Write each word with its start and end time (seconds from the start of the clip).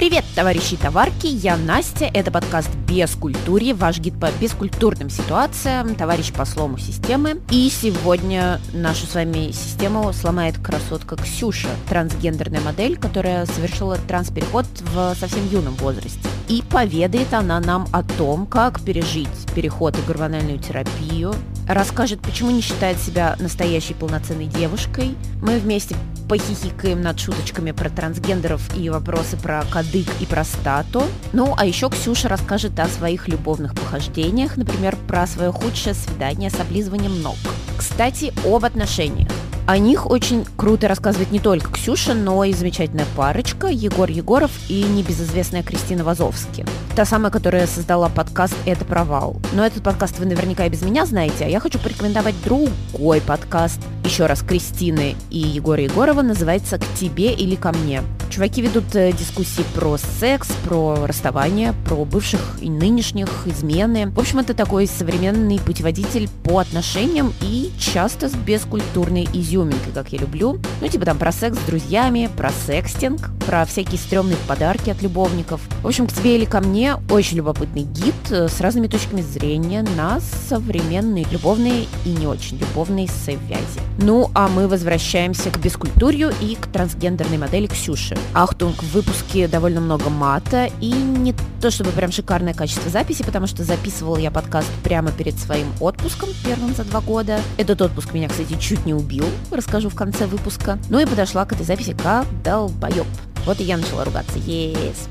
Привет, 0.00 0.24
товарищи 0.34 0.74
и 0.74 0.76
товарки, 0.78 1.26
я 1.26 1.58
Настя, 1.58 2.06
это 2.06 2.30
подкаст 2.30 2.70
«Без 2.88 3.10
культуре», 3.10 3.74
ваш 3.74 3.98
гид 3.98 4.18
по 4.18 4.30
бескультурным 4.40 5.10
ситуациям, 5.10 5.94
товарищ 5.94 6.32
по 6.32 6.46
слому 6.46 6.78
системы. 6.78 7.42
И 7.50 7.68
сегодня 7.68 8.62
нашу 8.72 9.04
с 9.04 9.14
вами 9.14 9.50
систему 9.50 10.10
сломает 10.14 10.56
красотка 10.56 11.16
Ксюша, 11.16 11.68
трансгендерная 11.86 12.62
модель, 12.62 12.96
которая 12.96 13.44
совершила 13.44 13.98
транспереход 14.08 14.64
в 14.80 15.14
совсем 15.20 15.46
юном 15.50 15.74
возрасте. 15.74 16.26
И 16.48 16.62
поведает 16.70 17.34
она 17.34 17.60
нам 17.60 17.86
о 17.92 18.02
том, 18.02 18.46
как 18.46 18.80
пережить 18.80 19.28
переход 19.54 19.98
и 19.98 20.02
гормональную 20.08 20.60
терапию, 20.60 21.34
расскажет, 21.68 22.22
почему 22.22 22.50
не 22.50 22.62
считает 22.62 22.98
себя 22.98 23.36
настоящей 23.38 23.92
полноценной 23.92 24.46
девушкой. 24.46 25.14
Мы 25.42 25.58
вместе 25.58 25.94
похихикаем 26.30 27.02
над 27.02 27.18
шуточками 27.18 27.72
про 27.72 27.90
трансгендеров 27.90 28.62
и 28.78 28.88
вопросы 28.88 29.36
про 29.36 29.64
кадык 29.64 30.06
и 30.20 30.26
простату. 30.26 31.02
Ну, 31.32 31.54
а 31.58 31.66
еще 31.66 31.90
Ксюша 31.90 32.28
расскажет 32.28 32.78
о 32.78 32.86
своих 32.86 33.26
любовных 33.26 33.74
похождениях, 33.74 34.56
например, 34.56 34.96
про 35.08 35.26
свое 35.26 35.50
худшее 35.50 35.92
свидание 35.94 36.48
с 36.48 36.60
облизыванием 36.60 37.20
ног. 37.20 37.34
Кстати, 37.76 38.32
об 38.46 38.64
отношениях. 38.64 39.28
О 39.70 39.78
них 39.78 40.10
очень 40.10 40.44
круто 40.56 40.88
рассказывает 40.88 41.30
не 41.30 41.38
только 41.38 41.70
Ксюша, 41.70 42.12
но 42.12 42.42
и 42.42 42.52
замечательная 42.52 43.06
парочка 43.16 43.68
Егор 43.68 44.10
Егоров 44.10 44.50
и 44.68 44.82
небезызвестная 44.82 45.62
Кристина 45.62 46.02
Вазовски. 46.02 46.66
Та 46.96 47.04
самая, 47.04 47.30
которая 47.30 47.68
создала 47.68 48.08
подкаст 48.08 48.56
«Это 48.66 48.84
провал». 48.84 49.36
Но 49.52 49.64
этот 49.64 49.84
подкаст 49.84 50.18
вы 50.18 50.26
наверняка 50.26 50.66
и 50.66 50.70
без 50.70 50.82
меня 50.82 51.06
знаете, 51.06 51.44
а 51.44 51.48
я 51.48 51.60
хочу 51.60 51.78
порекомендовать 51.78 52.34
другой 52.42 53.20
подкаст. 53.20 53.78
Еще 54.04 54.26
раз, 54.26 54.42
Кристины 54.42 55.14
и 55.30 55.38
Егора 55.38 55.82
Егорова 55.82 56.22
называется 56.22 56.76
«К 56.78 56.84
тебе 56.98 57.32
или 57.32 57.54
ко 57.54 57.70
мне». 57.70 58.02
Чуваки 58.30 58.62
ведут 58.62 58.94
э, 58.94 59.10
дискуссии 59.12 59.64
про 59.74 59.98
секс, 59.98 60.48
про 60.64 61.04
расставание, 61.04 61.74
про 61.84 62.04
бывших 62.04 62.58
и 62.60 62.70
нынешних, 62.70 63.28
измены. 63.46 64.08
В 64.10 64.20
общем, 64.20 64.38
это 64.38 64.54
такой 64.54 64.86
современный 64.86 65.58
путеводитель 65.58 66.28
по 66.44 66.60
отношениям 66.60 67.34
и 67.40 67.72
часто 67.76 68.28
с 68.28 68.34
бескультурной 68.34 69.28
изюминкой, 69.32 69.92
как 69.92 70.12
я 70.12 70.20
люблю. 70.20 70.60
Ну, 70.80 70.86
типа 70.86 71.06
там 71.06 71.18
про 71.18 71.32
секс 71.32 71.58
с 71.58 71.62
друзьями, 71.62 72.30
про 72.36 72.52
секстинг, 72.66 73.30
про 73.44 73.64
всякие 73.64 73.98
стрёмные 73.98 74.38
подарки 74.46 74.90
от 74.90 75.02
любовников. 75.02 75.60
В 75.82 75.88
общем, 75.88 76.06
к 76.06 76.12
тебе 76.12 76.36
или 76.36 76.44
ко 76.44 76.60
мне 76.60 76.94
очень 77.10 77.38
любопытный 77.38 77.82
гид 77.82 78.14
э, 78.30 78.46
с 78.46 78.60
разными 78.60 78.86
точками 78.86 79.22
зрения 79.22 79.84
на 79.96 80.20
современные 80.48 81.26
любовные 81.32 81.86
и 82.04 82.10
не 82.10 82.28
очень 82.28 82.58
любовные 82.58 83.08
связи. 83.08 83.80
Ну, 83.98 84.30
а 84.34 84.46
мы 84.46 84.68
возвращаемся 84.68 85.50
к 85.50 85.58
бескультурью 85.58 86.32
и 86.40 86.54
к 86.54 86.68
трансгендерной 86.68 87.38
модели 87.38 87.66
Ксюши. 87.66 88.19
Ахтунг, 88.34 88.82
в 88.82 88.92
выпуске 88.92 89.48
довольно 89.48 89.80
много 89.80 90.08
мата 90.10 90.70
и 90.80 90.90
не 90.90 91.34
то 91.60 91.70
чтобы 91.70 91.90
прям 91.90 92.12
шикарное 92.12 92.54
качество 92.54 92.90
записи, 92.90 93.22
потому 93.22 93.46
что 93.46 93.64
записывал 93.64 94.16
я 94.16 94.30
подкаст 94.30 94.68
прямо 94.82 95.12
перед 95.12 95.38
своим 95.38 95.66
отпуском, 95.80 96.30
первым 96.44 96.74
за 96.74 96.84
два 96.84 97.00
года. 97.00 97.40
Этот 97.58 97.82
отпуск 97.82 98.14
меня, 98.14 98.28
кстати, 98.28 98.56
чуть 98.58 98.86
не 98.86 98.94
убил, 98.94 99.26
расскажу 99.50 99.88
в 99.88 99.94
конце 99.94 100.26
выпуска. 100.26 100.78
Ну 100.88 100.98
и 101.00 101.06
подошла 101.06 101.44
к 101.44 101.52
этой 101.52 101.64
записи 101.64 101.96
как 102.00 102.26
долбоеб. 102.42 103.06
Вот 103.44 103.60
и 103.60 103.64
я 103.64 103.76
начала 103.76 104.04
ругаться. 104.04 104.38
Yes. 104.38 105.08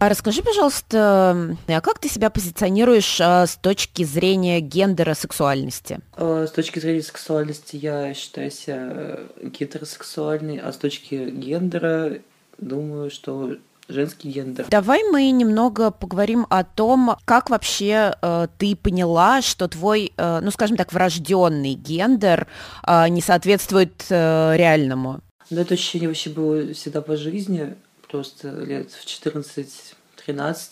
А 0.00 0.08
расскажи, 0.08 0.42
пожалуйста, 0.42 1.56
а 1.68 1.80
как 1.82 1.98
ты 1.98 2.08
себя 2.08 2.30
позиционируешь 2.30 3.20
а, 3.20 3.46
с 3.46 3.56
точки 3.56 4.02
зрения 4.02 4.60
гендера 4.60 5.12
сексуальности? 5.12 6.00
А, 6.14 6.46
с 6.46 6.52
точки 6.52 6.78
зрения 6.78 7.02
сексуальности 7.02 7.76
я 7.76 8.14
считаю 8.14 8.50
себя 8.50 8.78
э, 8.90 9.26
гетеросексуальной, 9.42 10.56
а 10.56 10.72
с 10.72 10.78
точки 10.78 11.28
гендера 11.28 12.14
думаю, 12.56 13.10
что 13.10 13.56
женский 13.88 14.30
гендер. 14.30 14.64
Давай 14.70 15.02
мы 15.04 15.30
немного 15.32 15.90
поговорим 15.90 16.46
о 16.48 16.64
том, 16.64 17.16
как 17.26 17.50
вообще 17.50 18.14
э, 18.22 18.48
ты 18.56 18.76
поняла, 18.76 19.42
что 19.42 19.68
твой, 19.68 20.14
э, 20.16 20.40
ну 20.40 20.50
скажем 20.50 20.78
так, 20.78 20.94
врожденный 20.94 21.74
гендер 21.74 22.46
э, 22.86 23.06
не 23.08 23.20
соответствует 23.20 24.06
э, 24.08 24.56
реальному. 24.56 25.20
Да, 25.50 25.60
это 25.60 25.74
ощущение 25.74 26.08
вообще 26.08 26.30
было 26.30 26.72
всегда 26.72 27.02
по 27.02 27.18
жизни 27.18 27.74
просто 28.10 28.50
лет 28.50 28.90
в 28.90 29.04
14-13 29.04 29.94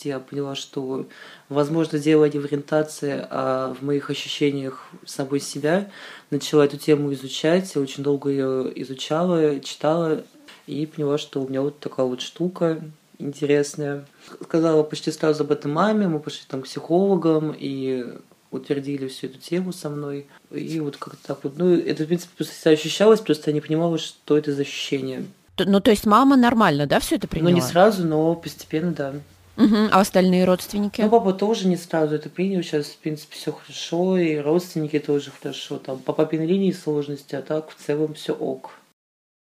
я 0.05 0.21
поняла, 0.21 0.55
что, 0.55 1.07
возможно, 1.49 1.99
дело 1.99 2.25
не 2.29 2.39
в 2.39 2.45
ориентации, 2.45 3.27
а 3.31 3.75
в 3.75 3.85
моих 3.85 4.11
ощущениях 4.11 4.89
самой 5.07 5.41
себя. 5.41 5.91
Начала 6.31 6.65
эту 6.65 6.77
тему 6.77 7.13
изучать, 7.15 7.77
очень 7.77 8.03
долго 8.03 8.31
ее 8.31 8.73
изучала, 8.83 9.61
читала, 9.61 10.25
и 10.67 10.85
поняла, 10.87 11.19
что 11.19 11.41
у 11.41 11.49
меня 11.49 11.63
вот 11.63 11.81
такая 11.81 12.07
вот 12.07 12.21
штука 12.21 12.83
интересная. 13.19 14.07
Сказала 14.43 14.83
почти 14.83 15.11
сразу 15.11 15.45
об 15.45 15.53
этом 15.53 15.73
маме, 15.73 16.09
мы 16.09 16.21
пошли 16.21 16.43
там 16.47 16.63
к 16.63 16.67
психологам, 16.67 17.55
и 17.57 18.05
утвердили 18.51 19.09
всю 19.09 19.27
эту 19.27 19.39
тему 19.39 19.73
со 19.73 19.91
мной. 19.91 20.27
И 20.51 20.81
вот 20.81 20.97
как-то 20.97 21.27
так 21.27 21.45
вот, 21.45 21.59
ну, 21.59 21.75
это, 21.75 22.05
в 22.05 22.07
принципе, 22.07 22.33
просто 22.37 22.71
ощущалось, 22.71 23.21
просто 23.21 23.51
я 23.51 23.55
не 23.55 23.61
понимала, 23.61 23.99
что 23.99 24.39
это 24.39 24.53
за 24.53 24.63
ощущение. 24.63 25.25
Ну, 25.67 25.81
то 25.81 25.91
есть 25.91 26.07
мама 26.07 26.37
нормально, 26.37 26.87
да, 26.87 27.01
все 27.01 27.17
это 27.17 27.29
приняла? 27.29 27.51
Ну, 27.51 27.57
не 27.57 27.63
сразу, 27.63 28.07
но 28.07 28.35
постепенно, 28.35 28.93
да. 28.93 29.15
Угу. 29.57 29.89
А 29.91 30.01
остальные 30.01 30.45
родственники? 30.45 31.01
Ну, 31.01 31.11
папа 31.11 31.33
тоже 31.33 31.67
не 31.67 31.77
сразу 31.77 32.15
это 32.15 32.31
принял. 32.31 32.63
Сейчас, 32.63 32.87
в 32.87 32.99
принципе, 32.99 33.35
все 33.35 33.53
хорошо, 33.53 34.17
и 34.17 34.37
родственники 34.37 34.99
тоже 35.01 35.33
хорошо. 35.33 35.79
Там 35.79 35.99
по 35.99 36.13
папиной 36.13 36.47
линии 36.47 36.71
сложности, 36.71 37.35
а 37.35 37.43
так 37.43 37.71
в 37.71 37.75
целом 37.75 38.15
все 38.15 38.33
ок. 38.33 38.71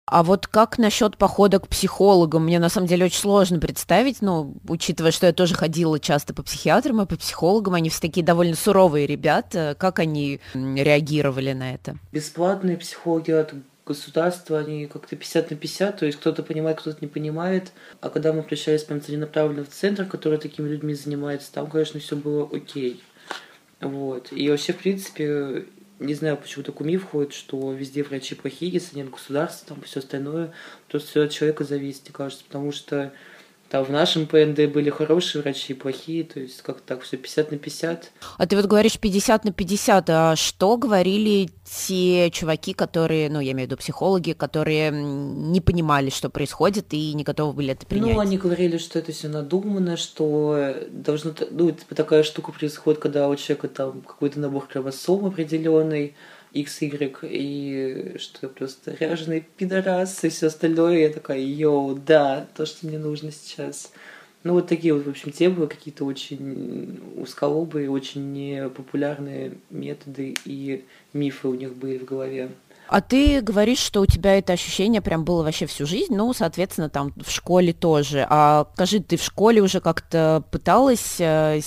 А 0.07 0.23
вот 0.23 0.45
как 0.45 0.77
насчет 0.77 1.17
похода 1.17 1.59
к 1.59 1.67
психологам? 1.67 2.45
Мне 2.45 2.59
на 2.59 2.69
самом 2.69 2.87
деле 2.87 3.05
очень 3.05 3.19
сложно 3.19 3.59
представить, 3.59 4.21
ну, 4.21 4.53
учитывая, 4.67 5.11
что 5.11 5.25
я 5.25 5.33
тоже 5.33 5.55
ходила 5.55 5.99
часто 5.99 6.33
по 6.33 6.43
психиатрам 6.43 7.01
и 7.01 7.05
по 7.07 7.17
психологам, 7.17 7.73
они 7.73 7.89
все 7.89 8.01
такие 8.01 8.23
довольно 8.23 8.55
суровые 8.55 9.07
ребята. 9.07 9.75
Как 9.79 9.97
они 9.97 10.39
реагировали 10.53 11.53
на 11.53 11.73
это? 11.73 11.97
Бесплатные 12.11 12.77
психологи 12.77 13.31
от 13.31 13.53
государства, 13.85 14.59
они 14.59 14.87
как-то 14.87 15.15
50 15.15 15.51
на 15.51 15.57
50, 15.57 15.97
то 15.97 16.05
есть 16.05 16.19
кто-то 16.19 16.43
понимает, 16.43 16.79
кто-то 16.79 16.97
не 17.01 17.07
понимает. 17.07 17.71
А 18.01 18.09
когда 18.09 18.33
мы 18.33 18.43
прощались 18.43 18.83
прям 18.83 19.01
целенаправленно 19.01 19.63
в 19.63 19.69
центр, 19.69 20.05
который 20.05 20.39
такими 20.39 20.67
людьми 20.67 20.93
занимается, 20.93 21.51
там, 21.53 21.69
конечно, 21.69 21.99
все 21.99 22.15
было 22.15 22.49
окей. 22.51 23.03
Вот. 23.81 24.31
И 24.31 24.49
вообще, 24.49 24.73
в 24.73 24.77
принципе, 24.77 25.65
не 25.99 26.13
знаю, 26.13 26.37
почему 26.37 26.63
такой 26.63 26.87
миф 26.87 27.05
ходит, 27.05 27.33
что 27.33 27.71
везде 27.71 28.03
врачи 28.03 28.35
плохие, 28.35 28.71
если 28.71 28.97
нет 28.97 29.09
государства, 29.09 29.75
там 29.75 29.83
все 29.83 29.99
остальное, 29.99 30.51
то 30.87 30.99
все 30.99 31.23
от 31.23 31.31
человека 31.31 31.63
зависит, 31.63 32.03
мне 32.05 32.13
кажется, 32.13 32.43
потому 32.45 32.71
что 32.71 33.13
там 33.69 33.83
в 33.83 33.89
нашем 33.89 34.27
ПНД 34.27 34.71
были 34.71 34.89
хорошие 34.89 35.41
врачи 35.41 35.73
и 35.73 35.75
плохие, 35.75 36.23
то 36.23 36.39
есть 36.39 36.61
как 36.61 36.81
так 36.81 37.01
все 37.01 37.17
50 37.17 37.51
на 37.51 37.57
50. 37.57 38.11
А 38.37 38.45
ты 38.45 38.55
вот 38.55 38.65
говоришь 38.65 38.99
50 38.99 39.45
на 39.45 39.51
50, 39.51 40.09
а 40.09 40.35
что 40.35 40.77
говорили 40.77 41.49
те 41.63 42.29
чуваки, 42.29 42.73
которые, 42.73 43.29
ну, 43.29 43.39
я 43.39 43.53
имею 43.53 43.67
в 43.67 43.71
виду 43.71 43.77
психологи, 43.77 44.33
которые 44.33 44.91
не 44.91 45.61
понимали, 45.61 46.11
что 46.11 46.29
происходит 46.29 46.93
и 46.93 47.13
не 47.13 47.23
готовы 47.23 47.53
были 47.53 47.73
это 47.73 47.87
принять? 47.87 48.13
Ну, 48.13 48.19
они 48.19 48.37
говорили, 48.37 48.77
что 48.77 48.99
это 48.99 49.11
все 49.11 49.29
надумано, 49.29 49.97
что 49.97 50.75
должно, 50.91 51.33
ну, 51.49 51.71
типа 51.71 51.95
такая 51.95 52.21
штука 52.23 52.51
происходит, 52.51 53.01
когда 53.01 53.27
у 53.27 53.35
человека 53.35 53.67
там 53.67 54.01
какой-то 54.01 54.39
набор 54.39 54.67
хромосом 54.67 55.25
определенный, 55.25 56.15
XY, 56.55 57.17
и 57.23 58.17
что 58.17 58.39
я 58.43 58.49
просто 58.49 58.95
ряженый 58.99 59.45
пидорас 59.57 60.23
и 60.23 60.29
все 60.29 60.47
остальное. 60.47 60.99
Я 60.99 61.09
такая, 61.09 61.39
йоу, 61.39 61.95
да, 61.95 62.47
то, 62.55 62.65
что 62.65 62.87
мне 62.87 62.97
нужно 62.97 63.31
сейчас. 63.31 63.91
Ну, 64.43 64.53
вот 64.53 64.67
такие 64.67 64.93
вот, 64.93 65.05
в 65.05 65.09
общем, 65.09 65.31
темы, 65.31 65.67
какие-то 65.67 66.05
очень 66.05 66.99
узколобые, 67.17 67.89
очень 67.89 68.31
непопулярные 68.31 69.53
методы 69.71 70.35
и 70.45 70.85
мифы 71.13 71.47
у 71.47 71.55
них 71.55 71.75
были 71.75 71.97
в 71.97 72.05
голове. 72.05 72.51
А 72.87 73.01
ты 73.01 73.41
говоришь, 73.41 73.79
что 73.79 74.01
у 74.01 74.05
тебя 74.05 74.37
это 74.37 74.53
ощущение 74.53 75.01
прям 75.01 75.25
было 75.25 75.41
вообще 75.41 75.65
всю 75.65 75.87
жизнь, 75.87 76.15
ну, 76.15 76.31
соответственно, 76.33 76.89
там 76.89 77.11
в 77.17 77.31
школе 77.31 77.73
тоже. 77.73 78.25
А 78.29 78.67
скажи, 78.75 78.99
ты 78.99 79.17
в 79.17 79.23
школе 79.23 79.61
уже 79.61 79.81
как-то 79.81 80.43
пыталась 80.51 81.15
э, 81.19 81.59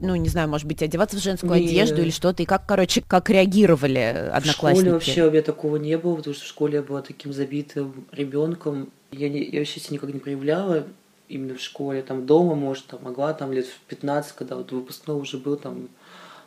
ну, 0.00 0.14
не 0.16 0.28
знаю, 0.28 0.48
может 0.48 0.66
быть, 0.66 0.82
одеваться 0.82 1.16
в 1.16 1.22
женскую 1.22 1.60
не... 1.60 1.66
одежду 1.66 2.02
или 2.02 2.10
что-то, 2.10 2.42
и 2.42 2.46
как, 2.46 2.66
короче, 2.66 3.02
как 3.06 3.30
реагировали 3.30 4.30
одноклассники? 4.32 4.54
В 4.54 4.80
школе 4.80 4.92
вообще 4.92 5.26
у 5.26 5.30
меня 5.30 5.42
такого 5.42 5.76
не 5.76 5.98
было, 5.98 6.16
потому 6.16 6.34
что 6.34 6.44
в 6.44 6.48
школе 6.48 6.76
я 6.76 6.82
была 6.82 7.02
таким 7.02 7.32
забитым 7.32 8.06
ребенком. 8.12 8.90
Я, 9.12 9.28
не, 9.28 9.44
я 9.44 9.60
вообще 9.60 9.80
себя 9.80 9.94
никак 9.94 10.12
не 10.12 10.20
проявляла 10.20 10.86
именно 11.28 11.54
в 11.54 11.60
школе, 11.60 12.02
там 12.02 12.26
дома, 12.26 12.54
может, 12.54 12.86
там 12.86 13.02
могла 13.02 13.32
там 13.32 13.52
лет 13.52 13.66
в 13.66 13.80
15, 13.88 14.32
когда 14.32 14.56
вот 14.56 14.72
выпускной 14.72 15.20
уже 15.20 15.38
был, 15.38 15.56
там 15.56 15.88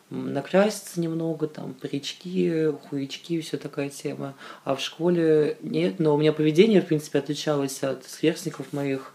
накраситься 0.10 1.02
немного, 1.02 1.48
там, 1.48 1.74
парички, 1.74 2.72
хуячки, 2.88 3.42
все 3.42 3.58
такая 3.58 3.90
тема. 3.90 4.36
А 4.64 4.76
в 4.76 4.82
школе 4.82 5.58
нет, 5.62 6.00
но 6.00 6.16
у 6.16 6.18
меня 6.18 6.32
поведение, 6.32 6.82
в 6.82 6.86
принципе, 6.86 7.20
отличалось 7.20 7.84
от 7.84 8.06
сверстников 8.06 8.72
моих. 8.72 9.14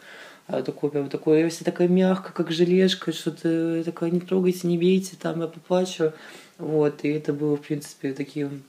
А 0.52 0.62
такой, 0.62 0.90
прям 0.90 1.08
такой, 1.08 1.40
я 1.40 1.48
вся 1.48 1.64
такая 1.64 1.88
мягкая, 1.88 2.34
как 2.34 2.50
желешка, 2.50 3.10
что-то 3.10 3.82
такая, 3.84 4.10
не 4.10 4.20
трогайте, 4.20 4.68
не 4.68 4.76
бейте, 4.76 5.16
там, 5.18 5.40
я 5.40 5.46
поплачу. 5.46 6.12
Вот, 6.58 7.04
и 7.04 7.08
это 7.08 7.32
было, 7.32 7.56
в 7.56 7.62
принципе, 7.62 8.12
таким 8.12 8.62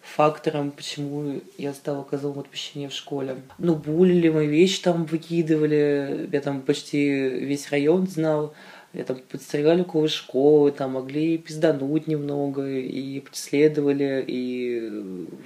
фактором, 0.00 0.70
почему 0.70 1.42
я 1.58 1.74
стала 1.74 2.04
козлом 2.04 2.38
отпущения 2.38 2.88
в 2.88 2.94
школе. 2.94 3.36
Ну, 3.58 3.74
булили, 3.74 4.30
мы 4.30 4.46
вещи 4.46 4.80
там 4.80 5.04
выкидывали, 5.04 6.26
я 6.32 6.40
там 6.40 6.62
почти 6.62 7.28
весь 7.28 7.70
район 7.70 8.06
знал, 8.06 8.54
я 8.94 9.04
там 9.04 9.18
подстерегали 9.30 9.82
около 9.82 10.08
школы, 10.08 10.72
там 10.72 10.92
могли 10.92 11.36
пиздануть 11.36 12.06
немного, 12.06 12.66
и 12.66 13.20
преследовали, 13.20 14.24
и 14.26 14.88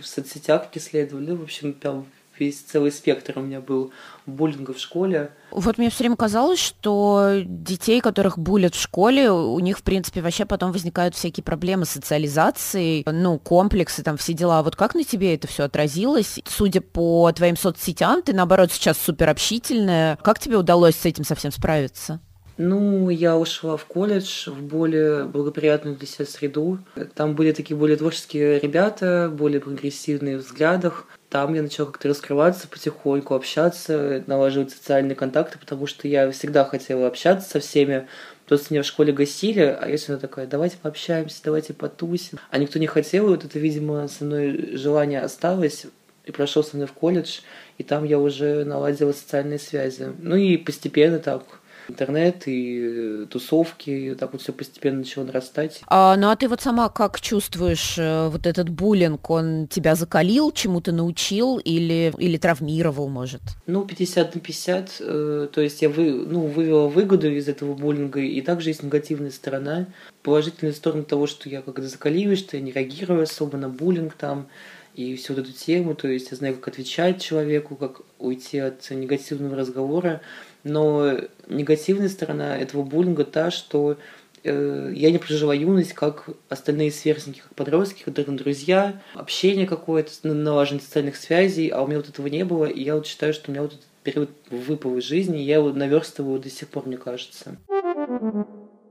в 0.00 0.06
соцсетях 0.06 0.70
преследовали. 0.70 1.32
В 1.32 1.42
общем, 1.42 1.72
прям 1.72 2.06
весь 2.40 2.60
целый 2.60 2.90
спектр 2.90 3.38
у 3.38 3.42
меня 3.42 3.60
был 3.60 3.92
буллинга 4.26 4.72
в 4.72 4.78
школе. 4.78 5.30
Вот 5.50 5.78
мне 5.78 5.90
все 5.90 6.00
время 6.00 6.16
казалось, 6.16 6.58
что 6.58 7.42
детей, 7.44 8.00
которых 8.00 8.38
булят 8.38 8.74
в 8.74 8.80
школе, 8.80 9.30
у 9.30 9.58
них, 9.60 9.78
в 9.78 9.82
принципе, 9.82 10.22
вообще 10.22 10.46
потом 10.46 10.72
возникают 10.72 11.14
всякие 11.14 11.44
проблемы 11.44 11.84
с 11.84 11.90
социализацией, 11.90 13.04
ну, 13.06 13.38
комплексы, 13.38 14.02
там, 14.02 14.16
все 14.16 14.32
дела. 14.32 14.62
Вот 14.62 14.74
как 14.74 14.94
на 14.94 15.04
тебе 15.04 15.34
это 15.34 15.46
все 15.46 15.64
отразилось? 15.64 16.40
Судя 16.46 16.80
по 16.80 17.30
твоим 17.32 17.56
соцсетям, 17.56 18.22
ты, 18.22 18.32
наоборот, 18.32 18.72
сейчас 18.72 18.98
супер 18.98 19.28
общительная. 19.28 20.16
Как 20.22 20.38
тебе 20.38 20.56
удалось 20.56 20.96
с 20.96 21.04
этим 21.04 21.24
совсем 21.24 21.52
справиться? 21.52 22.20
Ну, 22.62 23.08
я 23.08 23.38
ушла 23.38 23.78
в 23.78 23.86
колледж, 23.86 24.50
в 24.50 24.62
более 24.62 25.24
благоприятную 25.24 25.96
для 25.96 26.06
себя 26.06 26.26
среду. 26.26 26.78
Там 27.14 27.34
были 27.34 27.52
такие 27.52 27.74
более 27.74 27.96
творческие 27.96 28.60
ребята, 28.60 29.32
более 29.32 29.60
прогрессивные 29.60 30.36
в 30.36 30.42
взглядах. 30.42 31.06
Там 31.30 31.54
я 31.54 31.62
начала 31.62 31.86
как-то 31.86 32.08
раскрываться 32.08 32.66
потихоньку, 32.66 33.34
общаться, 33.34 34.24
налаживать 34.26 34.72
социальные 34.72 35.14
контакты, 35.14 35.58
потому 35.60 35.86
что 35.86 36.08
я 36.08 36.28
всегда 36.32 36.64
хотела 36.64 37.06
общаться 37.06 37.48
со 37.48 37.60
всеми. 37.60 38.08
Просто 38.46 38.74
меня 38.74 38.82
в 38.82 38.86
школе 38.86 39.12
гасили, 39.12 39.60
а 39.60 39.88
я 39.88 39.96
всегда 39.96 40.18
такая, 40.18 40.48
давайте 40.48 40.76
пообщаемся, 40.76 41.40
давайте 41.44 41.72
потусим. 41.72 42.40
А 42.50 42.58
никто 42.58 42.80
не 42.80 42.88
хотел, 42.88 43.26
и 43.26 43.30
вот 43.30 43.44
это, 43.44 43.60
видимо, 43.60 44.08
со 44.08 44.24
мной 44.24 44.76
желание 44.76 45.20
осталось, 45.20 45.86
и 46.24 46.32
прошел 46.32 46.64
со 46.64 46.74
мной 46.74 46.88
в 46.88 46.92
колледж, 46.94 47.42
и 47.78 47.84
там 47.84 48.02
я 48.02 48.18
уже 48.18 48.64
наладила 48.64 49.12
социальные 49.12 49.60
связи. 49.60 50.12
Ну 50.18 50.34
и 50.34 50.56
постепенно 50.56 51.20
так 51.20 51.59
интернет 51.90 52.46
и 52.46 52.80
э, 52.82 53.26
тусовки, 53.28 53.90
и 53.90 54.14
так 54.14 54.32
вот 54.32 54.42
все 54.42 54.52
постепенно 54.52 54.98
начало 54.98 55.24
нарастать. 55.24 55.82
А, 55.86 56.16
ну 56.16 56.30
а 56.30 56.36
ты 56.36 56.48
вот 56.48 56.60
сама 56.60 56.88
как 56.88 57.20
чувствуешь 57.20 57.96
э, 57.98 58.28
вот 58.28 58.46
этот 58.46 58.68
буллинг, 58.68 59.28
он 59.30 59.68
тебя 59.68 59.94
закалил, 59.94 60.52
чему-то 60.52 60.92
научил 60.92 61.58
или, 61.58 62.12
или 62.18 62.36
травмировал, 62.38 63.08
может? 63.08 63.42
Ну, 63.66 63.84
50 63.84 64.34
на 64.34 64.40
50, 64.40 64.96
э, 65.00 65.48
то 65.52 65.60
есть 65.60 65.82
я 65.82 65.88
вы, 65.88 66.12
ну, 66.12 66.46
вывела 66.46 66.88
выгоду 66.88 67.30
из 67.30 67.48
этого 67.48 67.74
буллинга, 67.74 68.20
и 68.20 68.40
также 68.40 68.70
есть 68.70 68.82
негативная 68.82 69.30
сторона. 69.30 69.86
Положительная 70.22 70.72
сторона 70.72 71.02
того, 71.02 71.26
что 71.26 71.48
я 71.48 71.62
когда 71.62 71.88
закаливаюсь, 71.88 72.40
что 72.40 72.56
я 72.56 72.62
не 72.62 72.72
реагирую 72.72 73.22
особо 73.22 73.56
на 73.56 73.68
буллинг 73.68 74.14
там, 74.14 74.46
и 74.94 75.16
всю 75.16 75.34
вот 75.34 75.44
эту 75.44 75.52
тему, 75.52 75.94
то 75.94 76.08
есть 76.08 76.30
я 76.30 76.36
знаю, 76.36 76.56
как 76.56 76.68
отвечать 76.68 77.22
человеку, 77.22 77.76
как 77.76 78.02
уйти 78.18 78.58
от 78.58 78.90
негативного 78.90 79.56
разговора. 79.56 80.20
Но 80.64 81.16
негативная 81.48 82.08
сторона 82.08 82.56
этого 82.56 82.82
буллинга 82.82 83.24
та, 83.24 83.50
что 83.50 83.96
э, 84.44 84.92
я 84.94 85.10
не 85.10 85.18
прожила 85.18 85.54
юность, 85.54 85.92
как 85.92 86.28
остальные 86.48 86.92
сверстники, 86.92 87.40
как 87.40 87.54
подростки, 87.54 88.02
которые 88.02 88.36
друзья, 88.36 89.00
общение 89.14 89.66
какое-то, 89.66 90.12
налаживание 90.22 90.84
социальных 90.84 91.16
связей, 91.16 91.68
а 91.68 91.82
у 91.82 91.86
меня 91.86 91.98
вот 91.98 92.08
этого 92.08 92.26
не 92.26 92.44
было, 92.44 92.66
и 92.66 92.82
я 92.82 92.94
вот 92.94 93.06
считаю, 93.06 93.32
что 93.32 93.50
у 93.50 93.52
меня 93.52 93.62
вот 93.62 93.72
этот 93.72 93.86
период 94.02 94.30
выпал 94.50 94.96
из 94.96 95.04
жизни, 95.04 95.38
я 95.38 95.56
его 95.56 95.70
наверстываю 95.70 96.40
до 96.40 96.50
сих 96.50 96.68
пор, 96.68 96.86
мне 96.86 96.96
кажется. 96.96 97.56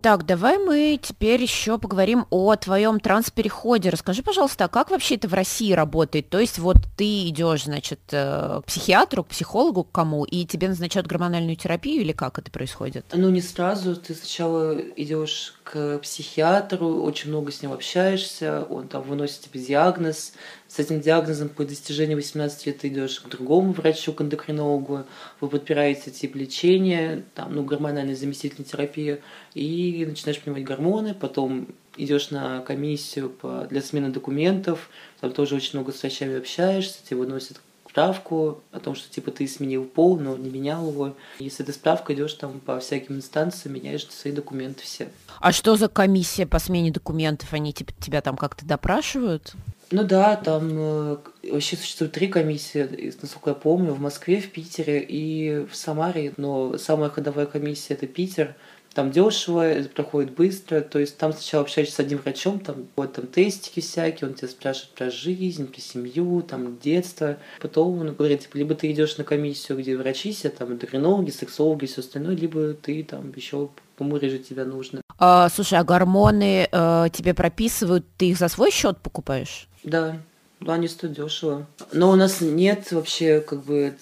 Так, 0.02 0.26
давай 0.26 0.58
мы 0.58 0.98
теперь 1.02 1.42
еще 1.42 1.78
поговорим 1.78 2.26
о 2.30 2.56
твоем 2.56 3.02
транспереходе. 3.02 3.90
Расскажи, 3.90 4.24
пожалуйста, 4.24 4.66
а 4.66 4.68
как 4.70 4.92
вообще 4.92 5.16
это 5.16 5.28
в 5.28 5.34
России 5.34 5.74
работает? 5.74 6.30
То 6.30 6.40
есть 6.40 6.58
вот 6.58 6.78
ты 6.96 7.28
идешь, 7.28 7.66
значит, 7.66 8.00
э, 8.12 8.62
к 8.62 8.66
психиатру, 8.66 9.26
к 9.26 9.28
психологу, 9.28 9.84
к 9.84 9.92
кому, 9.92 10.24
и 10.24 10.46
тебе 10.46 10.70
назначают 10.70 11.06
гормональную 11.08 11.58
терапию 11.58 12.02
или 12.02 12.14
как 12.14 12.40
это 12.40 12.50
происходит? 12.50 13.08
Ну, 13.14 13.30
не 13.30 13.42
сразу. 13.42 13.96
Ты 13.98 14.14
сначала 14.14 14.80
идешь 14.96 15.59
к 15.72 16.00
психиатру, 16.00 17.04
очень 17.04 17.30
много 17.30 17.52
с 17.52 17.62
ним 17.62 17.74
общаешься, 17.74 18.64
он 18.64 18.88
там 18.88 19.04
выносит 19.04 19.42
тебе 19.42 19.62
диагноз. 19.62 20.34
С 20.68 20.80
этим 20.80 21.00
диагнозом 21.00 21.50
по 21.50 21.64
достижении 21.64 22.16
18 22.16 22.66
лет 22.66 22.80
ты 22.80 22.88
идешь 22.88 23.20
к 23.20 23.30
другому 23.30 23.74
врачу, 23.74 24.12
к 24.14 24.22
эндокринологу, 24.22 25.06
вы 25.40 25.48
подпираете 25.48 26.10
тип 26.10 26.36
лечения, 26.36 27.24
там, 27.36 27.54
ну, 27.54 27.64
гормональная 27.64 28.16
заместительная 28.16 28.68
терапия, 28.68 29.20
и 29.54 30.06
начинаешь 30.08 30.40
принимать 30.40 30.64
гормоны, 30.64 31.14
потом 31.14 31.68
идешь 31.98 32.32
на 32.32 32.62
комиссию 32.62 33.30
по, 33.30 33.68
для 33.70 33.82
смены 33.82 34.10
документов, 34.10 34.90
там 35.22 35.32
тоже 35.32 35.56
очень 35.56 35.78
много 35.78 35.92
с 35.92 36.02
врачами 36.02 36.38
общаешься, 36.38 36.98
тебе 37.06 37.20
выносят 37.20 37.62
справку 38.00 38.62
о 38.72 38.80
том, 38.80 38.96
что 38.96 39.14
типа 39.14 39.32
ты 39.32 39.48
сменил 39.48 39.84
пол, 39.84 40.18
но 40.18 40.38
не 40.38 40.50
менял 40.50 40.90
его. 40.90 41.16
И 41.40 41.50
с 41.50 41.60
этой 41.60 41.74
справкой 41.74 42.16
идешь 42.16 42.34
там 42.34 42.60
по 42.62 42.80
всяким 42.80 43.16
инстанциям, 43.16 43.76
меняешь 43.76 44.08
свои 44.08 44.32
документы 44.32 44.84
все. 44.84 45.10
А 45.40 45.52
что 45.52 45.76
за 45.76 45.90
комиссия 45.90 46.46
по 46.46 46.60
смене 46.60 46.92
документов? 46.92 47.54
Они 47.54 47.74
типа 47.74 47.92
тебя 48.00 48.22
там 48.22 48.38
как-то 48.38 48.66
допрашивают? 48.66 49.54
Ну 49.92 50.04
да, 50.04 50.36
там 50.38 50.70
э, 50.72 51.18
вообще 51.52 51.76
существует 51.76 52.14
три 52.14 52.28
комиссии, 52.28 53.12
насколько 53.22 53.50
я 53.50 53.56
помню, 53.56 53.94
в 53.94 54.00
Москве, 54.00 54.40
в 54.40 54.52
Питере 54.52 55.02
и 55.02 55.66
в 55.66 55.76
Самаре, 55.76 56.34
но 56.38 56.78
самая 56.78 57.10
ходовая 57.10 57.48
комиссия 57.48 57.96
это 57.96 58.08
Питер– 58.08 58.56
там 58.94 59.12
дешево, 59.12 59.62
это 59.62 59.90
проходит 59.90 60.32
быстро, 60.32 60.82
то 60.82 61.00
есть 61.00 61.18
там 61.18 61.34
сначала 61.34 61.64
общаешься 61.64 61.96
с 61.96 62.00
одним 62.00 62.20
врачом, 62.20 62.60
там 62.60 62.88
вот 62.96 63.14
там 63.14 63.28
тестики 63.28 63.80
всякие, 63.80 64.30
он 64.30 64.36
тебя 64.36 64.48
спрашивает 64.48 64.92
про 64.92 65.10
жизнь, 65.12 65.68
про 65.68 65.80
семью, 65.80 66.42
там 66.42 66.78
детство, 66.80 67.38
потом 67.62 68.00
он 68.00 68.14
говорит, 68.14 68.42
типа, 68.42 68.58
либо 68.58 68.76
ты 68.76 68.92
идешь 68.92 69.18
на 69.18 69.24
комиссию, 69.24 69.78
где 69.78 69.96
врачи 69.96 70.34
сидят, 70.34 70.58
там 70.58 70.74
эндокринологи, 70.74 71.30
сексологи, 71.30 71.86
все 71.86 72.02
остальное, 72.02 72.36
либо 72.36 72.74
ты 72.74 73.04
там 73.04 73.32
еще 73.36 73.70
помурежить 73.96 74.48
тебя 74.48 74.66
нужно. 74.66 75.02
А, 75.18 75.50
слушай, 75.50 75.78
а 75.78 75.84
гормоны 75.84 76.68
э, 76.72 77.06
тебе 77.12 77.34
прописывают, 77.34 78.06
ты 78.18 78.30
их 78.30 78.38
за 78.38 78.48
свой 78.48 78.72
счет 78.72 78.98
покупаешь? 79.00 79.68
Да, 79.84 80.18
да, 80.62 80.74
они 80.74 80.88
стоят 80.88 81.16
дешево. 81.16 81.68
Но 81.94 82.12
у 82.12 82.16
нас 82.16 82.42
нет 82.42 82.92
вообще 82.92 83.42
как 83.42 83.64
бы 83.64 83.96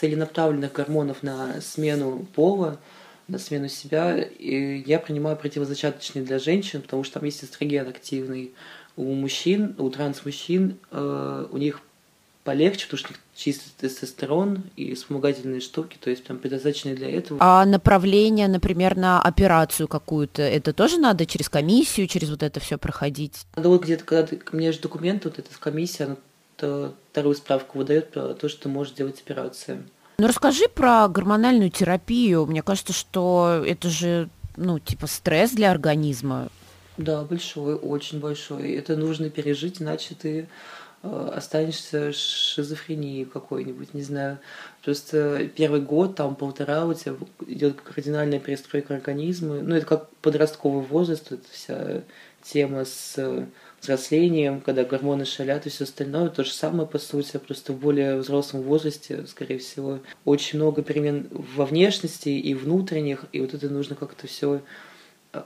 целенаправленных 0.00 0.72
гормонов 0.72 1.22
на 1.22 1.60
смену 1.60 2.26
пола 2.34 2.78
на 3.32 3.38
смену 3.38 3.68
себя. 3.68 4.16
И 4.18 4.84
я 4.86 4.98
принимаю 4.98 5.36
противозачаточные 5.36 6.24
для 6.24 6.38
женщин, 6.38 6.82
потому 6.82 7.02
что 7.02 7.14
там 7.14 7.24
есть 7.24 7.42
эстроген 7.42 7.88
активный. 7.88 8.52
У 8.96 9.14
мужчин, 9.14 9.74
у 9.78 9.88
транс-мужчин, 9.88 10.76
э, 10.90 11.46
у 11.50 11.56
них 11.56 11.80
полегче, 12.44 12.84
потому 12.84 12.98
что 12.98 13.08
у 13.08 13.12
них 13.12 13.20
чистый 13.34 13.72
тестостерон 13.80 14.64
и 14.76 14.94
вспомогательные 14.94 15.60
штуки, 15.60 15.96
то 15.98 16.10
есть 16.10 16.24
прям 16.24 16.38
предназначенные 16.38 16.94
для 16.94 17.10
этого. 17.10 17.38
А 17.40 17.64
направление, 17.64 18.48
например, 18.48 18.96
на 18.96 19.22
операцию 19.22 19.88
какую-то, 19.88 20.42
это 20.42 20.72
тоже 20.72 20.98
надо 20.98 21.24
через 21.24 21.48
комиссию, 21.48 22.08
через 22.08 22.28
вот 22.30 22.42
это 22.42 22.60
все 22.60 22.78
проходить? 22.78 23.46
Надо 23.56 23.68
вот 23.68 23.84
где-то, 23.84 24.04
когда 24.04 24.26
ты, 24.26 24.40
мне 24.52 24.72
же 24.72 24.80
документ, 24.80 25.24
вот 25.24 25.38
эта 25.38 25.48
комиссия, 25.58 26.04
она 26.04 26.92
вторую 27.10 27.34
справку 27.34 27.78
выдает 27.78 28.10
про 28.10 28.34
то, 28.34 28.48
что 28.48 28.64
ты 28.64 28.68
можешь 28.68 28.92
делать 28.92 29.20
операцию. 29.20 29.84
Ну 30.18 30.26
расскажи 30.26 30.68
про 30.68 31.08
гормональную 31.08 31.70
терапию. 31.70 32.46
Мне 32.46 32.62
кажется, 32.62 32.92
что 32.92 33.62
это 33.66 33.88
же, 33.88 34.28
ну, 34.56 34.78
типа 34.78 35.06
стресс 35.06 35.52
для 35.52 35.70
организма. 35.70 36.48
Да, 36.96 37.22
большой, 37.22 37.74
очень 37.74 38.20
большой. 38.20 38.72
Это 38.72 38.96
нужно 38.96 39.30
пережить, 39.30 39.80
иначе 39.80 40.14
ты 40.14 40.48
э, 41.02 41.32
останешься 41.34 42.12
шизофренией 42.12 43.24
какой-нибудь, 43.24 43.94
не 43.94 44.02
знаю. 44.02 44.38
Просто 44.84 45.48
первый 45.56 45.80
год, 45.80 46.16
там 46.16 46.36
полтора, 46.36 46.84
у 46.84 46.92
тебя 46.92 47.14
идет 47.46 47.80
кардинальная 47.80 48.40
перестройка 48.40 48.94
организма. 48.94 49.60
Ну, 49.62 49.74
это 49.74 49.86
как 49.86 50.10
подростковый 50.20 50.84
возраст, 50.84 51.32
это 51.32 51.44
вся 51.50 52.02
тема 52.42 52.84
с 52.84 53.46
взрослением, 53.82 54.60
когда 54.60 54.84
гормоны 54.84 55.24
шалят 55.24 55.66
и 55.66 55.70
все 55.70 55.84
остальное, 55.84 56.28
то 56.28 56.44
же 56.44 56.52
самое, 56.52 56.88
по 56.88 56.98
сути, 56.98 57.36
просто 57.38 57.72
в 57.72 57.78
более 57.78 58.16
взрослом 58.16 58.62
возрасте, 58.62 59.26
скорее 59.26 59.58
всего, 59.58 59.98
очень 60.24 60.58
много 60.58 60.82
перемен 60.82 61.26
во 61.30 61.66
внешности 61.66 62.28
и 62.28 62.54
внутренних, 62.54 63.24
и 63.32 63.40
вот 63.40 63.54
это 63.54 63.68
нужно 63.68 63.96
как-то 63.96 64.26
все 64.28 64.62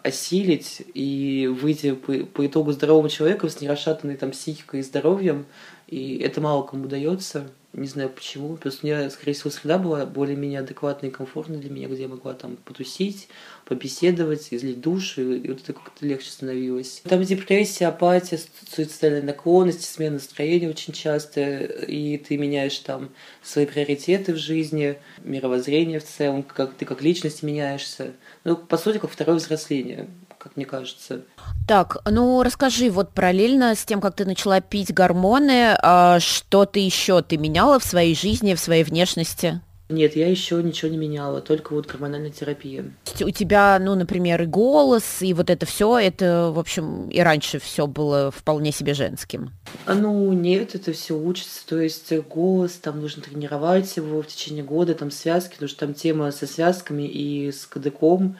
осилить 0.02 0.82
и 0.94 1.46
выйти 1.46 1.92
по, 1.92 2.12
по 2.26 2.46
итогу 2.46 2.72
здорового 2.72 3.08
человека 3.08 3.48
с 3.48 3.60
нерасшатанной 3.60 4.16
там 4.16 4.32
психикой 4.32 4.80
и 4.80 4.82
здоровьем, 4.82 5.46
и 5.86 6.18
это 6.18 6.40
мало 6.40 6.62
кому 6.62 6.84
удается. 6.84 7.48
Не 7.76 7.88
знаю 7.88 8.08
почему. 8.08 8.56
Просто 8.56 8.86
у 8.86 8.88
меня, 8.88 9.10
скорее 9.10 9.34
всего, 9.34 9.50
среда 9.50 9.76
была 9.76 10.06
более-менее 10.06 10.60
адекватная 10.60 11.10
и 11.10 11.12
комфортная 11.12 11.58
для 11.58 11.68
меня, 11.68 11.88
где 11.88 12.02
я 12.02 12.08
могла 12.08 12.32
там 12.32 12.56
потусить, 12.56 13.28
побеседовать, 13.66 14.48
излить 14.50 14.80
душу, 14.80 15.34
и 15.34 15.48
вот 15.50 15.60
это 15.60 15.74
как-то 15.74 16.06
легче 16.06 16.30
становилось. 16.30 17.02
Там 17.04 17.22
депрессия, 17.22 17.88
апатия, 17.88 18.40
суицидальная 18.74 19.20
наклонность, 19.20 19.84
смена 19.84 20.14
настроения 20.14 20.70
очень 20.70 20.94
часто, 20.94 21.42
и 21.42 22.16
ты 22.16 22.38
меняешь 22.38 22.78
там 22.78 23.10
свои 23.42 23.66
приоритеты 23.66 24.32
в 24.32 24.38
жизни, 24.38 24.96
мировоззрение 25.22 26.00
в 26.00 26.04
целом, 26.04 26.44
как 26.44 26.72
ты 26.74 26.86
как 26.86 27.02
личность 27.02 27.42
меняешься. 27.42 28.12
Ну, 28.44 28.56
по 28.56 28.78
сути, 28.78 28.96
как 28.96 29.10
второе 29.10 29.36
взросление 29.36 30.08
как 30.46 30.56
мне 30.56 30.64
кажется. 30.64 31.22
Так, 31.66 31.98
ну 32.08 32.42
расскажи, 32.44 32.88
вот 32.88 33.10
параллельно 33.10 33.74
с 33.74 33.84
тем, 33.84 34.00
как 34.00 34.14
ты 34.14 34.24
начала 34.24 34.60
пить 34.60 34.94
гормоны, 34.94 35.76
а 35.82 36.20
что 36.20 36.66
ты 36.66 36.78
еще 36.78 37.20
ты 37.22 37.36
меняла 37.36 37.80
в 37.80 37.84
своей 37.84 38.14
жизни, 38.14 38.54
в 38.54 38.60
своей 38.60 38.84
внешности? 38.84 39.60
Нет, 39.88 40.16
я 40.16 40.28
еще 40.28 40.60
ничего 40.62 40.90
не 40.90 40.96
меняла, 40.96 41.40
только 41.40 41.72
вот 41.72 41.86
гормональная 41.86 42.30
терапия. 42.30 42.84
У 43.20 43.30
тебя, 43.30 43.78
ну, 43.80 43.94
например, 43.94 44.42
и 44.42 44.46
голос, 44.46 45.20
и 45.20 45.32
вот 45.32 45.48
это 45.48 45.64
все, 45.64 45.98
это, 45.98 46.50
в 46.52 46.58
общем, 46.58 47.08
и 47.08 47.20
раньше 47.20 47.60
все 47.60 47.86
было 47.86 48.32
вполне 48.32 48.72
себе 48.72 48.94
женским. 48.94 49.52
А 49.84 49.94
ну 49.94 50.32
нет, 50.32 50.74
это 50.74 50.92
все 50.92 51.16
учится. 51.16 51.66
То 51.66 51.80
есть 51.80 52.12
голос, 52.28 52.72
там 52.72 53.00
нужно 53.00 53.22
тренировать 53.22 53.96
его 53.96 54.22
в 54.22 54.26
течение 54.26 54.64
года, 54.64 54.94
там 54.94 55.12
связки, 55.12 55.52
потому 55.52 55.68
что 55.68 55.86
там 55.86 55.94
тема 55.94 56.32
со 56.32 56.46
связками 56.46 57.04
и 57.04 57.52
с 57.52 57.66
кадыком. 57.66 58.36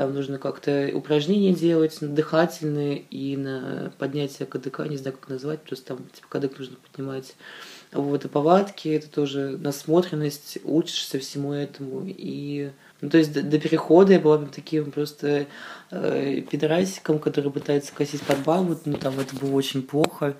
Там 0.00 0.14
нужно 0.14 0.38
как-то 0.38 0.90
упражнения 0.94 1.52
делать, 1.52 1.98
дыхательные 2.00 3.04
и 3.10 3.36
на 3.36 3.92
поднятие 3.98 4.46
КДК, 4.46 4.86
не 4.86 4.96
знаю, 4.96 5.14
как 5.14 5.28
назвать, 5.28 5.60
просто 5.60 5.88
там 5.88 5.98
типа 6.14 6.26
кадык 6.26 6.58
нужно 6.58 6.76
поднимать. 6.76 7.34
Вот, 7.92 8.24
и 8.24 8.28
повадки, 8.28 8.88
это 8.88 9.10
тоже 9.10 9.58
насмотренность, 9.60 10.56
учишься 10.64 11.18
всему 11.18 11.52
этому. 11.52 12.06
И, 12.06 12.70
ну, 13.02 13.10
то 13.10 13.18
есть 13.18 13.34
до, 13.34 13.42
до 13.42 13.58
перехода 13.58 14.14
я 14.14 14.20
была 14.20 14.38
бы 14.38 14.46
таким 14.46 14.90
просто 14.90 15.44
э, 15.90 16.40
пидорасиком, 16.50 17.18
который 17.18 17.52
пытается 17.52 17.92
косить 17.92 18.22
под 18.22 18.38
бабу, 18.42 18.78
ну, 18.86 18.94
там 18.94 19.20
это 19.20 19.36
было 19.36 19.54
очень 19.54 19.82
плохо. 19.82 20.34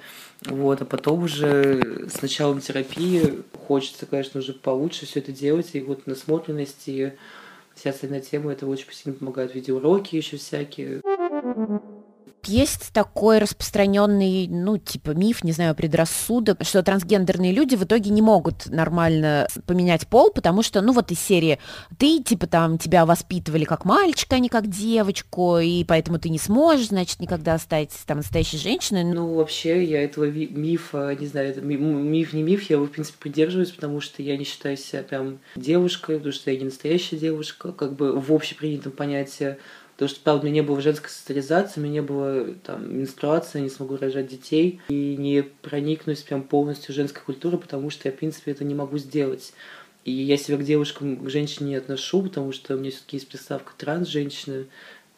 Вот, 0.46 0.80
а 0.80 0.86
потом 0.86 1.24
уже 1.24 2.08
с 2.08 2.22
началом 2.22 2.62
терапии 2.62 3.42
хочется, 3.66 4.06
конечно, 4.06 4.40
уже 4.40 4.54
получше 4.54 5.04
все 5.04 5.20
это 5.20 5.32
делать, 5.32 5.68
и 5.74 5.80
вот 5.82 6.06
насмотренность 6.06 6.84
и 6.86 7.12
вся 7.80 7.90
остальная 7.90 8.20
тема, 8.20 8.52
это 8.52 8.66
очень 8.66 8.92
сильно 8.92 9.18
помогает. 9.18 9.54
Видеоуроки 9.54 10.14
еще 10.14 10.36
всякие. 10.36 11.00
Есть 12.46 12.92
такой 12.92 13.38
распространенный, 13.38 14.48
ну, 14.48 14.78
типа 14.78 15.10
миф, 15.10 15.44
не 15.44 15.52
знаю, 15.52 15.74
предрассудок, 15.74 16.64
что 16.64 16.82
трансгендерные 16.82 17.52
люди 17.52 17.76
в 17.76 17.84
итоге 17.84 18.10
не 18.10 18.22
могут 18.22 18.66
нормально 18.66 19.48
поменять 19.66 20.06
пол, 20.06 20.30
потому 20.30 20.62
что, 20.62 20.80
ну, 20.80 20.92
вот 20.92 21.10
из 21.10 21.20
серии 21.20 21.58
ты, 21.98 22.22
типа, 22.22 22.46
там, 22.46 22.78
тебя 22.78 23.06
воспитывали 23.06 23.64
как 23.64 23.84
мальчика, 23.84 24.36
а 24.36 24.38
не 24.38 24.48
как 24.48 24.68
девочку, 24.68 25.58
и 25.58 25.84
поэтому 25.84 26.18
ты 26.18 26.28
не 26.30 26.38
сможешь, 26.38 26.88
значит, 26.88 27.20
никогда 27.20 27.58
стать 27.58 27.90
там 28.06 28.18
настоящей 28.18 28.58
женщиной. 28.58 29.04
Ну, 29.04 29.34
вообще, 29.34 29.84
я 29.84 30.02
этого 30.02 30.24
мифа, 30.24 31.14
не 31.18 31.26
знаю, 31.26 31.50
это 31.50 31.60
миф, 31.60 32.32
не 32.32 32.42
миф, 32.42 32.68
я 32.70 32.76
его, 32.76 32.86
в 32.86 32.90
принципе, 32.90 33.18
придерживаюсь, 33.18 33.70
потому 33.70 34.00
что 34.00 34.22
я 34.22 34.36
не 34.36 34.44
считаю 34.44 34.76
себя 34.76 35.02
прям 35.02 35.38
девушкой, 35.56 36.16
потому 36.16 36.32
что 36.32 36.50
я 36.50 36.58
не 36.58 36.64
настоящая 36.64 37.16
девушка, 37.16 37.72
как 37.72 37.94
бы 37.94 38.18
в 38.18 38.32
общепринятом 38.32 38.92
понятии 38.92 39.56
Потому 40.00 40.16
что, 40.16 40.24
правда, 40.24 40.46
у 40.46 40.48
меня 40.48 40.62
не 40.62 40.66
было 40.66 40.80
женской 40.80 41.10
социализации, 41.10 41.78
у 41.78 41.82
меня 41.82 41.92
не 41.92 42.00
было 42.00 42.54
там, 42.64 42.98
менструации, 42.98 43.58
я 43.58 43.64
не 43.64 43.68
смогу 43.68 43.98
рожать 43.98 44.28
детей 44.28 44.80
и 44.88 45.14
не 45.18 45.42
проникнусь 45.42 46.22
прям 46.22 46.42
полностью 46.42 46.94
женской 46.94 47.22
культуру, 47.22 47.58
потому 47.58 47.90
что 47.90 48.08
я, 48.08 48.14
в 48.14 48.16
принципе, 48.16 48.52
это 48.52 48.64
не 48.64 48.74
могу 48.74 48.96
сделать. 48.96 49.52
И 50.06 50.10
я 50.10 50.38
себя 50.38 50.56
к 50.56 50.64
девушкам, 50.64 51.18
к 51.18 51.28
женщине 51.28 51.68
не 51.68 51.74
отношу, 51.76 52.22
потому 52.22 52.52
что 52.52 52.76
у 52.76 52.78
меня 52.78 52.92
все-таки 52.92 53.18
есть 53.18 53.28
приставка 53.28 53.74
транс-женщины. 53.76 54.68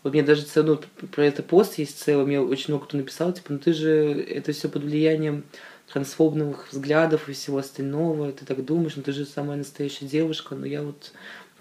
Вот 0.02 0.14
мне 0.14 0.24
даже 0.24 0.44
ну, 0.56 0.80
про 1.12 1.26
это 1.26 1.44
пост 1.44 1.78
есть 1.78 2.00
целый, 2.00 2.26
мне 2.26 2.40
очень 2.40 2.70
много 2.70 2.86
кто 2.86 2.96
написал, 2.96 3.32
типа, 3.32 3.52
ну 3.52 3.60
ты 3.60 3.74
же 3.74 3.88
это 3.88 4.50
все 4.50 4.68
под 4.68 4.82
влиянием 4.82 5.44
трансфобных 5.92 6.72
взглядов 6.72 7.28
и 7.28 7.34
всего 7.34 7.58
остального, 7.58 8.32
ты 8.32 8.44
так 8.44 8.64
думаешь, 8.64 8.96
ну 8.96 9.04
ты 9.04 9.12
же 9.12 9.26
самая 9.26 9.58
настоящая 9.58 10.06
девушка, 10.06 10.56
но 10.56 10.66
я 10.66 10.82
вот 10.82 11.12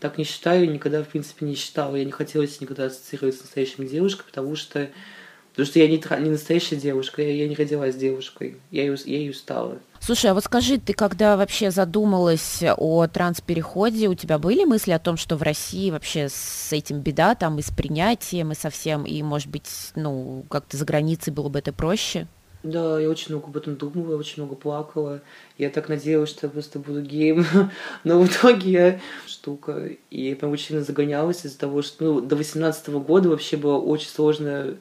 так 0.01 0.17
не 0.17 0.23
считаю, 0.23 0.69
никогда, 0.69 1.03
в 1.03 1.07
принципе, 1.07 1.45
не 1.45 1.55
считала. 1.55 1.95
Я 1.95 2.03
не 2.03 2.11
хотела 2.11 2.41
никогда 2.41 2.85
ассоциировать 2.85 3.35
с 3.35 3.41
настоящей 3.41 3.85
девушкой, 3.85 4.25
потому 4.25 4.55
что, 4.55 4.89
потому 5.51 5.65
что 5.67 5.79
я 5.79 5.87
не, 5.87 6.01
не 6.23 6.29
настоящая 6.31 6.75
девушка, 6.77 7.21
я, 7.21 7.31
я 7.31 7.47
не 7.47 7.55
родилась 7.55 7.95
девушкой, 7.95 8.57
я 8.71 8.81
ее, 8.81 8.97
я 9.05 9.17
ее 9.19 9.33
стала. 9.33 9.77
Слушай, 9.99 10.31
а 10.31 10.33
вот 10.33 10.43
скажи, 10.43 10.79
ты 10.79 10.93
когда 10.93 11.37
вообще 11.37 11.69
задумалась 11.69 12.63
о 12.77 13.05
транспереходе, 13.05 14.07
у 14.07 14.15
тебя 14.15 14.39
были 14.39 14.65
мысли 14.65 14.91
о 14.91 14.97
том, 14.97 15.17
что 15.17 15.37
в 15.37 15.43
России 15.43 15.91
вообще 15.91 16.29
с 16.29 16.73
этим 16.73 17.01
беда, 17.01 17.35
там 17.35 17.59
и 17.59 17.61
с 17.61 17.69
принятием, 17.69 18.51
и 18.51 18.55
совсем, 18.55 19.05
и, 19.05 19.21
может 19.21 19.49
быть, 19.49 19.69
ну, 19.95 20.43
как-то 20.49 20.77
за 20.77 20.85
границей 20.85 21.31
было 21.31 21.49
бы 21.49 21.59
это 21.59 21.71
проще? 21.71 22.27
Да, 22.63 22.99
я 22.99 23.09
очень 23.09 23.29
много 23.29 23.47
об 23.47 23.57
этом 23.57 23.75
думала, 23.75 24.17
очень 24.17 24.43
много 24.43 24.55
плакала. 24.55 25.21
Я 25.57 25.71
так 25.71 25.89
надеялась, 25.89 26.29
что 26.29 26.45
я 26.45 26.51
просто 26.51 26.77
буду 26.77 27.01
геем. 27.01 27.45
Но 28.03 28.21
в 28.21 28.27
итоге 28.27 28.71
я 28.71 29.01
штука. 29.25 29.89
И 30.11 30.29
я 30.29 30.35
прям 30.35 30.51
очень 30.51 30.79
загонялась 30.81 31.43
из-за 31.45 31.57
того, 31.57 31.81
что 31.81 32.03
ну, 32.03 32.21
до 32.21 32.35
18 32.35 32.89
года 32.89 33.29
вообще 33.29 33.57
была 33.57 33.79
очень 33.79 34.09
сложная 34.09 34.77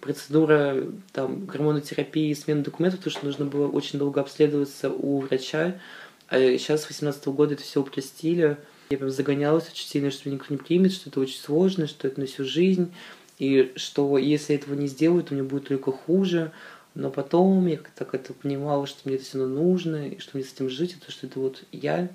процедура 0.00 0.84
там, 1.12 1.46
гормонотерапии 1.46 2.28
и 2.28 2.34
смены 2.34 2.62
документов, 2.62 3.00
потому 3.00 3.16
что 3.16 3.26
нужно 3.26 3.46
было 3.46 3.66
очень 3.66 3.98
долго 3.98 4.20
обследоваться 4.20 4.90
у 4.90 5.20
врача. 5.20 5.80
А 6.28 6.38
сейчас 6.38 6.82
с 6.82 6.88
18 6.88 7.26
года 7.28 7.54
это 7.54 7.62
все 7.62 7.80
упростили. 7.80 8.58
Я 8.90 8.98
прям 8.98 9.10
загонялась 9.10 9.68
очень 9.68 9.88
сильно, 9.88 10.10
что 10.10 10.28
меня 10.28 10.38
никто 10.38 10.54
не 10.54 10.58
примет, 10.58 10.92
что 10.92 11.10
это 11.10 11.18
очень 11.18 11.40
сложно, 11.40 11.88
что 11.88 12.06
это 12.06 12.20
на 12.20 12.26
всю 12.26 12.44
жизнь. 12.44 12.92
И 13.38 13.72
что 13.76 14.16
если 14.18 14.54
этого 14.54 14.74
не 14.74 14.86
сделают, 14.86 15.28
то 15.28 15.34
мне 15.34 15.42
будет 15.42 15.66
только 15.66 15.90
хуже. 15.90 16.52
Но 16.94 17.10
потом 17.10 17.66
я 17.66 17.78
так 17.96 18.14
это 18.14 18.32
понимала, 18.32 18.86
что 18.86 19.00
мне 19.04 19.16
это 19.16 19.24
все 19.24 19.38
равно 19.38 19.62
нужно, 19.62 20.08
и 20.08 20.18
что 20.18 20.36
мне 20.36 20.44
с 20.44 20.52
этим 20.52 20.68
жить, 20.70 20.92
и 20.92 21.04
то, 21.04 21.10
что 21.10 21.26
это 21.26 21.40
вот 21.40 21.64
я, 21.72 22.08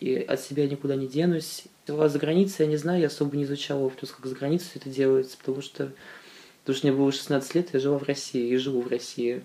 и 0.00 0.16
от 0.16 0.40
себя 0.40 0.66
никуда 0.66 0.96
не 0.96 1.06
денусь. 1.06 1.64
А 1.86 2.08
за 2.08 2.18
границей, 2.18 2.64
я 2.64 2.70
не 2.70 2.76
знаю, 2.76 3.00
я 3.00 3.08
особо 3.08 3.36
не 3.36 3.44
изучала 3.44 3.82
вопрос, 3.82 4.10
как 4.12 4.26
за 4.26 4.34
границей 4.34 4.70
это 4.76 4.88
делается, 4.88 5.36
потому 5.36 5.60
что, 5.60 5.92
потому 6.62 6.76
что 6.76 6.86
мне 6.86 6.96
было 6.96 7.12
16 7.12 7.54
лет, 7.54 7.68
я 7.74 7.80
жила 7.80 7.98
в 7.98 8.04
России 8.04 8.48
и 8.48 8.56
живу 8.56 8.80
в 8.80 8.88
России. 8.88 9.42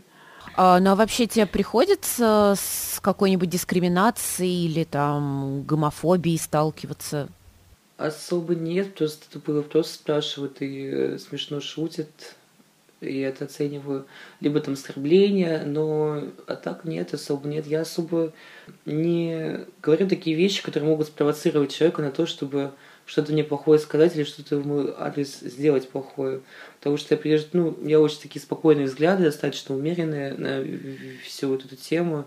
А, 0.55 0.79
ну 0.79 0.91
а 0.91 0.95
вообще 0.95 1.27
тебе 1.27 1.45
приходится 1.45 2.53
с 2.57 2.99
какой-нибудь 3.01 3.49
дискриминацией 3.49 4.67
или 4.67 4.85
там 4.85 5.63
гомофобией 5.63 6.39
сталкиваться? 6.39 7.27
Особо 7.97 8.55
нет, 8.55 8.95
просто 8.95 9.29
тупой 9.29 9.55
вопрос 9.55 9.91
спрашивают 9.91 10.61
и 10.61 10.85
э, 10.87 11.17
смешно 11.17 11.59
шутят 11.59 12.09
и 13.01 13.19
это 13.19 13.45
оцениваю 13.45 14.07
либо 14.39 14.59
там 14.59 14.73
оскорбление, 14.73 15.63
но 15.65 16.23
а 16.47 16.55
так 16.55 16.83
нет, 16.85 17.13
особо 17.13 17.47
нет. 17.47 17.67
Я 17.67 17.81
особо 17.81 18.33
не 18.85 19.65
говорю 19.81 20.07
такие 20.07 20.35
вещи, 20.35 20.63
которые 20.63 20.89
могут 20.89 21.07
спровоцировать 21.07 21.73
человека 21.73 22.01
на 22.01 22.11
то, 22.11 22.25
чтобы 22.25 22.71
что-то 23.05 23.31
мне 23.31 23.43
плохое 23.43 23.79
сказать 23.79 24.15
или 24.15 24.23
что-то 24.23 24.59
мой 24.59 24.93
адрес 24.97 25.39
сделать 25.39 25.89
плохое. 25.89 26.41
Потому 26.79 26.97
что 26.97 27.15
я 27.15 27.19
придержу, 27.19 27.47
ну, 27.53 27.77
я 27.83 28.01
очень 28.01 28.21
такие 28.21 28.41
спокойные 28.41 28.85
взгляды, 28.85 29.23
достаточно 29.23 29.75
умеренные 29.75 30.33
на 30.33 30.63
всю 31.23 31.47
вот 31.47 31.65
эту 31.65 31.77
тему. 31.77 32.25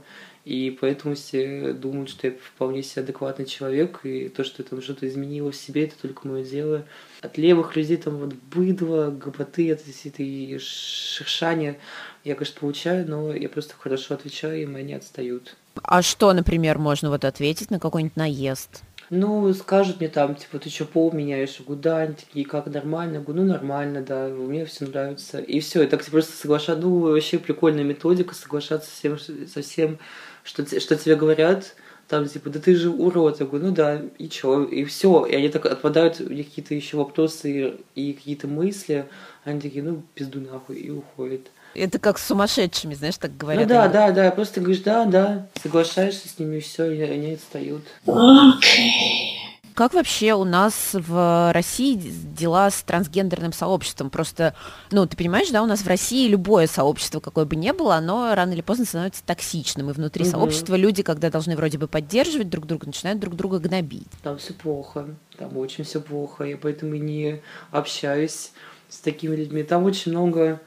И 0.50 0.76
поэтому 0.80 1.14
все 1.14 1.72
думают, 1.72 2.10
что 2.10 2.26
я 2.26 2.32
вполне 2.32 2.82
себе 2.82 3.04
адекватный 3.04 3.46
человек, 3.46 4.00
и 4.02 4.28
то, 4.28 4.42
что 4.42 4.64
я 4.64 4.68
там 4.68 4.82
что-то 4.82 5.06
изменила 5.06 5.52
в 5.52 5.56
себе, 5.56 5.84
это 5.84 5.94
только 6.02 6.26
мое 6.26 6.42
дело. 6.42 6.84
От 7.20 7.38
левых 7.38 7.76
людей 7.76 7.96
там 7.96 8.16
вот 8.16 8.34
быдло, 8.52 9.12
гопоты, 9.12 9.70
это, 9.70 9.84
это 9.88 10.22
и 10.24 10.58
шершание 10.58 11.78
я, 12.24 12.34
конечно, 12.34 12.58
получаю, 12.58 13.08
но 13.08 13.32
я 13.32 13.48
просто 13.48 13.74
хорошо 13.78 14.14
отвечаю, 14.14 14.60
и 14.60 14.74
они 14.74 14.92
отстают. 14.92 15.54
А 15.84 16.02
что, 16.02 16.32
например, 16.32 16.78
можно 16.78 17.10
вот 17.10 17.24
ответить 17.24 17.70
на 17.70 17.78
какой-нибудь 17.78 18.16
наезд? 18.16 18.82
Ну, 19.08 19.52
скажут 19.54 20.00
мне 20.00 20.08
там, 20.08 20.34
типа, 20.34 20.58
ты 20.58 20.68
что, 20.68 20.84
пол 20.84 21.12
меняешь? 21.12 21.56
Я 21.58 21.64
говорю, 21.64 21.80
да, 21.82 21.98
они 21.98 22.14
такие, 22.14 22.44
как 22.44 22.66
нормально? 22.66 23.14
Я 23.14 23.20
говорю, 23.20 23.42
ну, 23.42 23.52
нормально, 23.52 24.02
да, 24.02 24.28
мне 24.28 24.64
все 24.66 24.86
нравится. 24.86 25.38
И 25.38 25.60
все, 25.60 25.82
и 25.82 25.86
так 25.86 26.04
просто 26.04 26.36
соглашаться, 26.36 26.82
ну, 26.82 27.00
вообще 27.00 27.38
прикольная 27.38 27.84
методика, 27.84 28.34
соглашаться 28.34 28.88
со 28.88 28.96
всем, 28.96 29.18
со 29.48 29.62
всем 29.62 29.98
что, 30.42 30.80
что 30.80 30.96
тебе 30.96 31.16
говорят, 31.16 31.74
там, 32.08 32.26
типа, 32.28 32.50
да 32.50 32.58
ты 32.58 32.74
же 32.74 32.90
урод. 32.90 33.38
Я 33.40 33.46
говорю, 33.46 33.66
ну 33.66 33.72
да, 33.72 34.02
и 34.18 34.28
чё, 34.28 34.64
и 34.64 34.84
все. 34.84 35.24
И 35.26 35.34
они 35.34 35.48
так 35.48 35.66
отпадают, 35.66 36.20
у 36.20 36.32
них 36.32 36.48
какие-то 36.48 36.74
еще 36.74 36.96
вопросы 36.96 37.78
и, 37.94 38.08
и 38.08 38.12
какие-то 38.14 38.48
мысли, 38.48 39.06
они 39.44 39.60
такие, 39.60 39.84
ну, 39.84 40.02
пизду 40.14 40.40
нахуй, 40.40 40.76
и 40.76 40.90
уходят. 40.90 41.42
Это 41.74 42.00
как 42.00 42.18
с 42.18 42.26
сумасшедшими, 42.26 42.94
знаешь, 42.94 43.16
так 43.16 43.36
говорят. 43.36 43.62
Ну 43.62 43.68
да, 43.68 43.84
они... 43.84 43.92
да, 43.92 44.10
да, 44.10 44.30
просто 44.32 44.60
говоришь, 44.60 44.82
да, 44.82 45.04
да, 45.04 45.46
соглашаешься 45.62 46.28
с 46.28 46.38
ними, 46.38 46.56
и 46.56 46.60
все, 46.60 46.90
и 46.90 47.00
они 47.00 47.34
отстают. 47.34 47.82
Okay. 48.04 49.39
Как 49.80 49.94
вообще 49.94 50.34
у 50.34 50.44
нас 50.44 50.90
в 50.92 51.52
России 51.54 51.94
дела 51.94 52.70
с 52.70 52.82
трансгендерным 52.82 53.54
сообществом? 53.54 54.10
Просто, 54.10 54.54
ну, 54.90 55.06
ты 55.06 55.16
понимаешь, 55.16 55.48
да, 55.48 55.62
у 55.62 55.66
нас 55.66 55.80
в 55.80 55.88
России 55.88 56.28
любое 56.28 56.66
сообщество, 56.66 57.18
какое 57.18 57.46
бы 57.46 57.56
ни 57.56 57.70
было, 57.70 57.94
оно 57.94 58.34
рано 58.34 58.52
или 58.52 58.60
поздно 58.60 58.84
становится 58.84 59.24
токсичным. 59.24 59.88
И 59.88 59.94
внутри 59.94 60.24
угу. 60.24 60.32
сообщества 60.32 60.74
люди, 60.74 61.02
когда 61.02 61.30
должны 61.30 61.56
вроде 61.56 61.78
бы 61.78 61.88
поддерживать 61.88 62.50
друг 62.50 62.66
друга, 62.66 62.88
начинают 62.88 63.20
друг 63.20 63.36
друга 63.36 63.58
гнобить. 63.58 64.06
Там 64.22 64.36
все 64.36 64.52
плохо, 64.52 65.06
там 65.38 65.56
очень 65.56 65.84
все 65.84 66.02
плохо. 66.02 66.44
Я 66.44 66.58
поэтому 66.58 66.96
и 66.96 66.98
не 66.98 67.40
общаюсь 67.70 68.52
с 68.90 68.98
такими 68.98 69.34
людьми. 69.34 69.62
Там 69.62 69.84
очень 69.84 70.12
много 70.12 70.60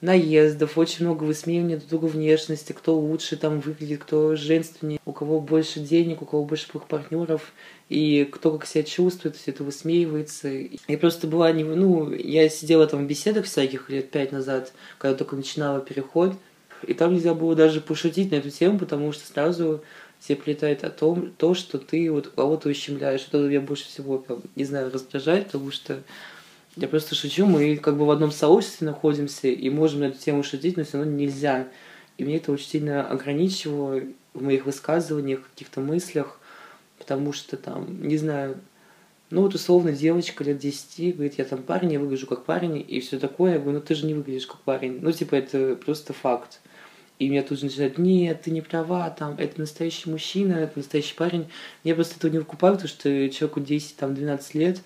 наездов, 0.00 0.78
очень 0.78 1.06
много 1.06 1.24
высмеивания 1.24 1.76
друг 1.76 1.90
друга 1.90 2.04
внешности, 2.04 2.72
кто 2.72 2.96
лучше 2.96 3.36
там 3.36 3.58
выглядит, 3.58 4.04
кто 4.04 4.36
женственнее, 4.36 4.99
у 5.10 5.12
кого 5.12 5.40
больше 5.40 5.80
денег, 5.80 6.22
у 6.22 6.24
кого 6.24 6.44
больше 6.44 6.66
партнеров, 6.88 7.52
и 7.88 8.24
кто 8.30 8.56
как 8.56 8.66
себя 8.66 8.84
чувствует, 8.84 9.36
все 9.36 9.50
это 9.50 9.64
высмеивается. 9.64 10.48
Я 10.48 10.98
просто 10.98 11.26
была 11.26 11.52
не... 11.52 11.64
Ну, 11.64 12.12
я 12.12 12.48
сидела 12.48 12.86
там 12.86 13.04
в 13.04 13.08
беседах 13.08 13.44
всяких 13.44 13.90
лет 13.90 14.10
пять 14.10 14.32
назад, 14.32 14.72
когда 14.98 15.16
только 15.16 15.36
начинала 15.36 15.80
переход, 15.80 16.34
и 16.86 16.94
там 16.94 17.12
нельзя 17.12 17.34
было 17.34 17.54
даже 17.54 17.80
пошутить 17.80 18.30
на 18.30 18.36
эту 18.36 18.50
тему, 18.50 18.78
потому 18.78 19.12
что 19.12 19.26
сразу 19.26 19.82
тебе 20.20 20.36
прилетает 20.36 20.84
о 20.84 20.90
том, 20.90 21.32
то, 21.36 21.54
что 21.54 21.78
ты 21.78 22.10
вот 22.10 22.28
кого-то 22.28 22.68
ущемляешь. 22.68 23.26
Это 23.26 23.38
меня 23.38 23.60
больше 23.60 23.86
всего, 23.86 24.18
прям, 24.18 24.42
не 24.54 24.64
знаю, 24.64 24.92
раздражает, 24.92 25.46
потому 25.46 25.70
что 25.72 26.02
я 26.76 26.88
просто 26.88 27.14
шучу, 27.14 27.46
мы 27.46 27.76
как 27.76 27.96
бы 27.96 28.06
в 28.06 28.10
одном 28.10 28.30
сообществе 28.30 28.86
находимся 28.86 29.48
и 29.48 29.70
можем 29.70 30.00
на 30.00 30.04
эту 30.04 30.18
тему 30.18 30.42
шутить, 30.44 30.76
но 30.76 30.84
все 30.84 30.98
равно 30.98 31.12
нельзя. 31.12 31.66
И 32.16 32.24
мне 32.24 32.36
это 32.36 32.52
очень 32.52 32.68
сильно 32.68 33.06
ограничивало 33.06 34.02
в 34.34 34.42
моих 34.42 34.66
высказываниях, 34.66 35.42
каких-то 35.42 35.80
мыслях, 35.80 36.38
потому 36.98 37.32
что 37.32 37.56
там, 37.56 38.06
не 38.06 38.16
знаю, 38.16 38.58
ну 39.30 39.42
вот 39.42 39.54
условно 39.54 39.92
девочка 39.92 40.42
лет 40.42 40.58
10 40.58 41.14
говорит, 41.14 41.38
я 41.38 41.44
там 41.44 41.62
парень, 41.62 41.92
я 41.92 42.00
выгляжу 42.00 42.26
как 42.26 42.44
парень, 42.44 42.84
и 42.86 43.00
все 43.00 43.18
такое. 43.18 43.54
Я 43.54 43.58
говорю, 43.58 43.78
ну 43.78 43.84
ты 43.84 43.94
же 43.94 44.06
не 44.06 44.14
выглядишь 44.14 44.46
как 44.46 44.60
парень. 44.60 44.98
Ну 45.00 45.12
типа 45.12 45.36
это 45.36 45.76
просто 45.76 46.12
факт. 46.12 46.60
И 47.20 47.28
меня 47.28 47.42
тут 47.42 47.58
же 47.58 47.66
начинают, 47.66 47.98
нет, 47.98 48.42
ты 48.42 48.50
не 48.50 48.62
права, 48.62 49.10
там, 49.10 49.36
это 49.38 49.60
настоящий 49.60 50.08
мужчина, 50.08 50.54
это 50.54 50.78
настоящий 50.78 51.14
парень. 51.14 51.48
Я 51.84 51.94
просто 51.94 52.16
этого 52.16 52.30
не 52.30 52.38
выкупаю, 52.38 52.74
потому 52.74 52.88
что 52.88 53.28
человеку 53.28 53.60
10, 53.60 53.96
там, 53.96 54.14
12 54.14 54.54
лет, 54.54 54.80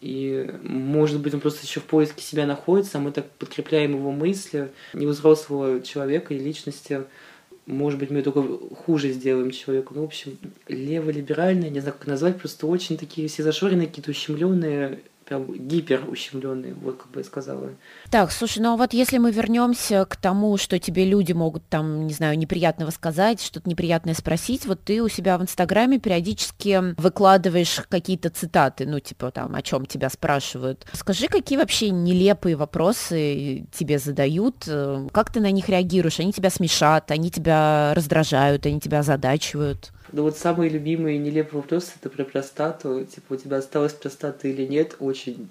и, 0.00 0.54
может 0.62 1.20
быть, 1.20 1.34
он 1.34 1.40
просто 1.40 1.66
еще 1.66 1.80
в 1.80 1.84
поиске 1.84 2.22
себя 2.22 2.46
находится, 2.46 2.98
а 2.98 3.00
мы 3.00 3.10
так 3.10 3.28
подкрепляем 3.32 3.94
его 3.94 4.12
мысли, 4.12 4.70
не 4.92 5.06
у 5.06 5.10
взрослого 5.10 5.80
человека 5.80 6.34
и 6.34 6.38
личности. 6.38 7.04
Может 7.68 8.00
быть, 8.00 8.08
мы 8.10 8.22
только 8.22 8.42
хуже 8.74 9.12
сделаем 9.12 9.50
человеку. 9.50 9.92
Ну, 9.94 10.00
в 10.00 10.06
общем, 10.06 10.38
леволиберальные, 10.68 11.68
не 11.68 11.80
знаю, 11.80 11.94
как 11.98 12.06
назвать, 12.06 12.38
просто 12.38 12.66
очень 12.66 12.96
такие 12.96 13.28
все 13.28 13.42
зашоренные, 13.42 13.86
какие-то 13.86 14.10
ущемленные 14.10 15.00
прям 15.28 15.52
гипер 15.52 16.08
ущемленные, 16.08 16.74
вот 16.74 16.96
как 16.96 17.10
бы 17.10 17.20
я 17.20 17.24
сказала. 17.24 17.70
Так, 18.10 18.32
слушай, 18.32 18.60
ну 18.60 18.72
а 18.72 18.76
вот 18.76 18.94
если 18.94 19.18
мы 19.18 19.30
вернемся 19.30 20.06
к 20.06 20.16
тому, 20.16 20.56
что 20.56 20.78
тебе 20.78 21.04
люди 21.04 21.32
могут 21.32 21.66
там, 21.68 22.06
не 22.06 22.14
знаю, 22.14 22.38
неприятного 22.38 22.90
сказать, 22.90 23.42
что-то 23.42 23.68
неприятное 23.68 24.14
спросить, 24.14 24.64
вот 24.66 24.80
ты 24.82 25.02
у 25.02 25.08
себя 25.08 25.36
в 25.36 25.42
Инстаграме 25.42 25.98
периодически 25.98 26.94
выкладываешь 27.00 27.82
какие-то 27.88 28.30
цитаты, 28.30 28.86
ну 28.86 29.00
типа 29.00 29.30
там, 29.30 29.54
о 29.54 29.62
чем 29.62 29.84
тебя 29.84 30.08
спрашивают. 30.08 30.86
Скажи, 30.92 31.28
какие 31.28 31.58
вообще 31.58 31.90
нелепые 31.90 32.56
вопросы 32.56 33.66
тебе 33.72 33.98
задают, 33.98 34.64
как 35.12 35.32
ты 35.32 35.40
на 35.40 35.50
них 35.50 35.68
реагируешь? 35.68 36.20
Они 36.20 36.32
тебя 36.32 36.50
смешат, 36.50 37.10
они 37.10 37.30
тебя 37.30 37.92
раздражают, 37.94 38.64
они 38.64 38.80
тебя 38.80 39.00
озадачивают? 39.00 39.92
Да 40.12 40.22
вот 40.22 40.36
самый 40.36 40.68
любимый 40.68 41.16
и 41.16 41.18
нелепый 41.18 41.60
вопрос 41.60 41.92
это 41.98 42.08
про 42.08 42.24
простату. 42.24 43.04
Типа, 43.04 43.34
у 43.34 43.36
тебя 43.36 43.58
осталась 43.58 43.92
простата 43.92 44.48
или 44.48 44.64
нет? 44.64 44.96
Очень, 45.00 45.48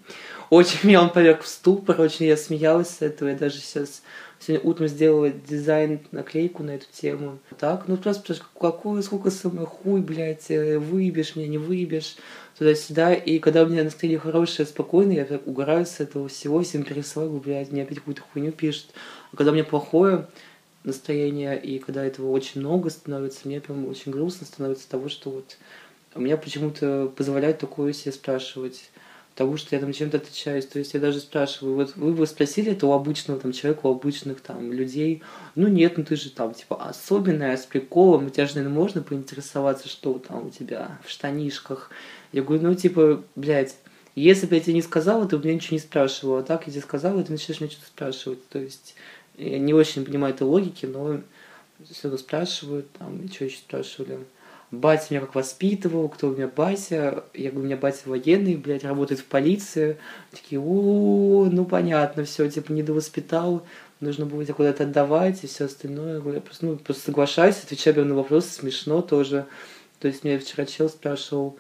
очень 0.49 0.79
меня 0.87 1.01
он 1.01 1.11
поверг 1.11 1.41
в 1.43 1.47
ступор, 1.47 2.01
очень 2.01 2.25
я 2.25 2.37
смеялась 2.37 2.89
с 2.89 3.01
этого. 3.01 3.29
Я 3.29 3.35
даже 3.35 3.57
сейчас 3.57 4.01
сегодня 4.39 4.67
утром 4.67 4.87
сделала 4.87 5.29
дизайн, 5.29 5.99
наклейку 6.11 6.63
на 6.63 6.71
эту 6.71 6.85
тему. 6.91 7.39
Так, 7.59 7.87
ну 7.87 7.97
просто 7.97 8.35
какой, 8.59 9.03
сколько 9.03 9.29
самый 9.29 9.65
хуй, 9.65 10.01
блядь, 10.01 10.49
э, 10.49 10.79
выебешь 10.79 11.35
меня, 11.35 11.47
не 11.47 11.57
выебешь, 11.57 12.15
туда-сюда. 12.57 13.13
И 13.13 13.39
когда 13.39 13.63
у 13.63 13.67
меня 13.67 13.83
настроение 13.83 14.19
хорошее, 14.19 14.67
спокойное, 14.67 15.17
я 15.17 15.25
так 15.25 15.45
угораю 15.45 15.85
с 15.85 15.99
этого 15.99 16.27
всего, 16.27 16.61
всем 16.63 16.83
пересылаю, 16.83 17.31
блядь, 17.31 17.71
мне 17.71 17.83
опять 17.83 17.99
какую-то 17.99 18.23
хуйню 18.33 18.51
пишет. 18.51 18.87
А 19.31 19.37
когда 19.37 19.51
у 19.51 19.53
меня 19.53 19.63
плохое, 19.63 20.27
настроение, 20.87 21.59
и 21.61 21.79
когда 21.79 22.03
этого 22.03 22.31
очень 22.31 22.61
много 22.61 22.89
становится, 22.89 23.47
мне 23.47 23.61
прям 23.61 23.85
очень 23.87 24.11
грустно 24.11 24.47
становится 24.47 24.89
того, 24.89 25.09
что 25.09 25.29
вот 25.29 25.57
меня 26.15 26.37
почему-то 26.37 27.11
позволяют 27.15 27.59
такое 27.59 27.93
себе 27.93 28.11
спрашивать, 28.11 28.89
того, 29.37 29.55
что 29.55 29.75
я 29.75 29.79
там 29.79 29.93
чем-то 29.93 30.17
отличаюсь. 30.17 30.65
То 30.65 30.79
есть 30.79 30.95
я 30.95 30.99
даже 30.99 31.19
спрашиваю, 31.19 31.75
вот 31.75 31.95
вы 31.95 32.11
бы 32.11 32.25
спросили 32.25 32.71
это 32.71 32.87
у 32.87 32.91
обычного 32.91 33.39
там 33.39 33.51
человека, 33.51 33.85
у 33.85 33.91
обычных 33.91 34.41
там 34.41 34.73
людей, 34.73 35.21
ну 35.53 35.67
нет, 35.67 35.97
ну 35.97 36.03
ты 36.03 36.15
же 36.15 36.31
там 36.31 36.55
типа 36.55 36.83
особенная, 36.83 37.55
с 37.55 37.65
приколом, 37.67 38.25
у 38.25 38.29
тебя 38.31 38.47
же, 38.47 38.55
наверное, 38.55 38.75
можно 38.75 39.03
поинтересоваться, 39.03 39.87
что 39.87 40.17
там 40.17 40.47
у 40.47 40.49
тебя 40.49 40.99
в 41.05 41.11
штанишках. 41.11 41.91
Я 42.31 42.41
говорю, 42.41 42.63
ну 42.63 42.73
типа, 42.73 43.23
блядь, 43.35 43.75
если 44.15 44.47
бы 44.47 44.55
я 44.55 44.61
тебе 44.61 44.73
не 44.73 44.81
сказала, 44.81 45.27
ты 45.27 45.37
бы 45.37 45.43
меня 45.43 45.53
ничего 45.53 45.75
не 45.75 45.81
спрашивала. 45.81 46.39
А 46.39 46.43
так 46.43 46.65
я 46.65 46.73
тебе 46.73 46.81
сказала, 46.81 47.23
ты 47.23 47.31
начинаешь 47.31 47.61
меня 47.61 47.69
что-то 47.69 47.85
спрашивать. 47.85 48.49
То 48.49 48.57
есть 48.57 48.95
я 49.37 49.59
не 49.59 49.73
очень 49.73 50.05
понимаю 50.05 50.33
этой 50.33 50.43
логики, 50.43 50.85
но 50.85 51.21
все 51.89 52.03
равно 52.03 52.17
спрашивают, 52.17 52.91
там, 52.93 53.21
и 53.21 53.27
что 53.27 53.45
еще 53.45 53.57
спрашивали. 53.57 54.19
Батя 54.69 55.05
меня 55.11 55.21
как 55.21 55.33
воспитывал, 55.35 56.09
кто 56.09 56.27
у 56.27 56.31
меня 56.31 56.49
батя. 56.53 57.23
Я 57.33 57.51
говорю, 57.51 57.61
у 57.61 57.65
меня 57.67 57.77
батя 57.77 58.09
военный, 58.09 58.55
блядь, 58.55 58.83
работает 58.83 59.21
в 59.21 59.25
полиции. 59.25 59.97
Такие, 60.31 60.59
о, 60.59 61.47
ну 61.49 61.63
понятно, 61.63 62.25
все, 62.25 62.49
типа, 62.49 62.73
недовоспитал, 62.73 63.65
нужно 64.01 64.25
будет 64.25 64.53
куда-то 64.53 64.83
отдавать 64.83 65.41
и 65.43 65.47
все 65.47 65.65
остальное. 65.65 66.15
Я 66.15 66.19
говорю, 66.19 66.41
просто, 66.41 66.65
ну, 66.65 66.75
просто 66.75 67.05
соглашаюсь, 67.05 67.63
отвечаю 67.63 67.93
прям 67.93 68.09
на 68.09 68.15
вопросы, 68.15 68.49
смешно 68.49 69.01
тоже. 69.01 69.45
То 69.99 70.09
есть 70.09 70.25
меня 70.25 70.37
вчера 70.37 70.65
чел 70.65 70.89
спрашивал, 70.89 71.57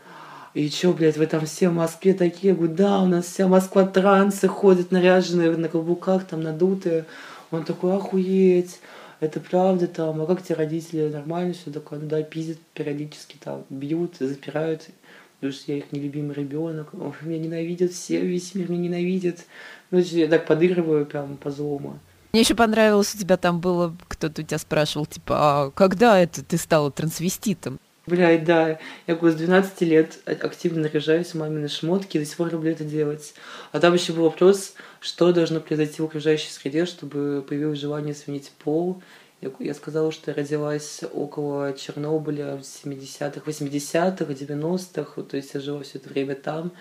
и 0.53 0.69
чё, 0.69 0.91
блядь, 0.91 1.17
вы 1.17 1.27
там 1.27 1.45
все 1.45 1.69
в 1.69 1.73
Москве 1.73 2.13
такие? 2.13 2.49
Я 2.49 2.55
говорю, 2.55 2.73
да, 2.73 2.99
у 2.99 3.05
нас 3.05 3.25
вся 3.25 3.47
Москва 3.47 3.85
трансы 3.85 4.47
ходят 4.47 4.91
наряженные 4.91 5.55
на 5.55 5.69
каблуках, 5.69 6.25
там 6.25 6.41
надутые. 6.41 7.05
Он 7.51 7.63
такой, 7.63 7.95
охуеть, 7.95 8.79
это 9.19 9.39
правда 9.39 9.87
там, 9.87 10.21
а 10.21 10.25
как 10.25 10.43
тебе 10.43 10.55
родители, 10.55 11.09
нормально 11.09 11.53
все 11.53 11.71
такое, 11.71 11.99
ну 11.99 12.07
да, 12.07 12.21
пиздят 12.21 12.59
периодически 12.73 13.37
там, 13.43 13.63
бьют, 13.69 14.15
запирают, 14.19 14.89
потому 15.35 15.53
что 15.53 15.71
я 15.71 15.79
их 15.79 15.91
нелюбимый 15.91 16.35
ребенок, 16.35 16.93
меня 17.21 17.39
ненавидят 17.39 17.91
все, 17.91 18.21
весь 18.21 18.53
мир 18.53 18.69
меня 18.69 18.83
ненавидит. 18.83 19.45
Ну, 19.91 19.99
я 19.99 20.27
так 20.27 20.45
подыгрываю 20.45 21.05
прям 21.05 21.37
по 21.37 21.49
злому. 21.49 21.99
Мне 22.33 22.41
еще 22.41 22.55
понравилось, 22.55 23.15
у 23.15 23.17
тебя 23.17 23.37
там 23.37 23.59
было, 23.59 23.95
кто-то 24.07 24.41
у 24.41 24.45
тебя 24.45 24.57
спрашивал, 24.57 25.05
типа, 25.05 25.35
а 25.37 25.71
когда 25.71 26.19
это 26.19 26.43
ты 26.43 26.57
стала 26.57 26.91
трансвеститом? 26.91 27.79
Блядь, 28.07 28.45
да. 28.45 28.79
Я 29.05 29.15
говорю, 29.15 29.35
с 29.35 29.37
12 29.37 29.81
лет 29.81 30.19
активно 30.25 30.83
наряжаюсь 30.83 31.27
в 31.27 31.35
мамины 31.35 31.67
шмотки, 31.67 32.17
до 32.17 32.25
сих 32.25 32.37
пор 32.37 32.49
люблю 32.49 32.71
это 32.71 32.85
делать. 32.85 33.33
А 33.73 33.81
там 33.81 33.93
еще 33.93 34.13
был 34.13 34.23
вопрос, 34.23 34.75
что 35.01 35.33
должно 35.33 35.59
произойти 35.59 36.01
в 36.01 36.05
окружающей 36.05 36.49
среде, 36.49 36.85
чтобы 36.85 37.45
появилось 37.47 37.79
желание 37.79 38.15
сменить 38.15 38.53
пол. 38.59 39.01
Я, 39.41 39.51
я 39.59 39.73
сказала, 39.73 40.13
что 40.13 40.31
я 40.31 40.37
родилась 40.37 41.01
около 41.13 41.73
Чернобыля 41.73 42.55
в 42.55 42.61
70-х, 42.61 43.41
80-х, 43.45 44.23
90-х. 44.23 45.21
То 45.23 45.35
есть 45.35 45.53
я 45.53 45.59
жила 45.59 45.83
все 45.83 45.97
это 45.97 46.07
время 46.07 46.35
там 46.35 46.71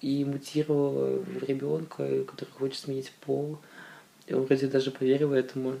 и 0.00 0.24
мутировала 0.24 1.18
в 1.18 1.42
ребенка, 1.42 2.24
который 2.24 2.50
хочет 2.52 2.78
сменить 2.78 3.10
пол. 3.26 3.58
Я 4.28 4.36
вроде 4.36 4.68
даже 4.68 4.92
поверила 4.92 5.34
этому. 5.34 5.74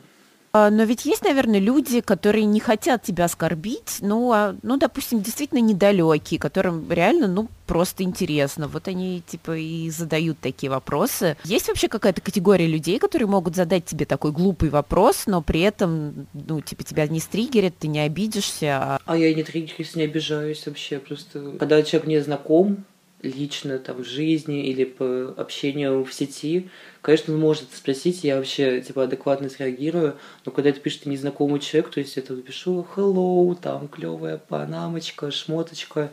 А, 0.58 0.70
но 0.70 0.82
ведь 0.82 1.04
есть, 1.04 1.22
наверное, 1.22 1.60
люди, 1.60 2.00
которые 2.00 2.44
не 2.44 2.58
хотят 2.58 3.02
тебя 3.02 3.26
оскорбить, 3.26 3.98
ну, 4.00 4.32
а, 4.32 4.56
ну, 4.62 4.76
допустим, 4.76 5.20
действительно 5.20 5.60
недалекие, 5.60 6.40
которым 6.40 6.90
реально, 6.90 7.28
ну, 7.28 7.48
просто 7.66 8.02
интересно. 8.02 8.66
Вот 8.66 8.88
они, 8.88 9.22
типа, 9.24 9.56
и 9.56 9.88
задают 9.90 10.40
такие 10.40 10.70
вопросы. 10.70 11.36
Есть 11.44 11.68
вообще 11.68 11.86
какая-то 11.86 12.20
категория 12.20 12.66
людей, 12.66 12.98
которые 12.98 13.28
могут 13.28 13.54
задать 13.54 13.84
тебе 13.84 14.04
такой 14.04 14.32
глупый 14.32 14.70
вопрос, 14.70 15.24
но 15.26 15.42
при 15.42 15.60
этом, 15.60 16.26
ну, 16.32 16.60
типа, 16.60 16.82
тебя 16.82 17.06
не 17.06 17.20
стригерят, 17.20 17.78
ты 17.78 17.86
не 17.86 18.00
обидишься. 18.00 18.78
А, 18.78 19.00
а 19.06 19.16
я 19.16 19.32
не 19.32 19.44
триггерюсь, 19.44 19.94
не 19.94 20.02
обижаюсь 20.02 20.66
вообще. 20.66 20.98
Просто, 20.98 21.52
когда 21.58 21.82
человек 21.82 22.08
не 22.08 22.20
знаком, 22.20 22.84
лично 23.22 23.78
там 23.78 24.02
в 24.02 24.06
жизни 24.06 24.66
или 24.66 24.84
по 24.84 25.34
общению 25.36 26.04
в 26.04 26.12
сети, 26.12 26.70
конечно, 27.02 27.34
он 27.34 27.40
может 27.40 27.74
спросить, 27.74 28.24
я 28.24 28.36
вообще 28.36 28.80
типа 28.80 29.04
адекватно 29.04 29.48
среагирую, 29.48 30.16
но 30.44 30.52
когда 30.52 30.70
это 30.70 30.80
пишет 30.80 31.06
незнакомый 31.06 31.60
человек, 31.60 31.90
то 31.90 32.00
есть 32.00 32.16
я 32.16 32.22
тут 32.22 32.44
пишу 32.44 32.86
hello, 32.94 33.56
там 33.60 33.88
клевая 33.88 34.38
панамочка, 34.38 35.30
шмоточка, 35.30 36.10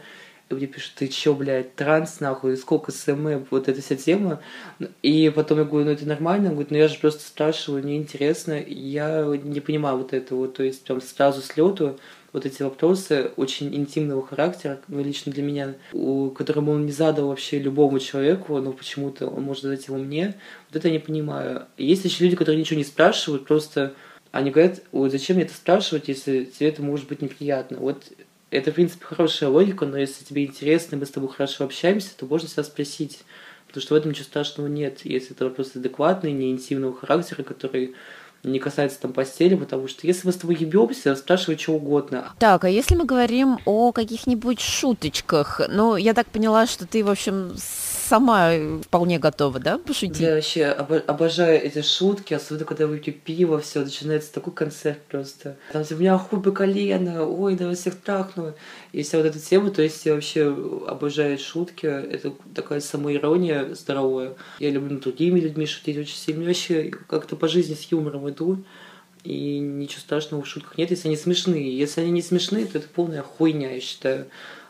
и 0.50 0.54
мне 0.54 0.68
пишут, 0.68 0.94
ты 0.96 1.08
чё, 1.08 1.34
блядь, 1.34 1.76
транс, 1.76 2.20
нахуй, 2.20 2.56
сколько 2.58 2.92
СМ, 2.92 3.46
вот 3.50 3.68
эта 3.68 3.82
вся 3.82 3.96
тема. 3.96 4.42
И 5.02 5.32
потом 5.34 5.58
я 5.60 5.64
говорю, 5.64 5.86
ну 5.86 5.92
это 5.92 6.08
нормально, 6.08 6.50
он 6.50 6.54
говорит, 6.54 6.72
ну 6.72 6.78
я 6.78 6.88
же 6.88 7.00
просто 7.00 7.22
спрашиваю, 7.22 7.84
мне 7.84 7.98
интересно, 7.98 8.54
я 8.54 9.26
не 9.44 9.60
понимаю 9.60 9.98
вот 9.98 10.14
этого, 10.14 10.48
то 10.48 10.62
есть 10.62 10.84
прям 10.84 11.02
сразу 11.02 11.42
с 11.42 11.58
лету 11.58 12.00
вот 12.36 12.46
эти 12.46 12.64
вопросы 12.64 13.32
очень 13.38 13.74
интимного 13.74 14.28
характера, 14.28 14.82
ну, 14.90 15.02
лично 15.02 15.32
для 15.32 15.42
меня, 15.42 15.76
у, 15.94 16.32
которому 16.32 16.74
он 16.74 16.86
не 16.86 16.92
задал 16.92 17.30
вообще 17.30 17.60
любому 17.60 17.98
человеку, 18.00 18.58
но 18.60 18.74
почему-то 18.74 19.28
он 19.28 19.44
может 19.44 19.64
задать 19.64 19.88
его 19.88 19.96
мне, 19.96 20.36
вот 20.68 20.76
это 20.76 20.90
я 20.90 20.96
не 20.96 21.00
понимаю. 21.00 21.68
Есть 21.78 22.04
еще 22.04 22.26
люди, 22.26 22.36
которые 22.36 22.60
ничего 22.60 22.78
не 22.78 22.84
спрашивают, 22.84 23.46
просто 23.46 23.94
они 24.34 24.52
говорят, 24.52 24.82
ой, 24.92 25.10
зачем 25.10 25.38
мне 25.38 25.46
это 25.46 25.54
спрашивать, 25.54 26.10
если 26.10 26.44
тебе 26.44 26.68
это 26.68 26.82
может 26.82 27.08
быть 27.08 27.22
неприятно. 27.22 27.78
Вот 27.78 28.04
это, 28.52 28.70
в 28.70 28.76
принципе, 28.76 29.06
хорошая 29.06 29.50
логика, 29.50 29.86
но 29.86 29.98
если 29.98 30.26
тебе 30.26 30.44
интересно, 30.44 30.98
и 30.98 31.00
мы 31.00 31.06
с 31.06 31.12
тобой 31.12 31.30
хорошо 31.30 31.64
общаемся, 31.64 32.10
то 32.18 32.26
можно 32.26 32.50
себя 32.50 32.64
спросить. 32.64 33.20
Потому 33.68 33.82
что 33.82 33.94
в 33.94 33.98
этом 33.98 34.12
ничего 34.12 34.26
страшного 34.26 34.68
нет. 34.68 35.06
Если 35.06 35.32
это 35.32 35.46
вопрос 35.46 35.72
адекватный, 35.74 36.34
не 36.34 36.52
интимного 36.52 36.94
характера, 36.98 37.44
который 37.44 37.96
не 38.46 38.60
касается 38.60 39.00
там 39.00 39.14
постели, 39.14 39.56
потому 39.56 39.88
что 39.88 40.08
если 40.08 40.28
мы 40.28 40.34
с 40.34 40.38
тобой 40.38 40.56
ебемся, 40.56 41.16
спрашивай 41.16 41.58
что 41.58 41.74
угодно. 41.74 42.34
Так, 42.40 42.64
а 42.64 42.70
если 42.70 42.96
мы 42.96 43.06
говорим 43.06 43.60
о 43.66 43.92
каких-нибудь 43.92 44.60
шуточках, 44.60 45.62
ну, 45.70 45.96
я 45.96 46.14
так 46.14 46.28
поняла, 46.28 46.68
что 46.68 46.86
ты, 46.86 47.04
в 47.04 47.10
общем, 47.10 47.54
сама 48.06 48.52
вполне 48.84 49.20
готова, 49.20 49.60
да, 49.60 49.78
пошутить? 49.78 50.20
Я 50.20 50.36
вообще 50.36 50.66
обожаю 50.66 51.62
эти 51.62 51.82
шутки, 51.82 52.34
особенно 52.34 52.66
когда 52.66 52.88
выпью 52.88 53.14
пиво, 53.14 53.60
все 53.60 53.82
начинается 53.82 54.34
такой 54.34 54.54
концерт 54.54 55.00
просто. 55.10 55.58
Там 55.72 55.84
у 55.90 55.96
меня 55.96 56.18
хуй 56.18 56.42
по 56.42 56.52
колено, 56.52 57.26
ой, 57.26 57.56
да 57.56 57.74
всех 57.74 57.96
трахну. 57.96 58.54
И 58.92 59.04
вся 59.04 59.18
вот 59.18 59.28
эта 59.28 59.40
тема, 59.40 59.72
то 59.72 59.82
есть 59.82 60.06
я 60.06 60.14
вообще 60.14 60.56
обожаю 60.88 61.38
шутки, 61.38 61.86
это 61.86 62.34
такая 62.54 62.80
самоирония 62.80 63.74
здоровая. 63.74 64.36
Я 64.60 64.70
люблю 64.70 65.00
другими 65.00 65.40
людьми 65.40 65.66
шутить 65.66 65.98
очень 65.98 66.16
сильно. 66.16 66.42
Я 66.42 66.48
вообще 66.48 66.92
как-то 67.08 67.36
по 67.36 67.48
жизни 67.48 67.74
с 67.74 67.92
юмором 67.92 68.30
иду. 68.30 68.64
И 69.24 69.58
ничего 69.58 70.02
страшного 70.02 70.44
в 70.44 70.48
шутках 70.48 70.78
нет, 70.78 70.92
если 70.92 71.08
они 71.08 71.18
смешные. 71.18 71.76
Если 71.76 72.02
они 72.02 72.12
не 72.12 72.22
смешные, 72.22 72.68
то 72.68 72.78
это 72.78 72.88
полная 72.88 73.24
хуйня, 73.24 73.72
я 73.72 73.82
считаю. 73.82 74.28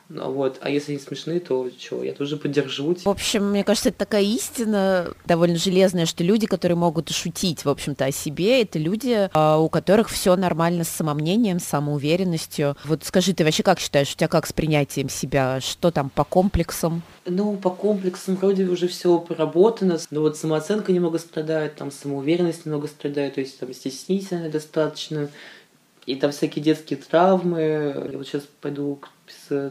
Ну, 0.08 0.32
вот. 0.32 0.60
А 0.62 0.70
если 0.70 0.94
не 0.94 1.00
смешные, 1.00 1.40
то 1.40 1.68
что, 1.80 2.04
я 2.04 2.14
тоже 2.14 2.38
поддержу. 2.38 2.96
В 3.04 3.10
общем, 3.10 3.50
мне 3.50 3.64
кажется, 3.64 3.90
это 3.90 3.98
такая 3.98 4.22
истина 4.24 5.14
довольно 5.26 5.58
железная, 5.58 6.06
что 6.06 6.24
люди, 6.24 6.46
которые 6.46 6.78
могут 6.78 7.10
шутить, 7.10 7.66
в 7.66 7.70
общем-то, 7.70 8.06
о 8.06 8.12
себе, 8.12 8.62
это 8.62 8.78
люди, 8.78 9.30
а, 9.34 9.58
у 9.58 9.68
которых 9.70 10.10
все 10.10 10.36
нормально 10.36 10.84
с 10.84 10.90
самомнением, 10.90 11.60
самоуверенностью. 11.60 12.78
Вот 12.86 13.04
скажи, 13.04 13.34
ты 13.34 13.44
вообще 13.44 13.64
как 13.64 13.80
считаешь, 13.80 14.14
у 14.14 14.16
тебя 14.16 14.28
как 14.28 14.46
с 14.46 14.54
принятием 14.54 15.10
себя? 15.10 15.60
Что 15.60 15.90
там 15.90 16.10
по 16.10 16.24
комплексам? 16.24 17.02
Ну, 17.26 17.58
по 17.58 17.72
комплексам 17.72 18.36
вроде 18.36 18.66
уже 18.66 18.88
все 18.88 19.18
проработано, 19.18 19.98
но 20.12 20.22
вот 20.22 20.38
самооценка 20.38 20.92
немного 20.92 21.18
страдает, 21.18 21.76
там 21.76 21.92
самоуверенность 21.92 22.66
немного 22.66 22.88
страдает, 22.88 23.36
то 23.36 23.42
есть 23.42 23.60
там 23.60 23.74
стеснительно 23.74 24.50
достаточно, 24.50 25.30
и 26.06 26.16
там 26.16 26.32
всякие 26.32 26.64
детские 26.64 27.00
травмы. 27.00 28.10
Я 28.12 28.18
вот 28.18 28.28
сейчас 28.28 28.44
пойду 28.62 29.02
к 29.02 29.10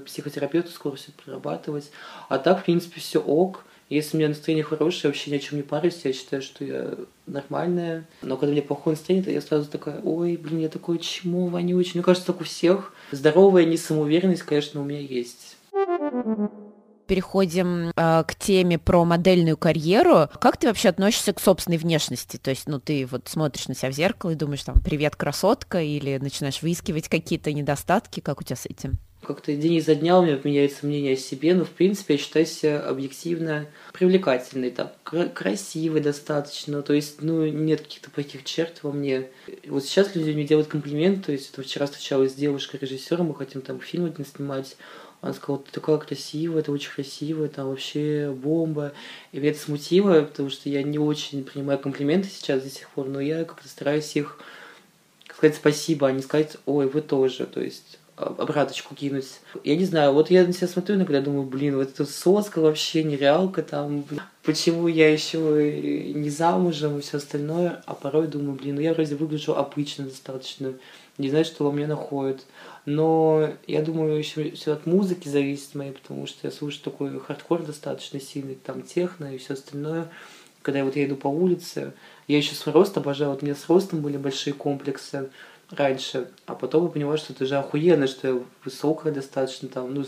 психотерапевту 0.05 0.71
скоро 0.71 0.97
все 0.97 1.13
прорабатывать. 1.13 1.91
А 2.29 2.39
так, 2.39 2.61
в 2.61 2.65
принципе, 2.65 3.01
все 3.01 3.21
ок. 3.21 3.65
Если 3.91 4.17
у 4.17 4.19
меня 4.19 4.29
настроение 4.29 4.65
хорошее, 4.65 5.03
я 5.05 5.09
вообще 5.11 5.31
ни 5.31 5.37
о 5.37 5.39
чем 5.39 5.59
не 5.59 5.63
парюсь, 5.63 6.01
я 6.05 6.13
считаю, 6.13 6.41
что 6.41 6.65
я 6.65 6.95
нормальная. 7.27 8.07
Но 8.23 8.37
когда 8.37 8.51
у 8.51 8.53
меня 8.53 8.63
плохое 8.63 8.97
настроение, 8.97 9.25
то 9.25 9.31
я 9.31 9.43
сразу 9.43 9.71
такая, 9.71 10.01
ой, 10.01 10.37
блин, 10.37 10.61
я 10.61 10.69
такое 10.69 10.99
чмо 10.99 11.47
вонючее. 11.47 11.93
Мне 11.97 12.03
кажется, 12.03 12.27
так 12.27 12.41
у 12.41 12.45
всех. 12.45 12.95
Здоровая 13.11 13.67
несамоуверенность, 13.67 14.43
конечно, 14.43 14.81
у 14.81 14.85
меня 14.85 15.01
есть 15.01 15.57
переходим 17.07 17.93
э, 17.95 18.25
к 18.27 18.35
теме 18.37 18.79
про 18.79 19.05
модельную 19.05 19.57
карьеру. 19.57 20.29
Как 20.41 20.57
ты 20.57 20.69
вообще 20.69 20.89
относишься 20.89 21.33
к 21.33 21.41
собственной 21.41 21.79
внешности? 21.79 22.37
То 22.37 22.51
есть, 22.51 22.67
ну, 22.67 22.81
ты 22.81 23.07
вот 23.07 23.29
смотришь 23.29 23.69
на 23.69 23.75
себя 23.75 23.91
в 23.91 23.95
зеркало 23.95 24.31
и 24.31 24.35
думаешь, 24.35 24.65
там, 24.65 24.77
привет, 24.83 25.17
красотка, 25.17 25.81
или 25.81 26.19
начинаешь 26.19 26.63
выискивать 26.63 27.09
какие-то 27.09 27.53
недостатки, 27.53 28.21
как 28.21 28.41
у 28.41 28.45
тебя 28.45 28.57
с 28.57 28.67
этим? 28.67 28.99
Как-то 29.25 29.55
день 29.55 29.75
изо 29.75 29.95
дня 29.95 30.19
у 30.19 30.25
меня 30.25 30.39
меняется 30.43 30.87
мнение 30.87 31.15
о 31.15 31.17
себя, 31.17 31.55
но, 31.55 31.65
в 31.65 31.71
принципе, 31.71 32.15
я 32.15 32.21
считаю 32.21 32.47
себя 32.47 32.81
объективно 32.81 33.67
привлекательной, 33.93 34.71
там, 34.71 34.93
красивой 35.05 36.01
достаточно, 36.01 36.83
то 36.83 36.93
есть, 36.93 37.23
ну, 37.23 37.47
нет 37.47 37.81
каких-то 37.81 38.11
плохих 38.11 38.45
черт 38.45 38.81
во 38.83 38.93
мне. 38.93 39.29
Вот 39.67 39.85
сейчас 39.85 40.15
люди 40.15 40.31
мне 40.31 40.45
делают 40.45 40.69
комплимент, 40.69 41.27
то 41.27 41.33
есть, 41.33 41.53
это 41.53 41.63
вчера 41.63 41.87
встречалась 41.87 42.33
с 42.33 42.37
девушкой-режиссером, 42.37 43.27
мы 43.27 43.35
хотим 43.35 43.63
там 43.63 43.81
фильм 43.81 44.05
один 44.05 44.25
снимать, 44.25 44.77
она 45.25 45.33
сказала, 45.33 45.63
ты 45.63 45.73
такая 45.73 45.97
красивая, 45.97 46.63
ты 46.63 46.71
очень 46.71 46.91
красивая, 46.91 47.49
там 47.49 47.69
вообще 47.69 48.31
бомба. 48.31 48.93
И 49.33 49.39
меня 49.39 49.53
это 49.53 49.59
смутило, 49.59 50.21
потому 50.21 50.51
что 50.51 50.69
я 50.69 50.83
не 50.83 50.99
очень 50.99 51.45
принимаю 51.45 51.79
комплименты 51.79 52.29
сейчас 52.29 52.63
до 52.63 52.69
сих 52.69 52.91
пор, 52.91 53.09
но 53.09 53.21
я 53.21 53.45
как-то 53.45 53.67
стараюсь 53.67 54.15
их 54.17 54.39
сказать 55.35 55.57
спасибо, 55.57 56.09
а 56.09 56.13
не 56.13 56.21
сказать, 56.21 56.59
ой, 56.67 56.87
вы 56.89 57.01
тоже. 57.01 57.47
То 57.47 57.63
есть 57.63 57.99
обраточку 58.17 58.95
кинуть. 58.95 59.41
Я 59.65 59.77
не 59.77 59.85
знаю, 59.85 60.13
вот 60.13 60.31
я 60.31 60.47
на 60.47 60.53
себя 60.53 60.69
смотрю 60.69 60.97
иногда, 60.97 61.21
думаю, 61.21 61.45
блин, 61.45 61.77
вот 61.77 61.91
эта 61.91 62.05
соска 62.05 62.61
вообще 62.61 63.03
нереалка 63.03 63.63
там, 63.63 64.05
почему 64.43 64.87
я 64.87 65.13
еще 65.13 66.13
не 66.15 66.31
замужем 66.31 66.99
и 66.99 67.01
все 67.01 67.17
остальное, 67.17 67.83
а 67.87 67.95
порой 67.95 68.29
думаю, 68.29 68.57
блин, 68.57 68.77
ну 68.77 68.81
я 68.81 68.95
вроде 68.95 69.17
выгляжу 69.17 69.55
обычно 69.55 70.05
достаточно, 70.05 70.75
не 71.19 71.29
знаю, 71.29 71.45
что 71.45 71.65
во 71.65 71.73
мне 71.73 71.87
находит. 71.87 72.45
Но 72.87 73.51
я 73.67 73.83
думаю, 73.83 74.19
еще 74.19 74.51
все 74.51 74.73
от 74.73 74.87
музыки 74.87 75.29
зависит 75.29 75.75
моей, 75.75 75.93
потому 75.93 76.27
что 76.27 76.47
я 76.47 76.51
слушаю 76.51 76.83
такой 76.85 77.19
хардкор 77.19 77.63
достаточно 77.63 78.21
сильный, 78.21 78.57
там 78.57 78.83
техно 78.83 79.35
и 79.35 79.39
все 79.39 79.55
остальное. 79.55 80.09
Когда 80.63 80.85
вот 80.85 80.97
я 80.97 81.05
иду 81.05 81.17
по 81.17 81.29
улице, 81.29 81.93
я 82.27 82.39
еще 82.39 82.55
с 82.55 82.67
рост 82.67 82.97
обожаю, 82.97 83.33
вот 83.33 83.43
у 83.43 83.47
меня 83.47 83.55
с 83.55 83.69
ростом 83.69 84.01
были 84.01 84.17
большие 84.17 84.55
комплексы 84.55 85.31
раньше, 85.75 86.31
а 86.47 86.55
потом 86.55 86.85
я 86.85 86.91
понимаю, 86.91 87.19
что 87.19 87.33
это 87.33 87.47
же 87.47 87.57
охуенно, 87.57 88.07
что 88.07 88.29
я 88.29 88.43
высокая 88.65 89.13
достаточно, 89.13 89.69
там, 89.69 89.93
ну, 89.95 90.05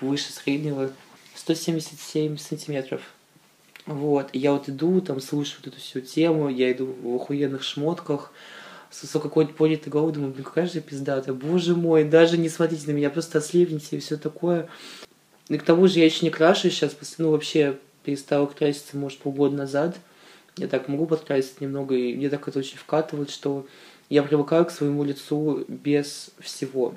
выше 0.00 0.32
среднего, 0.32 0.90
177 1.34 2.38
сантиметров. 2.38 3.02
Вот, 3.86 4.30
и 4.32 4.38
я 4.38 4.52
вот 4.52 4.68
иду, 4.68 5.00
там, 5.00 5.20
слушаю 5.20 5.60
вот 5.62 5.72
эту 5.72 5.80
всю 5.80 6.00
тему, 6.00 6.48
я 6.48 6.72
иду 6.72 6.86
в 6.86 7.14
охуенных 7.14 7.62
шмотках, 7.62 8.32
с 8.90 9.02
высокой 9.02 9.46
поднятой 9.46 9.92
головой, 9.92 10.12
думаю, 10.12 10.32
блин, 10.32 10.44
какая 10.44 10.66
же 10.66 10.80
пиздатая, 10.80 11.34
боже 11.34 11.76
мой, 11.76 12.04
даже 12.04 12.38
не 12.38 12.48
смотрите 12.48 12.86
на 12.86 12.92
меня, 12.92 13.10
просто 13.10 13.38
ослепните 13.38 13.96
и 13.96 14.00
все 14.00 14.16
такое. 14.16 14.68
И 15.48 15.58
к 15.58 15.62
тому 15.62 15.86
же 15.86 16.00
я 16.00 16.04
еще 16.04 16.24
не 16.24 16.30
крашу 16.30 16.70
сейчас, 16.70 16.96
ну, 17.18 17.30
вообще 17.30 17.78
перестала 18.04 18.46
краситься, 18.46 18.96
может, 18.96 19.18
полгода 19.18 19.54
назад. 19.56 19.96
Я 20.56 20.68
так 20.68 20.88
могу 20.88 21.06
подкрасить 21.06 21.60
немного, 21.60 21.94
и 21.94 22.14
мне 22.14 22.30
так 22.30 22.48
это 22.48 22.58
очень 22.58 22.78
вкатывает, 22.78 23.30
что 23.30 23.66
я 24.08 24.22
привыкаю 24.22 24.64
к 24.64 24.70
своему 24.70 25.04
лицу 25.04 25.64
без 25.68 26.30
всего. 26.40 26.94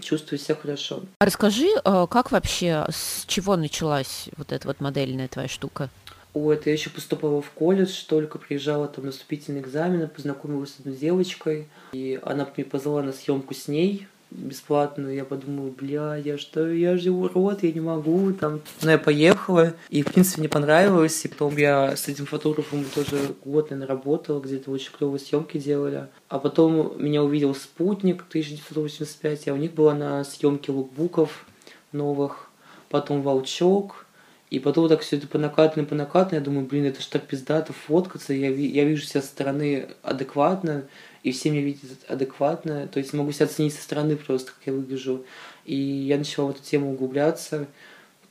Чувствую 0.00 0.38
себя 0.38 0.54
хорошо. 0.54 1.02
А 1.18 1.26
расскажи, 1.26 1.68
э, 1.84 2.06
как 2.10 2.32
вообще, 2.32 2.86
с 2.90 3.24
чего 3.26 3.56
началась 3.56 4.28
вот 4.36 4.52
эта 4.52 4.66
вот 4.66 4.80
модельная 4.80 5.28
твоя 5.28 5.48
штука? 5.48 5.90
Вот, 6.32 6.66
я 6.66 6.72
еще 6.72 6.90
поступала 6.90 7.42
в 7.42 7.50
колледж, 7.50 8.04
только 8.06 8.38
приезжала 8.38 8.86
там 8.86 9.06
на 9.06 9.12
вступительные 9.12 9.62
экзамены, 9.62 10.06
познакомилась 10.06 10.74
с 10.74 10.78
одной 10.78 10.96
девочкой, 10.96 11.68
и 11.92 12.20
она 12.22 12.48
мне 12.56 12.64
позвала 12.64 13.02
на 13.02 13.12
съемку 13.12 13.52
с 13.52 13.68
ней 13.68 14.06
бесплатную. 14.30 15.14
Я 15.14 15.24
подумала, 15.24 15.70
бля, 15.70 16.16
я 16.16 16.38
что, 16.38 16.70
я 16.70 16.96
же 16.96 17.10
урод, 17.10 17.62
я 17.62 17.72
не 17.72 17.80
могу, 17.80 18.32
там. 18.32 18.60
Но 18.82 18.92
я 18.92 18.98
поехала, 18.98 19.74
и, 19.88 20.02
в 20.02 20.12
принципе, 20.12 20.40
мне 20.40 20.48
понравилось, 20.48 21.24
и 21.24 21.28
потом 21.28 21.56
я 21.56 21.96
с 21.96 22.08
этим 22.08 22.26
фотографом 22.26 22.84
тоже 22.94 23.16
год, 23.44 23.70
наверное, 23.70 23.88
работала, 23.88 24.40
где-то 24.40 24.70
очень 24.70 24.92
клевые 24.96 25.18
съемки 25.18 25.58
делали. 25.58 26.08
А 26.28 26.38
потом 26.38 26.94
меня 27.02 27.22
увидел 27.22 27.54
спутник 27.54 28.24
1985, 28.28 29.46
я 29.46 29.54
у 29.54 29.56
них 29.56 29.74
была 29.74 29.94
на 29.94 30.24
съемке 30.24 30.72
лукбуков 30.72 31.46
новых, 31.92 32.50
потом 32.88 33.22
волчок, 33.22 34.06
и 34.50 34.58
потом 34.58 34.82
вот 34.82 34.88
так 34.88 35.00
все 35.00 35.16
это 35.16 35.28
по 35.28 35.38
накатной, 35.38 35.86
по 35.86 35.94
я 35.94 36.40
думаю, 36.40 36.66
блин, 36.66 36.84
это 36.84 37.00
ж 37.00 37.06
так 37.06 37.26
пиздато 37.26 37.72
фоткаться, 37.72 38.32
я, 38.32 38.50
я 38.50 38.84
вижу 38.84 39.04
себя 39.04 39.22
со 39.22 39.28
стороны 39.28 39.90
адекватно, 40.02 40.86
и 41.22 41.32
все 41.32 41.50
меня 41.50 41.62
видят 41.62 41.90
адекватно, 42.08 42.88
то 42.88 42.98
есть 42.98 43.12
могу 43.12 43.32
себя 43.32 43.46
оценить 43.46 43.74
со 43.74 43.82
стороны 43.82 44.16
просто, 44.16 44.52
как 44.52 44.66
я 44.66 44.72
выгляжу. 44.72 45.24
И 45.64 45.74
я 45.74 46.16
начала 46.16 46.46
в 46.46 46.50
эту 46.50 46.62
тему 46.62 46.92
углубляться, 46.92 47.66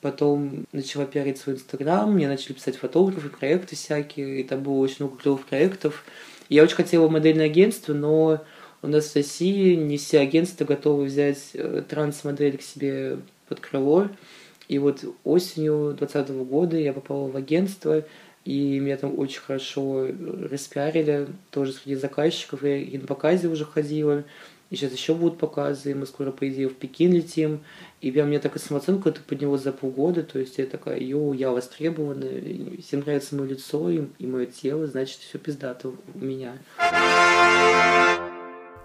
потом 0.02 0.66
начала 0.72 1.06
пиарить 1.06 1.38
свой 1.38 1.56
инстаграм, 1.56 2.12
мне 2.12 2.28
начали 2.28 2.54
писать 2.54 2.78
фотографы, 2.78 3.30
проекты 3.30 3.76
всякие, 3.76 4.42
и 4.42 4.44
там 4.44 4.64
было 4.64 4.78
очень 4.78 5.06
много 5.06 5.18
клевых 5.18 5.46
проектов. 5.46 6.04
Я 6.48 6.64
очень 6.64 6.76
хотела 6.76 7.08
модельное 7.10 7.46
агентство, 7.46 7.94
но 7.94 8.44
у 8.82 8.88
нас 8.88 9.10
в 9.10 9.16
России 9.16 9.76
не 9.76 9.98
все 9.98 10.20
агентства 10.20 10.66
готовы 10.66 11.06
взять 11.06 11.50
э, 11.54 11.84
транс-модель 11.88 12.58
к 12.58 12.62
себе 12.62 13.20
под 13.48 13.60
крыло. 13.60 14.10
И 14.68 14.80
вот 14.80 15.04
осенью 15.24 15.96
2020 15.98 16.30
года 16.48 16.78
я 16.78 16.94
попала 16.94 17.28
в 17.28 17.36
агентство, 17.36 18.04
и 18.50 18.80
меня 18.80 18.98
там 18.98 19.20
очень 19.20 19.42
хорошо 19.42 20.08
распиарили, 20.50 21.28
тоже 21.52 21.72
среди 21.72 21.94
заказчиков. 21.94 22.64
Я 22.64 22.78
и 22.78 22.98
на 22.98 23.06
показе 23.06 23.48
уже 23.48 23.64
ходила, 23.64 24.24
и 24.72 24.76
сейчас 24.76 24.92
еще 24.92 25.14
будут 25.14 25.38
показы, 25.38 25.92
и 25.92 25.94
мы 25.94 26.08
скоро, 26.08 26.32
по 26.32 26.50
идее, 26.50 26.68
в 26.68 26.74
Пекин 26.74 27.14
летим. 27.14 27.60
И 28.02 28.10
прям 28.10 28.30
мне 28.30 28.40
такая 28.40 28.58
самооценка 28.58 29.10
это 29.10 29.22
поднялась 29.22 29.62
за 29.62 29.72
полгода, 29.72 30.24
то 30.24 30.40
есть 30.40 30.58
я 30.58 30.66
такая, 30.66 31.00
йоу, 31.00 31.34
я 31.34 31.52
востребована, 31.52 32.26
всем 32.82 33.02
нравится 33.02 33.36
мое 33.36 33.50
лицо 33.50 33.88
и, 33.92 34.06
и 34.18 34.26
мое 34.26 34.48
тело, 34.48 34.88
значит, 34.88 35.20
все 35.20 35.38
пиздато 35.38 35.90
у 36.16 36.18
меня. 36.18 36.58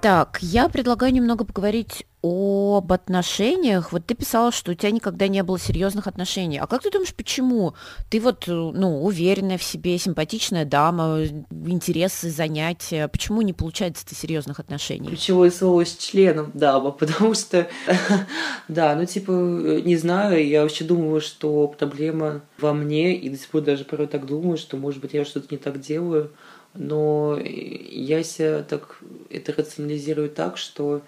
Так, 0.04 0.38
я 0.42 0.68
предлагаю 0.68 1.14
немного 1.14 1.46
поговорить 1.46 2.04
об 2.20 2.92
отношениях. 2.92 3.90
Вот 3.90 4.04
ты 4.04 4.14
писала, 4.14 4.52
что 4.52 4.72
у 4.72 4.74
тебя 4.74 4.90
никогда 4.90 5.28
не 5.28 5.42
было 5.42 5.58
серьезных 5.58 6.06
отношений. 6.06 6.58
А 6.58 6.66
как 6.66 6.82
ты 6.82 6.90
думаешь, 6.90 7.14
почему? 7.14 7.72
Ты 8.10 8.20
вот, 8.20 8.44
ну, 8.46 9.02
уверенная 9.02 9.56
в 9.56 9.62
себе, 9.62 9.96
симпатичная 9.96 10.66
дама, 10.66 11.24
интересы, 11.50 12.28
занятия. 12.28 13.08
Почему 13.08 13.40
не 13.40 13.54
получается 13.54 14.06
ты 14.06 14.14
серьезных 14.14 14.60
отношений? 14.60 15.08
Ключевое 15.08 15.50
слово 15.50 15.86
с 15.86 15.96
членом 15.96 16.50
дама, 16.52 16.90
потому 16.90 17.32
что, 17.32 17.66
да, 18.68 18.94
ну, 18.96 19.06
типа, 19.06 19.30
не 19.30 19.96
знаю, 19.96 20.46
я 20.46 20.64
вообще 20.64 20.84
думала, 20.84 21.22
что 21.22 21.66
проблема 21.68 22.42
во 22.58 22.74
мне, 22.74 23.16
и 23.16 23.30
до 23.30 23.38
сих 23.38 23.48
пор 23.48 23.62
даже 23.62 23.84
порой 23.84 24.06
так 24.06 24.26
думаю, 24.26 24.58
что, 24.58 24.76
может 24.76 25.00
быть, 25.00 25.14
я 25.14 25.24
что-то 25.24 25.46
не 25.50 25.56
так 25.56 25.80
делаю, 25.80 26.30
Но 26.74 27.38
я 27.40 28.22
себя 28.24 28.62
так 28.62 29.00
это 29.30 29.52
рационализирую 29.52 30.28
так, 30.28 30.58
что 30.58 31.02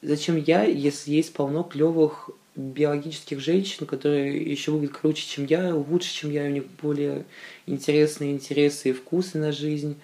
зачем 0.00 0.36
я, 0.36 0.62
если 0.64 1.10
есть 1.12 1.32
полно 1.32 1.64
клевых 1.64 2.30
биологических 2.54 3.40
женщин, 3.40 3.86
которые 3.86 4.42
еще 4.42 4.70
выглядят 4.70 4.98
круче, 4.98 5.26
чем 5.26 5.46
я, 5.46 5.74
лучше, 5.74 6.12
чем 6.12 6.30
я, 6.30 6.44
у 6.44 6.50
них 6.50 6.64
более 6.82 7.24
интересные 7.66 8.32
интересы 8.32 8.90
и 8.90 8.92
вкусы 8.92 9.38
на 9.38 9.52
жизнь. 9.52 9.96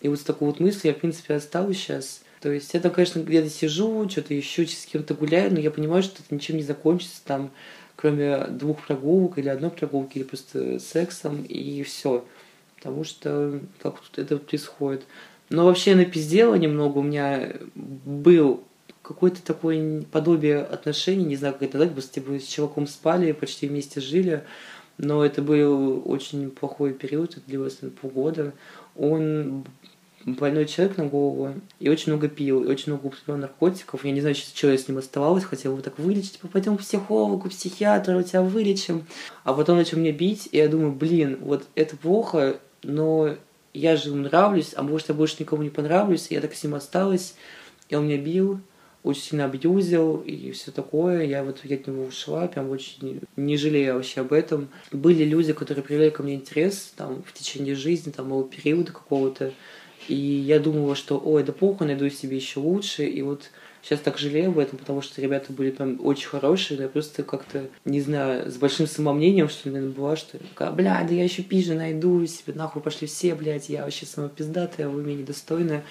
И 0.00 0.08
вот 0.08 0.20
с 0.20 0.22
такой 0.22 0.48
вот 0.48 0.60
мыслью 0.60 0.92
я, 0.92 0.94
в 0.94 1.00
принципе, 1.00 1.34
осталась 1.34 1.78
сейчас. 1.78 2.22
То 2.40 2.52
есть 2.52 2.72
я 2.74 2.80
там, 2.80 2.92
конечно, 2.92 3.20
где-то 3.20 3.50
сижу, 3.50 4.08
что-то 4.08 4.38
ищу, 4.38 4.66
с 4.66 4.86
кем-то 4.86 5.14
гуляю, 5.14 5.52
но 5.52 5.58
я 5.58 5.70
понимаю, 5.70 6.02
что 6.02 6.22
это 6.22 6.34
ничем 6.34 6.56
не 6.56 6.62
закончится 6.62 7.20
там, 7.24 7.50
кроме 7.96 8.46
двух 8.46 8.86
прогулок 8.86 9.38
или 9.38 9.48
одной 9.48 9.70
прогулки, 9.70 10.18
или 10.18 10.24
просто 10.24 10.78
сексом, 10.78 11.42
и 11.42 11.82
все. 11.82 12.24
Потому 12.76 13.04
что 13.04 13.60
как 13.82 14.00
тут 14.00 14.18
это 14.18 14.36
происходит. 14.38 15.04
Но 15.48 15.64
вообще 15.64 15.94
напиздела 15.94 16.54
немного, 16.54 16.98
у 16.98 17.02
меня 17.02 17.52
был 17.74 18.64
какое-то 19.02 19.42
такое 19.42 20.02
подобие 20.02 20.58
отношений, 20.58 21.24
не 21.24 21.36
знаю, 21.36 21.54
как 21.54 21.62
это 21.62 21.78
назвать, 21.78 21.94
просто 21.94 22.14
типа, 22.14 22.40
с 22.40 22.46
чуваком 22.46 22.86
спали, 22.88 23.30
почти 23.32 23.68
вместе 23.68 24.00
жили, 24.00 24.42
но 24.98 25.24
это 25.24 25.42
был 25.42 26.02
очень 26.04 26.50
плохой 26.50 26.92
период, 26.92 27.32
это 27.32 27.46
длилось 27.46 27.78
полгода. 28.00 28.52
Он 28.96 29.64
больной 30.24 30.66
человек 30.66 30.96
на 30.96 31.06
голову 31.06 31.54
и 31.78 31.88
очень 31.88 32.12
много 32.12 32.28
пил, 32.28 32.64
и 32.64 32.66
очень 32.66 32.92
много 32.92 33.06
употреблял 33.06 33.38
наркотиков. 33.38 34.04
Я 34.04 34.10
не 34.10 34.20
знаю, 34.20 34.34
что 34.34 34.68
я 34.68 34.76
с 34.76 34.88
ним 34.88 34.98
оставалось, 34.98 35.44
хотел 35.44 35.72
его 35.72 35.82
так 35.82 35.98
вылечить, 35.98 36.40
пойдем 36.52 36.76
к 36.76 36.80
психологу, 36.80 37.48
психиатру, 37.48 38.22
тебя 38.24 38.42
вылечим. 38.42 39.06
А 39.44 39.54
потом 39.54 39.76
начал 39.76 39.98
меня 39.98 40.12
бить, 40.12 40.48
и 40.50 40.56
я 40.56 40.68
думаю, 40.68 40.92
блин, 40.92 41.38
вот 41.40 41.64
это 41.76 41.96
плохо, 41.96 42.58
но 42.86 43.36
я 43.74 43.96
же 43.96 44.10
ему 44.10 44.22
нравлюсь, 44.22 44.72
а 44.76 44.82
может, 44.82 45.08
я 45.08 45.14
больше 45.14 45.36
никому 45.40 45.62
не 45.62 45.70
понравлюсь, 45.70 46.28
и 46.30 46.34
я 46.34 46.40
так 46.40 46.54
с 46.54 46.62
ним 46.62 46.74
осталась, 46.74 47.34
и 47.88 47.96
он 47.96 48.06
меня 48.06 48.16
бил, 48.16 48.60
очень 49.02 49.22
сильно 49.22 49.44
абьюзил 49.44 50.16
и 50.18 50.50
все 50.52 50.70
такое. 50.72 51.24
Я 51.24 51.44
в 51.44 51.50
итоге 51.50 51.76
от 51.76 51.86
него 51.86 52.04
ушла, 52.04 52.48
прям 52.48 52.70
очень 52.70 53.20
не 53.36 53.56
жалею 53.56 53.94
вообще 53.94 54.22
об 54.22 54.32
этом. 54.32 54.68
Были 54.90 55.24
люди, 55.24 55.52
которые 55.52 55.84
проявляли 55.84 56.10
ко 56.10 56.22
мне 56.22 56.34
интерес 56.34 56.92
там 56.96 57.22
в 57.22 57.32
течение 57.32 57.74
жизни, 57.74 58.10
там, 58.10 58.28
моего 58.28 58.42
периода 58.44 58.92
какого-то. 58.92 59.52
И 60.08 60.14
я 60.14 60.58
думала, 60.58 60.96
что, 60.96 61.20
ой, 61.24 61.44
да 61.44 61.52
похуй, 61.52 61.86
найду 61.86 62.08
себе 62.08 62.36
еще 62.36 62.58
лучше. 62.58 63.04
И 63.04 63.22
вот 63.22 63.50
сейчас 63.86 64.00
так 64.00 64.18
жалею 64.18 64.48
об 64.48 64.58
этом, 64.58 64.78
потому 64.78 65.00
что 65.00 65.22
ребята 65.22 65.52
были 65.52 65.70
прям 65.70 66.04
очень 66.04 66.26
хорошие. 66.26 66.80
Я 66.80 66.88
просто 66.88 67.22
как-то, 67.22 67.66
не 67.84 68.00
знаю, 68.00 68.50
с 68.50 68.56
большим 68.56 68.88
самомнением, 68.88 69.48
что 69.48 69.68
ли, 69.68 69.76
наверное, 69.76 70.16
что 70.16 70.38
я 70.58 70.70
бля, 70.72 71.06
да 71.08 71.14
я 71.14 71.22
еще 71.22 71.42
пизже 71.42 71.74
найду 71.74 72.26
себе, 72.26 72.54
нахуй 72.54 72.82
пошли 72.82 73.06
все, 73.06 73.36
блядь, 73.36 73.68
я 73.68 73.84
вообще 73.84 74.04
сама 74.04 74.28
пиздатая, 74.28 74.88
вы 74.88 75.04
меня 75.04 75.18
недостойная. 75.18 75.84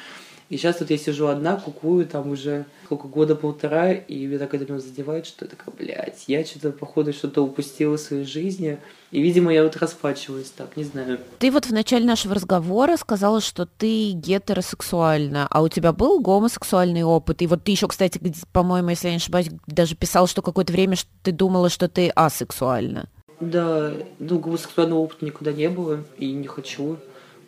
И 0.49 0.57
сейчас 0.57 0.79
вот 0.79 0.91
я 0.91 0.97
сижу 0.97 1.27
одна, 1.27 1.55
кукую 1.55 2.05
там 2.05 2.29
уже 2.29 2.65
сколько 2.85 3.07
года 3.07 3.35
полтора, 3.35 3.93
и 3.93 4.27
меня 4.27 4.37
так 4.37 4.53
это 4.53 4.71
меня 4.71 4.79
задевает, 4.79 5.25
что 5.25 5.45
я 5.45 5.49
такая, 5.49 5.73
блядь, 5.75 6.25
я 6.27 6.45
что-то, 6.45 6.71
походу, 6.71 7.13
что-то 7.13 7.41
упустила 7.41 7.97
в 7.97 7.99
своей 7.99 8.25
жизни. 8.25 8.77
И, 9.09 9.21
видимо, 9.21 9.51
я 9.51 9.63
вот 9.63 9.75
расплачиваюсь 9.77 10.51
так, 10.51 10.77
не 10.77 10.83
знаю. 10.83 11.19
Ты 11.39 11.51
вот 11.51 11.65
в 11.65 11.71
начале 11.71 12.05
нашего 12.05 12.35
разговора 12.35 12.95
сказала, 12.97 13.41
что 13.41 13.65
ты 13.65 14.11
гетеросексуальна, 14.11 15.47
а 15.49 15.63
у 15.63 15.67
тебя 15.67 15.93
был 15.93 16.19
гомосексуальный 16.19 17.03
опыт. 17.03 17.41
И 17.41 17.47
вот 17.47 17.63
ты 17.63 17.71
еще, 17.71 17.87
кстати, 17.87 18.21
по-моему, 18.51 18.89
если 18.89 19.07
я 19.07 19.13
не 19.13 19.17
ошибаюсь, 19.17 19.49
даже 19.65 19.95
писал, 19.95 20.27
что 20.27 20.43
какое-то 20.43 20.71
время 20.71 20.95
ты 21.23 21.31
думала, 21.31 21.69
что 21.69 21.87
ты 21.87 22.09
асексуальна. 22.09 23.09
Да, 23.39 23.93
ну, 24.19 24.39
гомосексуального 24.39 24.99
опыта 24.99 25.25
никуда 25.25 25.51
не 25.51 25.69
было, 25.69 26.03
и 26.17 26.31
не 26.31 26.47
хочу 26.47 26.97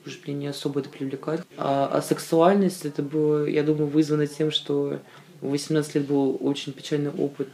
уже 0.08 0.18
меня 0.26 0.38
не 0.38 0.48
особо 0.48 0.80
это 0.80 0.90
привлекает. 0.90 1.46
А, 1.58 1.90
а 1.92 2.02
сексуальность, 2.02 2.86
это 2.86 3.04
было, 3.04 3.46
я 3.46 3.64
думаю, 3.64 3.88
вызвано 3.88 4.28
тем, 4.28 4.52
что 4.52 5.00
в 5.42 5.50
18 5.50 5.96
лет 5.96 6.06
был 6.06 6.38
очень 6.40 6.74
печальный 6.74 7.12
опыт 7.12 7.50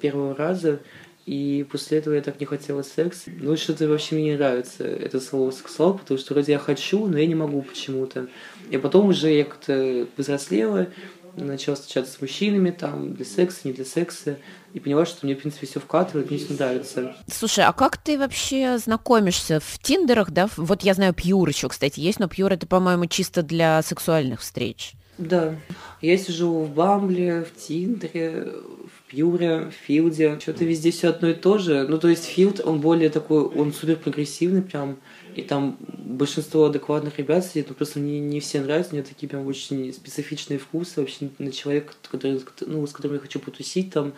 первого 0.00 0.34
раза, 0.34 0.80
и 1.24 1.64
после 1.70 1.98
этого 1.98 2.14
я 2.14 2.20
так 2.20 2.40
не 2.40 2.46
хотела 2.46 2.82
секс. 2.82 3.24
Ну, 3.26 3.56
что-то 3.56 3.88
вообще 3.88 4.16
мне 4.16 4.24
не 4.24 4.36
нравится 4.36 4.84
это 4.84 5.20
слово 5.20 5.52
сексуал, 5.52 5.96
потому 5.96 6.18
что 6.18 6.34
вроде 6.34 6.52
я 6.52 6.58
хочу, 6.58 7.06
но 7.06 7.16
я 7.16 7.26
не 7.26 7.36
могу 7.36 7.62
почему-то. 7.62 8.26
И 8.70 8.76
потом 8.76 9.08
уже 9.08 9.32
я 9.32 9.44
как-то 9.44 10.06
взрослела, 10.16 10.88
начала 11.36 11.76
встречаться 11.76 12.12
с 12.12 12.20
мужчинами, 12.20 12.70
там, 12.70 13.14
для 13.14 13.24
секса, 13.24 13.60
не 13.64 13.72
для 13.72 13.84
секса, 13.84 14.38
и 14.74 14.80
поняла, 14.80 15.04
что 15.06 15.26
мне, 15.26 15.34
в 15.34 15.40
принципе, 15.40 15.66
все 15.66 15.80
вкатывает, 15.80 16.30
мне 16.30 16.38
все 16.38 16.54
нравится. 16.54 17.16
Слушай, 17.30 17.64
а 17.64 17.72
как 17.72 17.96
ты 17.96 18.18
вообще 18.18 18.78
знакомишься 18.78 19.60
в 19.60 19.78
Тиндерах, 19.78 20.30
да? 20.30 20.48
Вот 20.56 20.82
я 20.82 20.94
знаю 20.94 21.14
Пьюр 21.14 21.48
еще, 21.48 21.68
кстати, 21.68 22.00
есть, 22.00 22.20
но 22.20 22.28
Пьюр 22.28 22.52
это, 22.52 22.66
по-моему, 22.66 23.06
чисто 23.06 23.42
для 23.42 23.82
сексуальных 23.82 24.40
встреч. 24.40 24.94
Да. 25.18 25.54
Я 26.00 26.16
сижу 26.16 26.64
в 26.64 26.70
Бамбле, 26.70 27.44
в 27.44 27.54
Тиндере, 27.60 28.52
в 28.86 29.10
Пьюре, 29.10 29.70
в 29.70 29.86
Филде. 29.86 30.38
Что-то 30.40 30.64
везде 30.64 30.90
все 30.90 31.10
одно 31.10 31.28
и 31.28 31.34
то 31.34 31.58
же. 31.58 31.86
Ну, 31.86 31.98
то 31.98 32.08
есть 32.08 32.24
Филд, 32.24 32.60
он 32.64 32.80
более 32.80 33.10
такой, 33.10 33.42
он 33.42 33.72
супер 33.72 33.96
прогрессивный 33.96 34.62
прям. 34.62 34.98
И 35.34 35.42
там 35.42 35.78
большинство 35.88 36.66
адекватных 36.66 37.18
ребят 37.18 37.44
сидит, 37.44 37.68
но 37.68 37.74
просто 37.74 37.98
мне 37.98 38.20
не 38.20 38.40
все 38.40 38.60
нравятся, 38.60 38.92
у 38.92 38.96
меня 38.96 39.04
такие 39.04 39.28
прям 39.28 39.46
очень 39.46 39.92
специфичные 39.92 40.58
вкусы 40.58 41.00
вообще 41.00 41.30
на 41.38 41.50
человека, 41.50 41.94
который, 42.10 42.42
ну, 42.60 42.86
с 42.86 42.92
которым 42.92 43.16
я 43.16 43.20
хочу 43.20 43.40
потусить, 43.40 43.92
там, 43.92 44.12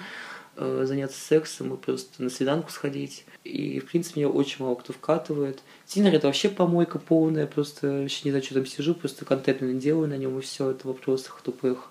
э, 0.56 0.84
заняться 0.86 1.20
сексом 1.20 1.74
и 1.74 1.76
просто 1.76 2.22
на 2.22 2.30
свиданку 2.30 2.70
сходить. 2.70 3.24
И, 3.44 3.78
в 3.80 3.86
принципе, 3.86 4.20
меня 4.20 4.28
очень 4.30 4.64
мало 4.64 4.74
кто 4.74 4.92
вкатывает. 4.92 5.60
Тинер 5.86 6.14
это 6.14 6.26
вообще 6.26 6.48
помойка 6.48 6.98
полная, 6.98 7.46
просто 7.46 8.00
вообще 8.00 8.22
не 8.24 8.30
знаю, 8.30 8.44
что 8.44 8.54
там 8.54 8.66
сижу, 8.66 8.94
просто 8.94 9.24
контент 9.24 9.78
делаю 9.78 10.08
на 10.08 10.16
нем 10.16 10.38
и 10.38 10.42
все, 10.42 10.70
это 10.70 10.88
вопросах 10.88 11.40
тупых. 11.42 11.90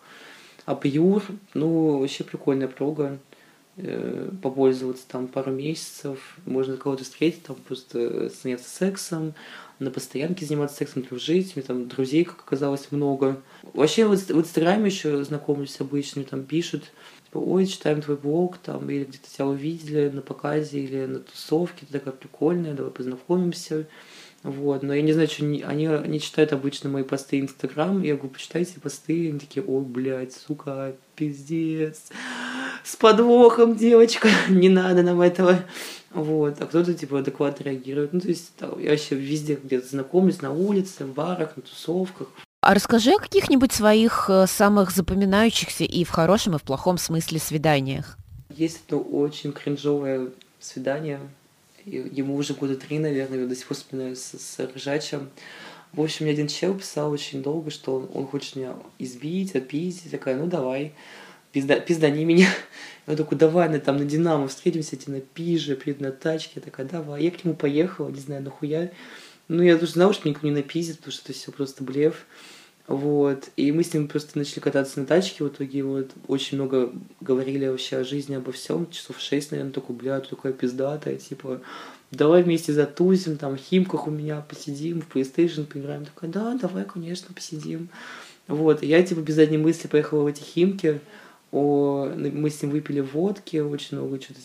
А 0.65 0.75
Пьюр, 0.75 1.23
ну, 1.53 1.99
вообще 1.99 2.23
прикольная 2.23 2.67
прога. 2.67 3.19
Э, 3.75 4.29
попользоваться 4.43 5.03
там 5.07 5.27
пару 5.27 5.51
месяцев, 5.51 6.37
можно 6.45 6.77
кого-то 6.77 7.03
встретить, 7.03 7.41
там 7.41 7.55
просто 7.55 8.29
заняться 8.29 8.69
сексом, 8.69 9.33
на 9.79 9.89
постоянке 9.89 10.45
заниматься 10.45 10.77
сексом, 10.77 11.01
дружить, 11.01 11.55
мне 11.55 11.63
там 11.63 11.87
друзей, 11.87 12.23
как 12.23 12.41
оказалось, 12.41 12.91
много. 12.91 13.41
Вообще 13.73 14.05
в 14.05 14.13
Инстаграме 14.13 14.91
еще 14.91 15.23
знакомлюсь 15.23 15.81
обычно, 15.81 16.23
там 16.23 16.43
пишут, 16.43 16.83
типа, 17.25 17.39
ой, 17.39 17.65
читаем 17.65 18.03
твой 18.03 18.15
блог, 18.15 18.59
там, 18.59 18.87
или 18.91 19.05
где-то 19.05 19.27
тебя 19.27 19.47
увидели 19.47 20.07
на 20.09 20.21
показе, 20.21 20.79
или 20.79 21.07
на 21.07 21.19
тусовке, 21.21 21.87
ты 21.87 21.93
такая 21.93 22.13
прикольная, 22.13 22.75
давай 22.75 22.91
познакомимся. 22.91 23.87
Вот, 24.43 24.83
но 24.83 24.93
я 24.93 25.01
не 25.01 25.13
знаю, 25.13 25.29
что 25.29 25.45
они, 25.45 25.61
они, 25.61 25.87
они 25.87 26.19
читают 26.19 26.51
обычно 26.51 26.89
мои 26.89 27.03
посты 27.03 27.39
Инстаграм, 27.39 28.01
я 28.03 28.15
говорю, 28.15 28.29
почитайте 28.29 28.79
посты, 28.81 29.29
они 29.29 29.39
такие, 29.39 29.65
ой, 29.65 29.83
блядь, 29.83 30.33
сука, 30.33 30.93
пиздец, 31.15 32.09
с 32.83 32.97
подвохом, 32.97 33.77
девочка, 33.77 34.27
не 34.49 34.67
надо 34.67 35.01
нам 35.01 35.21
этого. 35.21 35.59
Вот, 36.11 36.61
а 36.61 36.65
кто-то, 36.65 36.93
типа, 36.93 37.19
адекватно 37.19 37.63
реагирует. 37.63 38.13
Ну, 38.13 38.19
то 38.19 38.27
есть, 38.27 38.51
да, 38.59 38.69
я 38.77 38.91
вообще 38.91 39.15
везде 39.15 39.57
где-то 39.61 39.87
знакомлюсь, 39.87 40.41
на 40.41 40.51
улице, 40.51 41.05
в 41.05 41.13
барах, 41.13 41.55
на 41.55 41.63
тусовках. 41.63 42.27
А 42.61 42.73
расскажи 42.73 43.13
о 43.13 43.19
каких-нибудь 43.19 43.71
своих 43.71 44.29
э, 44.29 44.45
самых 44.47 44.91
запоминающихся 44.91 45.85
и 45.85 46.03
в 46.03 46.09
хорошем, 46.09 46.55
и 46.55 46.59
в 46.59 46.63
плохом 46.63 46.97
смысле 46.97 47.39
свиданиях. 47.39 48.17
Есть 48.49 48.83
одно 48.87 48.99
очень 48.99 49.53
кринжовое 49.53 50.29
свидание, 50.59 51.19
ему 51.85 52.35
уже 52.35 52.53
года 52.53 52.75
три, 52.75 52.99
наверное, 52.99 53.41
я 53.41 53.47
до 53.47 53.55
сих 53.55 53.67
пор 53.67 53.77
вспоминаю 53.77 54.15
с, 54.15 54.37
с 54.37 54.59
ржачем. 54.75 55.29
В 55.93 56.01
общем, 56.01 56.25
мне 56.25 56.33
один 56.33 56.47
чел 56.47 56.73
писал 56.73 57.11
очень 57.11 57.43
долго, 57.43 57.69
что 57.69 57.95
он, 57.95 58.09
он 58.13 58.25
хочет 58.25 58.55
меня 58.55 58.75
избить, 58.97 59.55
отпить. 59.55 60.01
Я 60.05 60.11
такая, 60.11 60.35
ну 60.35 60.47
давай, 60.47 60.93
пизда, 61.51 61.79
пиздани 61.79 62.25
меня. 62.25 62.47
Я 63.07 63.15
такой, 63.15 63.37
давай, 63.37 63.67
на, 63.69 63.79
там 63.79 63.97
на 63.97 64.05
Динамо 64.05 64.47
встретимся, 64.47 64.95
тебе 64.95 65.15
на 65.15 65.21
пиже, 65.21 65.75
приеду 65.75 66.03
на 66.03 66.11
тачке. 66.11 66.53
Я 66.55 66.61
такая, 66.61 66.87
давай. 66.87 67.21
Я 67.21 67.31
к 67.31 67.43
нему 67.43 67.53
поехала, 67.55 68.09
не 68.09 68.19
знаю, 68.19 68.41
нахуя. 68.41 68.91
Ну, 69.49 69.61
я 69.61 69.77
тоже 69.77 69.91
знала, 69.91 70.13
что 70.13 70.27
никто 70.27 70.47
не 70.47 70.53
напиздит, 70.53 70.97
потому 70.97 71.11
что 71.11 71.29
это 71.29 71.37
все 71.37 71.51
просто 71.51 71.83
блеф. 71.83 72.25
Вот. 72.87 73.49
И 73.55 73.71
мы 73.71 73.83
с 73.83 73.93
ним 73.93 74.07
просто 74.07 74.37
начали 74.37 74.59
кататься 74.59 74.99
на 74.99 75.05
тачке. 75.05 75.43
В 75.43 75.47
итоге 75.47 75.83
вот 75.83 76.11
очень 76.27 76.57
много 76.57 76.91
говорили 77.21 77.67
вообще 77.67 77.97
о 77.97 78.03
жизни, 78.03 78.35
обо 78.35 78.51
всем. 78.51 78.89
Часов 78.89 79.19
шесть, 79.19 79.51
наверное, 79.51 79.73
такой, 79.73 79.95
бля, 79.95 80.19
такая 80.19 80.51
пиздатая, 80.51 81.15
типа, 81.15 81.61
давай 82.11 82.43
вместе 82.43 82.73
затусим, 82.73 83.37
там, 83.37 83.57
в 83.57 83.59
Химках 83.59 84.07
у 84.07 84.11
меня 84.11 84.41
посидим, 84.47 85.01
в 85.01 85.15
PlayStation 85.15 85.65
поиграем. 85.65 86.05
Такая, 86.05 86.29
да, 86.29 86.57
давай, 86.61 86.83
конечно, 86.83 87.33
посидим. 87.33 87.89
Вот, 88.47 88.83
и 88.83 88.87
я, 88.87 89.01
типа, 89.01 89.21
без 89.21 89.35
задней 89.35 89.57
мысли 89.57 89.87
поехала 89.87 90.23
в 90.23 90.27
эти 90.27 90.41
Химки, 90.41 90.99
о, 91.53 92.11
мы 92.15 92.49
с 92.49 92.61
ним 92.61 92.71
выпили 92.71 92.99
водки, 92.99 93.57
очень 93.57 93.97
много 93.97 94.19
что-то 94.19 94.39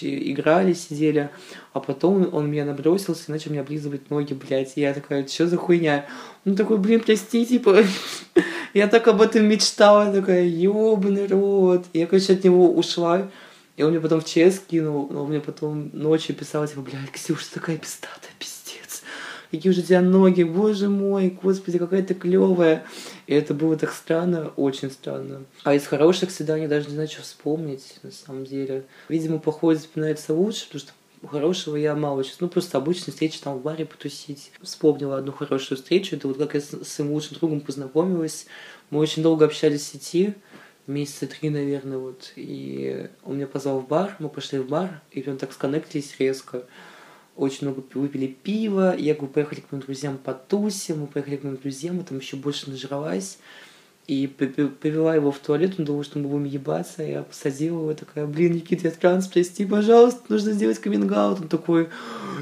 играли, 0.00 0.72
сидели, 0.72 1.30
а 1.72 1.80
потом 1.80 2.32
он 2.32 2.50
меня 2.50 2.64
набросился 2.64 3.24
и 3.26 3.32
начал 3.32 3.50
мне 3.50 3.60
облизывать 3.60 4.08
ноги, 4.10 4.34
блядь. 4.34 4.72
И 4.76 4.80
я 4.80 4.94
такая, 4.94 5.26
что 5.26 5.46
за 5.48 5.56
хуйня? 5.56 6.06
Он 6.46 6.54
такой, 6.54 6.78
блин, 6.78 7.00
прости, 7.00 7.44
типа, 7.44 7.84
я 8.74 8.86
так 8.86 9.08
об 9.08 9.20
этом 9.20 9.44
мечтала, 9.46 10.12
такая, 10.12 10.44
ёбаный 10.46 11.26
рот. 11.26 11.86
И 11.92 11.98
я, 11.98 12.06
короче, 12.06 12.34
от 12.34 12.44
него 12.44 12.72
ушла, 12.72 13.28
и 13.76 13.82
он 13.82 13.90
мне 13.90 14.00
потом 14.00 14.20
в 14.20 14.24
ЧС 14.24 14.60
кинул, 14.60 15.08
но 15.10 15.24
он 15.24 15.30
мне 15.30 15.40
потом 15.40 15.90
ночью 15.92 16.36
писал, 16.36 16.66
типа, 16.66 16.82
блядь, 16.82 17.10
Ксюша, 17.10 17.46
такая 17.52 17.76
пиздатая, 17.76 18.30
пиздец. 18.38 18.59
Какие 19.50 19.72
же 19.72 19.80
у 19.80 19.84
тебя 19.84 20.00
ноги, 20.00 20.42
боже 20.42 20.88
мой, 20.88 21.30
господи, 21.42 21.78
какая 21.78 22.02
ты 22.02 22.14
клевая. 22.14 22.84
И 23.26 23.34
это 23.34 23.54
было 23.54 23.76
так 23.76 23.92
странно, 23.92 24.52
очень 24.56 24.90
странно. 24.90 25.44
А 25.64 25.74
из 25.74 25.86
хороших 25.86 26.30
свиданий 26.30 26.66
даже 26.66 26.88
не 26.88 26.94
знаю, 26.94 27.08
что 27.08 27.22
вспомнить, 27.22 27.96
на 28.02 28.10
самом 28.10 28.44
деле. 28.44 28.84
Видимо, 29.08 29.38
походит 29.38 29.82
вспоминается 29.82 30.34
лучше, 30.34 30.66
потому 30.66 30.80
что 30.80 30.92
хорошего 31.28 31.76
я 31.76 31.94
мало 31.94 32.24
сейчас. 32.24 32.40
Ну, 32.40 32.48
просто 32.48 32.78
обычная 32.78 33.12
встреча 33.12 33.42
там 33.42 33.58
в 33.58 33.62
баре 33.62 33.86
потусить. 33.86 34.52
Вспомнила 34.62 35.18
одну 35.18 35.32
хорошую 35.32 35.78
встречу. 35.78 36.16
Это 36.16 36.28
вот 36.28 36.38
как 36.38 36.54
я 36.54 36.60
с 36.60 36.84
своим 36.84 37.12
лучшим 37.12 37.36
другом 37.38 37.60
познакомилась. 37.60 38.46
Мы 38.90 38.98
очень 38.98 39.22
долго 39.22 39.44
общались 39.44 39.82
в 39.82 39.92
сети 39.92 40.34
месяца 40.90 41.26
три, 41.26 41.50
наверное, 41.50 41.98
вот. 41.98 42.32
И 42.36 43.08
он 43.22 43.36
меня 43.36 43.46
позвал 43.46 43.80
в 43.80 43.88
бар, 43.88 44.16
мы 44.18 44.28
пошли 44.28 44.58
в 44.58 44.68
бар, 44.68 45.00
и 45.10 45.22
прям 45.22 45.38
так 45.38 45.52
сконнектились 45.52 46.16
резко. 46.18 46.64
Очень 47.40 47.68
много 47.68 47.82
выпили 47.94 48.26
пива, 48.26 48.94
я 48.94 49.14
говорю, 49.14 49.32
поехали 49.32 49.60
к 49.60 49.72
моим 49.72 49.82
друзьям 49.82 50.18
по 50.18 50.34
тусе, 50.34 50.94
мы 50.94 51.06
поехали 51.06 51.36
к 51.36 51.44
моим 51.44 51.56
друзьям, 51.56 51.96
мы 51.96 52.04
там 52.04 52.18
еще 52.18 52.36
больше 52.36 52.68
нажралась. 52.68 53.38
И 54.06 54.26
повела 54.26 55.14
его 55.14 55.30
в 55.30 55.38
туалет, 55.38 55.74
он 55.78 55.84
думал, 55.84 56.02
что 56.02 56.18
мы 56.18 56.28
будем 56.28 56.44
ебаться. 56.44 57.02
Я 57.02 57.22
посадила 57.22 57.78
его, 57.78 57.94
такая, 57.94 58.26
блин, 58.26 58.54
Никита, 58.54 58.88
я 58.88 58.90
транс, 58.90 59.28
прости, 59.28 59.64
пожалуйста, 59.64 60.20
нужно 60.28 60.52
сделать 60.52 60.80
каминг 60.80 61.12
-аут. 61.12 61.42
Он 61.42 61.48
такой, 61.48 61.88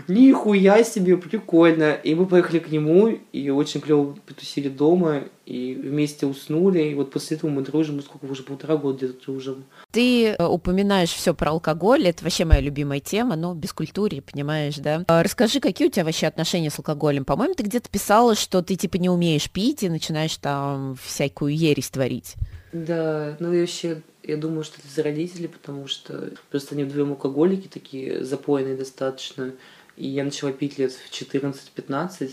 нихуя 0.08 0.82
себе, 0.82 1.18
прикольно. 1.18 1.92
И 1.92 2.14
мы 2.14 2.26
поехали 2.26 2.58
к 2.58 2.70
нему, 2.70 3.18
и 3.32 3.50
очень 3.50 3.80
клево 3.80 4.16
потусили 4.26 4.68
дома, 4.70 5.24
и 5.48 5.74
вместе 5.74 6.26
уснули. 6.26 6.80
И 6.80 6.94
вот 6.94 7.10
после 7.10 7.36
этого 7.36 7.50
мы 7.50 7.62
дружим, 7.62 8.02
сколько 8.02 8.26
уже 8.26 8.42
полтора 8.42 8.76
года 8.76 8.98
где-то 8.98 9.24
дружим. 9.24 9.64
Ты 9.90 10.26
э, 10.26 10.46
упоминаешь 10.46 11.10
все 11.10 11.34
про 11.34 11.50
алкоголь, 11.50 12.06
это 12.06 12.22
вообще 12.22 12.44
моя 12.44 12.60
любимая 12.60 13.00
тема, 13.00 13.34
но 13.36 13.54
без 13.54 13.72
культуры, 13.72 14.20
понимаешь, 14.20 14.76
да? 14.76 15.04
А 15.08 15.22
расскажи, 15.22 15.60
какие 15.60 15.88
у 15.88 15.90
тебя 15.90 16.04
вообще 16.04 16.26
отношения 16.26 16.70
с 16.70 16.78
алкоголем? 16.78 17.24
По-моему, 17.24 17.54
ты 17.54 17.62
где-то 17.62 17.88
писала, 17.88 18.34
что 18.34 18.62
ты 18.62 18.76
типа 18.76 18.96
не 18.96 19.08
умеешь 19.08 19.50
пить 19.50 19.82
и 19.82 19.88
начинаешь 19.88 20.36
там 20.36 20.96
всякую 21.02 21.47
ересь 21.48 21.90
творить. 21.90 22.34
Да, 22.72 23.36
ну 23.40 23.52
и 23.52 23.60
вообще, 23.60 24.02
я 24.22 24.36
думаю, 24.36 24.64
что 24.64 24.78
это 24.78 24.88
из-за 24.88 25.02
родителей, 25.02 25.48
потому 25.48 25.86
что 25.86 26.30
просто 26.50 26.74
они 26.74 26.84
вдвоем 26.84 27.10
алкоголики 27.10 27.68
такие, 27.68 28.24
запойные 28.24 28.76
достаточно. 28.76 29.54
И 29.96 30.06
я 30.06 30.24
начала 30.24 30.52
пить 30.52 30.78
лет 30.78 30.92
в 30.92 31.10
14-15. 31.10 32.30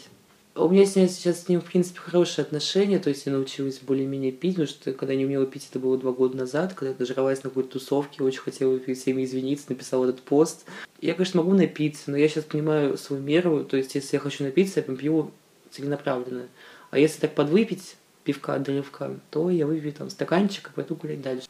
У 0.57 0.69
меня 0.69 0.85
с 0.85 0.95
ним 0.95 1.09
сейчас 1.09 1.43
с 1.43 1.49
ним, 1.49 1.59
в 1.59 1.65
принципе, 1.65 1.99
хорошие 1.99 2.43
отношения, 2.43 2.97
то 2.97 3.09
есть 3.09 3.25
я 3.25 3.33
научилась 3.33 3.79
более-менее 3.79 4.31
пить, 4.31 4.53
потому 4.53 4.67
что 4.67 4.93
когда 4.93 5.13
не 5.13 5.25
умела 5.25 5.45
пить, 5.45 5.67
это 5.69 5.79
было 5.79 5.97
два 5.97 6.13
года 6.13 6.37
назад, 6.37 6.73
когда 6.73 6.91
я 6.91 6.95
дожралась 6.95 7.43
на 7.43 7.49
какой-то 7.49 7.71
тусовке, 7.71 8.23
очень 8.23 8.39
хотела 8.39 8.79
перед 8.79 8.97
всеми 8.97 9.25
извиниться, 9.25 9.65
написала 9.67 10.05
этот 10.05 10.21
пост. 10.21 10.65
Я, 11.01 11.13
конечно, 11.13 11.41
могу 11.41 11.53
напиться, 11.53 12.09
но 12.09 12.15
я 12.15 12.29
сейчас 12.29 12.45
понимаю 12.45 12.97
свою 12.97 13.21
меру, 13.21 13.65
то 13.65 13.75
есть 13.75 13.95
если 13.95 14.15
я 14.15 14.21
хочу 14.21 14.45
напиться, 14.45 14.79
я 14.79 14.95
пью 14.95 15.31
целенаправленно. 15.71 16.47
А 16.89 16.99
если 16.99 17.19
так 17.19 17.35
подвыпить, 17.35 17.97
пивка, 18.25 18.57
древка, 18.57 19.17
то 19.29 19.49
я 19.49 19.65
выпью 19.65 19.93
там 19.93 20.09
стаканчик 20.09 20.69
и 20.69 20.73
пойду 20.73 20.95
гулять 20.95 21.21
дальше. 21.21 21.47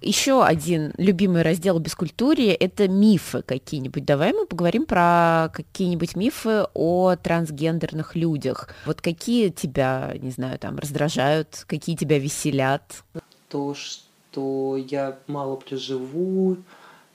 Еще 0.00 0.44
один 0.44 0.92
любимый 0.98 1.42
раздел 1.42 1.78
бескультурии– 1.78 2.50
это 2.60 2.88
мифы 2.88 3.40
какие-нибудь. 3.40 4.04
Давай 4.04 4.34
мы 4.34 4.44
поговорим 4.44 4.84
про 4.84 5.50
какие-нибудь 5.54 6.14
мифы 6.14 6.66
о 6.74 7.16
трансгендерных 7.16 8.14
людях. 8.14 8.68
Вот 8.84 9.00
какие 9.00 9.48
тебя, 9.48 10.14
не 10.20 10.30
знаю, 10.30 10.58
там 10.58 10.78
раздражают, 10.78 11.64
какие 11.66 11.96
тебя 11.96 12.18
веселят? 12.18 13.02
То, 13.48 13.74
что 13.74 14.76
я 14.76 15.18
мало 15.26 15.56
проживу, 15.56 16.58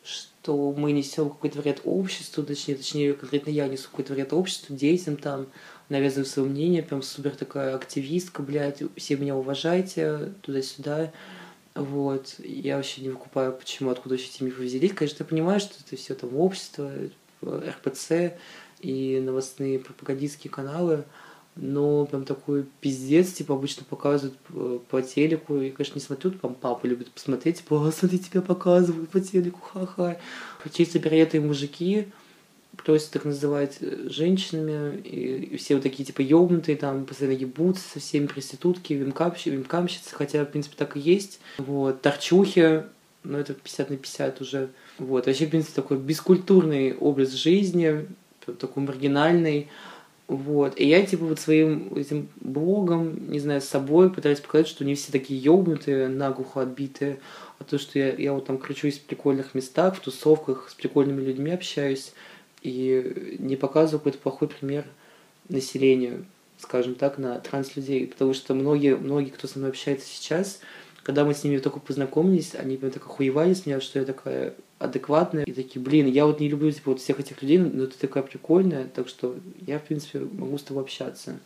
что 0.04 0.74
мы 0.76 0.92
несем 0.92 1.30
какой-то 1.30 1.62
вред 1.62 1.82
обществу, 1.84 2.44
точнее, 2.44 2.74
точнее, 2.74 3.14
конкретно 3.14 3.52
я 3.52 3.68
несу 3.68 3.90
какой-то 3.92 4.14
вред 4.14 4.34
обществу, 4.34 4.76
детям 4.76 5.16
там, 5.16 5.46
навязываю 5.90 6.26
свое 6.26 6.48
мнение, 6.48 6.84
прям 6.84 7.02
супер 7.02 7.36
такая 7.36 7.76
активистка, 7.76 8.42
блядь, 8.42 8.82
все 8.96 9.18
меня 9.18 9.36
уважайте, 9.36 10.34
туда-сюда. 10.42 11.12
Вот. 11.76 12.36
Я 12.40 12.78
вообще 12.78 13.02
не 13.02 13.10
выкупаю, 13.10 13.54
почему, 13.54 13.90
откуда 13.90 14.16
вообще 14.16 14.30
эти 14.30 14.44
мифы 14.44 14.64
взялись. 14.64 14.94
Конечно, 14.94 15.24
я 15.24 15.26
понимаю, 15.26 15.60
что 15.60 15.76
это 15.86 15.96
все 15.96 16.14
там 16.14 16.36
общество, 16.36 16.92
РПЦ 17.44 18.34
и 18.82 19.20
новостные 19.24 19.80
пропагандистские 19.80 20.52
каналы, 20.52 21.04
но 21.56 22.06
прям 22.06 22.26
такой 22.26 22.66
пиздец, 22.80 23.34
типа, 23.34 23.56
обычно 23.56 23.84
показывают 23.84 24.38
э, 24.50 24.80
по 24.90 25.02
телеку. 25.02 25.60
Я, 25.60 25.72
конечно, 25.72 25.96
не 25.96 26.02
смотрю, 26.02 26.32
там 26.32 26.56
папа 26.56 26.86
любит 26.86 27.12
посмотреть, 27.12 27.58
типа, 27.58 27.92
смотри, 27.98 28.20
тебя 28.20 28.42
показывают 28.42 29.10
по 29.10 29.20
телеку, 29.20 29.60
ха-ха. 29.60 30.18
Чисто 30.72 31.00
переодетые 31.00 31.42
мужики, 31.42 32.08
просят 32.84 33.12
так 33.12 33.26
называть 33.26 33.78
э, 33.82 34.08
женщинами, 34.10 34.98
и 34.98 35.58
все 35.58 35.76
вот 35.76 35.84
такие 35.84 36.06
типа 36.06 36.22
ёбнутые, 36.22 36.78
там 36.78 37.06
постоянно 37.06 37.36
ебутся 37.36 37.84
со 37.94 38.00
всеми 38.00 38.28
проститутки, 38.28 38.94
вимкамщицы, 38.94 39.50
вимкамщицы, 39.52 40.16
хотя, 40.16 40.46
в 40.46 40.50
принципе, 40.52 40.76
так 40.78 40.96
и 40.96 41.00
есть. 41.00 41.40
Вот, 41.58 42.02
торчухи, 42.02 42.84
но 43.24 43.40
это 43.40 43.54
50 43.54 43.90
на 43.90 43.98
50 43.98 44.42
уже. 44.42 44.70
Вот, 44.98 45.28
вообще, 45.28 45.46
в 45.46 45.50
принципе, 45.50 45.74
такой 45.76 45.98
бескультурный 45.98 46.96
образ 46.96 47.32
жизни, 47.32 48.08
такой 48.60 48.84
маргинальный. 48.84 49.68
Вот. 50.28 50.80
И 50.80 50.88
я, 50.88 51.04
типа, 51.04 51.26
вот 51.26 51.40
своим 51.40 51.94
этим 51.96 52.30
блогом, 52.40 53.32
не 53.32 53.40
знаю, 53.40 53.62
с 53.62 53.66
собой 53.66 54.12
пытаюсь 54.12 54.40
показать, 54.40 54.68
что 54.68 54.86
не 54.86 54.94
все 54.94 55.12
такие 55.12 55.42
ёбнутые, 55.42 56.08
наглухо 56.08 56.62
отбитые, 56.62 57.20
а 57.58 57.64
то, 57.64 57.80
что 57.80 57.98
я, 57.98 58.14
я 58.14 58.34
вот 58.34 58.46
там 58.46 58.60
кручусь 58.60 59.00
в 59.00 59.04
прикольных 59.04 59.56
местах, 59.56 59.96
в 59.96 60.02
тусовках, 60.02 60.70
с 60.70 60.76
прикольными 60.76 61.22
людьми 61.22 61.52
общаюсь, 61.52 62.14
и 62.62 63.38
не 63.40 63.56
показываю 63.56 64.00
какой-то 64.00 64.20
плохой 64.20 64.48
пример 64.48 64.86
населению, 65.48 66.26
скажем 66.58 66.96
так, 66.96 67.18
на 67.18 67.40
транслюдей, 67.40 68.08
потому 68.08 68.34
что 68.34 68.54
многие, 68.54 68.96
многие, 68.96 69.30
кто 69.30 69.48
со 69.48 69.60
мной 69.60 69.72
общается 69.72 70.08
сейчас, 70.08 70.60
когда 71.04 71.26
мы 71.26 71.34
с 71.34 71.44
ними 71.44 71.58
только 71.58 71.80
познакомились, 71.80 72.56
они 72.56 72.78
прям 72.78 72.92
так 72.92 73.06
охуевали 73.06 73.54
с 73.54 73.66
меня, 73.66 73.82
что 73.82 74.00
я 74.00 74.06
такая 74.06 74.54
адекватная, 74.78 75.44
и 75.44 75.52
такие, 75.52 75.82
блин, 75.84 76.08
я 76.08 76.26
вот 76.26 76.40
не 76.40 76.50
люблю 76.50 76.72
типа 76.72 76.92
вот 76.92 77.00
всех 77.00 77.20
этих 77.20 77.42
людей, 77.42 77.58
но 77.58 77.88
ты 77.88 77.98
такая 77.98 78.24
прикольная, 78.24 78.86
так 78.88 79.08
что 79.08 79.36
я, 79.66 79.80
в 79.80 79.84
принципе, 79.84 80.20
могу 80.20 80.58
с 80.58 80.64
тобой 80.64 80.84
общаться. 80.84 81.40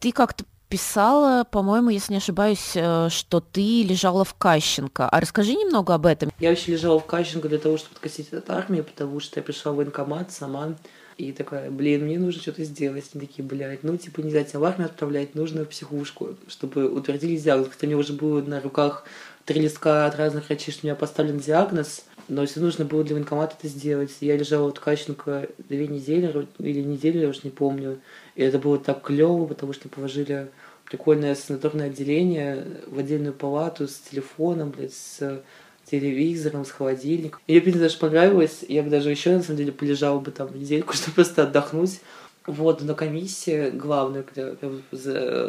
Ты 0.00 0.12
как-то 0.12 0.44
писала, 0.74 1.44
по-моему, 1.44 1.90
если 1.90 2.14
не 2.14 2.16
ошибаюсь, 2.16 2.72
э, 2.74 3.08
что 3.08 3.38
ты 3.38 3.84
лежала 3.84 4.24
в 4.24 4.34
Кащенко. 4.34 5.08
А 5.08 5.20
расскажи 5.20 5.54
немного 5.54 5.94
об 5.94 6.04
этом. 6.04 6.32
Я 6.40 6.48
вообще 6.50 6.72
лежала 6.72 6.98
в 6.98 7.06
Кащенко 7.06 7.48
для 7.48 7.58
того, 7.58 7.76
чтобы 7.76 7.94
откосить 7.94 8.32
от 8.32 8.50
армии, 8.50 8.80
потому 8.80 9.20
что 9.20 9.38
я 9.38 9.44
пришла 9.44 9.70
в 9.70 9.76
военкомат 9.76 10.32
сама, 10.32 10.74
и 11.16 11.30
такая, 11.30 11.70
блин, 11.70 12.06
мне 12.06 12.18
нужно 12.18 12.42
что-то 12.42 12.64
сделать. 12.64 13.04
Они 13.14 13.24
такие, 13.24 13.44
блядь, 13.46 13.84
ну, 13.84 13.96
типа, 13.96 14.18
нельзя 14.20 14.42
тебя 14.42 14.58
в 14.58 14.64
армию 14.64 14.86
отправлять, 14.86 15.36
нужно 15.36 15.64
в 15.64 15.68
психушку, 15.68 16.30
чтобы 16.48 16.88
утвердили 16.88 17.36
диагноз. 17.36 17.68
Хотя 17.70 17.86
мне 17.86 17.94
уже 17.94 18.12
было 18.12 18.42
на 18.42 18.60
руках 18.60 19.04
три 19.44 19.60
листка 19.60 20.06
от 20.06 20.16
разных 20.16 20.48
врачей, 20.48 20.72
что 20.72 20.84
у 20.84 20.86
меня 20.88 20.96
поставлен 20.96 21.38
диагноз, 21.38 22.04
но 22.26 22.46
все 22.46 22.58
нужно 22.58 22.84
было 22.84 23.04
для 23.04 23.14
военкомата 23.14 23.54
это 23.56 23.68
сделать. 23.68 24.10
Я 24.20 24.36
лежала 24.36 24.70
в 24.70 24.72
Ткаченко 24.72 25.50
две 25.68 25.86
недели 25.86 26.48
или 26.58 26.80
неделю, 26.80 27.20
я 27.20 27.28
уже 27.28 27.42
не 27.44 27.50
помню. 27.50 28.00
И 28.34 28.42
это 28.42 28.58
было 28.58 28.76
так 28.78 29.02
клево, 29.02 29.46
потому 29.46 29.72
что 29.72 29.88
положили 29.88 30.48
прикольное 30.84 31.34
санаторное 31.34 31.86
отделение 31.86 32.64
в 32.86 32.98
отдельную 32.98 33.32
палату 33.32 33.88
с 33.88 33.98
телефоном, 34.10 34.70
блядь, 34.70 34.94
с 34.94 35.42
телевизором, 35.90 36.64
с 36.64 36.70
холодильником. 36.70 37.40
Мне, 37.46 37.60
в 37.60 37.78
даже 37.78 37.98
понравилось. 37.98 38.64
Я 38.68 38.82
бы 38.82 38.90
даже 38.90 39.10
еще, 39.10 39.36
на 39.36 39.42
самом 39.42 39.58
деле, 39.58 39.72
полежала 39.72 40.18
бы 40.18 40.30
там 40.30 40.56
недельку, 40.58 40.92
чтобы 40.94 41.16
просто 41.16 41.44
отдохнуть. 41.44 42.00
Вот, 42.46 42.82
на 42.82 42.94
комиссии 42.94 43.70
главное, 43.70 44.22
когда 44.22 44.54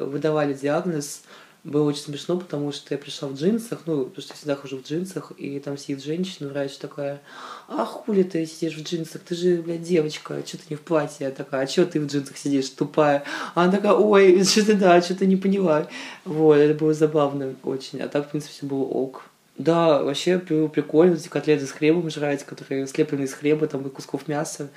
выдавали 0.05 0.53
диагноз, 0.53 1.23
было 1.65 1.89
очень 1.89 2.03
смешно, 2.03 2.37
потому 2.37 2.71
что 2.71 2.93
я 2.93 2.97
пришла 2.99 3.27
в 3.27 3.33
джинсах, 3.33 3.81
ну, 3.87 4.05
потому 4.05 4.21
что 4.21 4.33
я 4.33 4.37
всегда 4.37 4.55
хожу 4.55 4.77
в 4.77 4.83
джинсах, 4.83 5.31
и 5.35 5.59
там 5.59 5.79
сидит 5.79 6.03
женщина, 6.03 6.47
врач 6.47 6.77
такая, 6.77 7.21
а 7.67 7.85
хули 7.85 8.21
ты 8.21 8.45
сидишь 8.45 8.77
в 8.77 8.83
джинсах, 8.83 9.23
ты 9.23 9.33
же, 9.33 9.63
блядь, 9.63 9.81
девочка, 9.81 10.41
что 10.45 10.57
ты 10.57 10.63
не 10.69 10.75
в 10.75 10.81
платье? 10.81 11.25
Я 11.25 11.31
такая, 11.31 11.65
а 11.65 11.67
что 11.67 11.87
ты 11.87 11.99
в 11.99 12.05
джинсах 12.05 12.37
сидишь, 12.37 12.69
тупая? 12.69 13.23
А 13.55 13.63
она 13.63 13.71
такая, 13.71 13.93
ой, 13.93 14.43
что-то 14.45 14.75
да, 14.75 15.01
что-то 15.01 15.25
не 15.25 15.37
поняла. 15.37 15.87
Вот, 16.23 16.55
это 16.57 16.77
было 16.77 16.93
забавно 16.93 17.55
очень, 17.63 17.99
а 17.99 18.07
так, 18.07 18.27
в 18.27 18.29
принципе, 18.29 18.53
все 18.53 18.65
было 18.67 18.83
ок. 18.83 19.25
Да, 19.57 20.03
вообще 20.03 20.37
прикольно, 20.37 21.15
эти 21.15 21.29
котлеты 21.29 21.65
с 21.65 21.71
хлебом 21.71 22.11
жрать, 22.11 22.43
которые 22.43 22.85
слеплены 22.85 23.23
из 23.23 23.33
хлеба, 23.33 23.65
там, 23.65 23.87
и 23.87 23.89
кусков 23.89 24.27
мяса. 24.27 24.69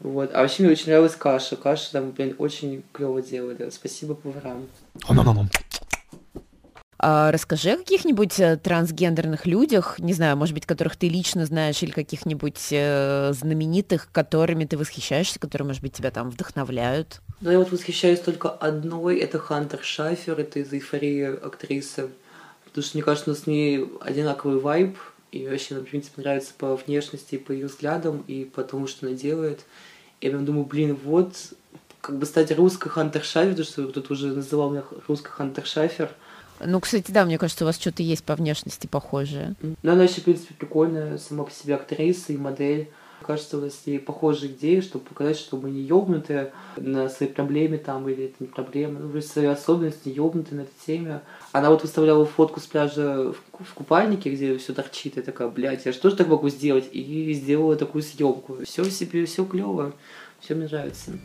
Вот. 0.00 0.30
А 0.34 0.42
вообще 0.42 0.62
мне 0.62 0.72
очень 0.72 0.86
нравилась 0.88 1.14
каша. 1.16 1.56
Каша 1.56 1.92
там, 1.92 2.10
блин, 2.10 2.34
очень 2.38 2.82
клево 2.92 3.22
делали. 3.22 3.70
Спасибо 3.70 4.14
поварам. 4.14 4.66
А 7.00 7.30
расскажи 7.30 7.70
о 7.70 7.76
каких-нибудь 7.76 8.40
э, 8.40 8.56
трансгендерных 8.56 9.46
людях, 9.46 10.00
не 10.00 10.12
знаю, 10.12 10.36
может 10.36 10.52
быть, 10.52 10.66
которых 10.66 10.96
ты 10.96 11.08
лично 11.08 11.46
знаешь, 11.46 11.80
или 11.82 11.92
каких-нибудь 11.92 12.68
э, 12.72 13.32
знаменитых, 13.34 14.08
которыми 14.10 14.64
ты 14.64 14.76
восхищаешься, 14.76 15.38
которые, 15.38 15.66
может 15.66 15.80
быть, 15.80 15.92
тебя 15.92 16.10
там 16.10 16.28
вдохновляют. 16.30 17.20
Ну, 17.40 17.52
я 17.52 17.58
вот 17.58 17.70
восхищаюсь 17.70 18.18
только 18.18 18.50
одной, 18.50 19.18
это 19.18 19.38
Хантер 19.38 19.80
Шафер, 19.80 20.40
это 20.40 20.58
из 20.58 20.72
«Эйфории» 20.72 21.36
актриса, 21.36 22.08
потому 22.64 22.84
что, 22.84 22.96
мне 22.96 23.04
кажется, 23.04 23.30
у 23.30 23.32
нас 23.32 23.44
с 23.44 23.46
ней 23.46 23.88
одинаковый 24.00 24.58
вайб, 24.58 24.98
И 25.30 25.46
вообще, 25.46 25.76
она, 25.76 25.84
в 25.84 25.88
принципе, 25.88 26.22
нравится 26.22 26.52
по 26.58 26.74
внешности, 26.74 27.38
по 27.38 27.52
ее 27.52 27.66
взглядам 27.66 28.24
и 28.26 28.44
по 28.44 28.64
тому, 28.64 28.88
что 28.88 29.06
она 29.06 29.14
делает. 29.14 29.60
Я 30.20 30.30
прям 30.30 30.44
думаю, 30.44 30.64
блин, 30.64 30.98
вот 31.04 31.36
как 32.00 32.18
бы 32.18 32.26
стать 32.26 32.50
русской 32.56 32.88
Хантер 32.88 33.22
Шафер, 33.22 33.50
потому 33.50 33.66
что 33.66 33.88
кто-то 33.88 34.12
уже 34.14 34.28
называл 34.28 34.70
меня 34.70 34.82
русской 35.06 35.30
Хантер 35.30 35.64
Шафер. 35.64 36.10
Ну, 36.64 36.80
кстати, 36.80 37.10
да, 37.10 37.24
мне 37.24 37.38
кажется, 37.38 37.64
у 37.64 37.66
вас 37.66 37.78
что-то 37.78 38.02
есть 38.02 38.24
по 38.24 38.34
внешности 38.36 38.86
похожее. 38.86 39.54
Ну, 39.62 39.92
она 39.92 40.04
еще, 40.04 40.20
в 40.20 40.24
принципе, 40.24 40.54
прикольная 40.54 41.18
сама 41.18 41.44
по 41.44 41.50
себе 41.50 41.74
актриса 41.74 42.32
и 42.32 42.36
модель. 42.36 42.90
Кажется, 43.26 43.58
у 43.58 43.60
нас 43.60 43.82
есть 43.84 44.04
похожие 44.04 44.52
идеи, 44.52 44.80
чтобы 44.80 45.04
показать, 45.04 45.36
что 45.36 45.56
мы 45.56 45.70
не 45.70 45.80
ёбнутые 45.82 46.52
на 46.76 47.08
своей 47.08 47.32
проблеме 47.32 47.76
там, 47.76 48.08
или 48.08 48.26
это 48.26 48.36
не 48.38 48.46
проблема, 48.46 49.00
ну, 49.00 49.20
свои 49.20 49.46
особенности, 49.46 50.08
не 50.08 50.14
ёбнутые 50.14 50.58
на 50.58 50.62
этой 50.62 50.86
теме. 50.86 51.20
Она 51.50 51.70
вот 51.70 51.82
выставляла 51.82 52.24
фотку 52.24 52.60
с 52.60 52.66
пляжа 52.66 53.32
в, 53.32 53.64
в 53.64 53.74
купальнике, 53.74 54.30
где 54.30 54.56
все 54.58 54.72
торчит, 54.72 55.18
и 55.18 55.22
такая, 55.22 55.48
блядь, 55.48 55.84
я 55.84 55.92
же 55.92 55.98
так 55.98 56.28
могу 56.28 56.48
сделать? 56.48 56.88
И 56.92 57.32
сделала 57.34 57.74
такую 57.74 58.02
съемку. 58.02 58.58
Все 58.64 58.84
себе, 58.84 59.26
все 59.26 59.44
клево, 59.44 59.92
все 60.40 60.54
мне 60.54 60.66
нравится. 60.66 61.18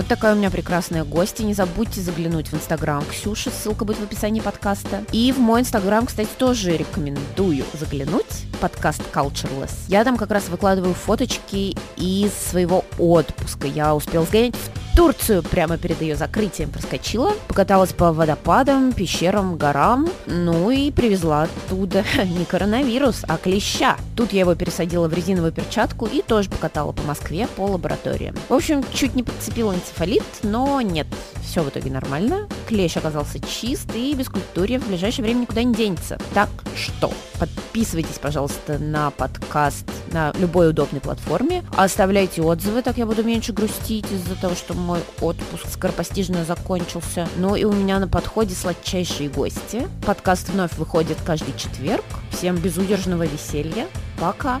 Вот 0.00 0.08
такая 0.08 0.34
у 0.34 0.38
меня 0.38 0.50
прекрасная 0.50 1.04
гостья. 1.04 1.44
Не 1.44 1.52
забудьте 1.52 2.00
заглянуть 2.00 2.48
в 2.48 2.54
инстаграм 2.54 3.04
Ксюши, 3.04 3.50
ссылка 3.50 3.84
будет 3.84 3.98
в 3.98 4.04
описании 4.04 4.40
подкаста. 4.40 5.04
И 5.12 5.30
в 5.30 5.38
мой 5.38 5.60
инстаграм, 5.60 6.06
кстати, 6.06 6.30
тоже 6.38 6.74
рекомендую 6.74 7.66
заглянуть. 7.74 8.46
Подкаст 8.62 9.02
Cultureless. 9.12 9.72
Я 9.88 10.02
там 10.04 10.16
как 10.16 10.30
раз 10.30 10.48
выкладываю 10.48 10.94
фоточки 10.94 11.76
из 11.98 12.32
своего 12.32 12.86
отпуска. 12.96 13.66
Я 13.66 13.94
успела 13.94 14.24
сгонять 14.24 14.54
в 14.54 14.96
Турцию 14.96 15.42
прямо 15.42 15.76
перед 15.76 16.00
ее 16.00 16.16
закрытием 16.16 16.70
проскочила, 16.70 17.34
покаталась 17.46 17.92
по 17.92 18.10
водопадам, 18.12 18.92
пещерам, 18.92 19.58
горам, 19.58 20.08
ну 20.24 20.70
и 20.70 20.90
привезла 20.90 21.42
оттуда 21.42 22.04
не 22.24 22.46
коронавирус, 22.46 23.22
а 23.28 23.36
клеща. 23.36 23.98
Тут 24.20 24.34
я 24.34 24.40
его 24.40 24.54
пересадила 24.54 25.08
в 25.08 25.14
резиновую 25.14 25.50
перчатку 25.50 26.04
и 26.04 26.20
тоже 26.20 26.50
покатала 26.50 26.92
по 26.92 27.02
Москве 27.04 27.48
по 27.56 27.62
лабораториям. 27.62 28.36
В 28.50 28.52
общем, 28.52 28.84
чуть 28.92 29.14
не 29.14 29.22
подцепила 29.22 29.74
энцефалит, 29.74 30.22
но 30.42 30.82
нет, 30.82 31.06
все 31.42 31.62
в 31.62 31.70
итоге 31.70 31.90
нормально. 31.90 32.46
Клещ 32.68 32.98
оказался 32.98 33.40
чист 33.40 33.90
и 33.94 34.12
без 34.14 34.28
культуры 34.28 34.78
в 34.78 34.86
ближайшее 34.86 35.24
время 35.24 35.40
никуда 35.40 35.62
не 35.62 35.74
денется. 35.74 36.18
Так 36.34 36.50
что 36.76 37.10
подписывайтесь, 37.38 38.18
пожалуйста, 38.18 38.78
на 38.78 39.10
подкаст 39.10 39.86
на 40.12 40.32
любой 40.38 40.68
удобной 40.68 41.00
платформе. 41.00 41.64
Оставляйте 41.74 42.42
отзывы, 42.42 42.82
так 42.82 42.98
я 42.98 43.06
буду 43.06 43.22
меньше 43.24 43.54
грустить 43.54 44.04
из-за 44.12 44.34
того, 44.34 44.54
что 44.54 44.74
мой 44.74 45.00
отпуск 45.22 45.66
скоропостижно 45.72 46.44
закончился. 46.44 47.26
Ну 47.38 47.56
и 47.56 47.64
у 47.64 47.72
меня 47.72 47.98
на 47.98 48.06
подходе 48.06 48.54
сладчайшие 48.54 49.30
гости. 49.30 49.88
Подкаст 50.04 50.50
вновь 50.50 50.76
выходит 50.76 51.16
каждый 51.24 51.56
четверг. 51.56 52.04
Всем 52.30 52.56
безудержного 52.56 53.22
веселья. 53.22 53.86
Пока! 54.20 54.60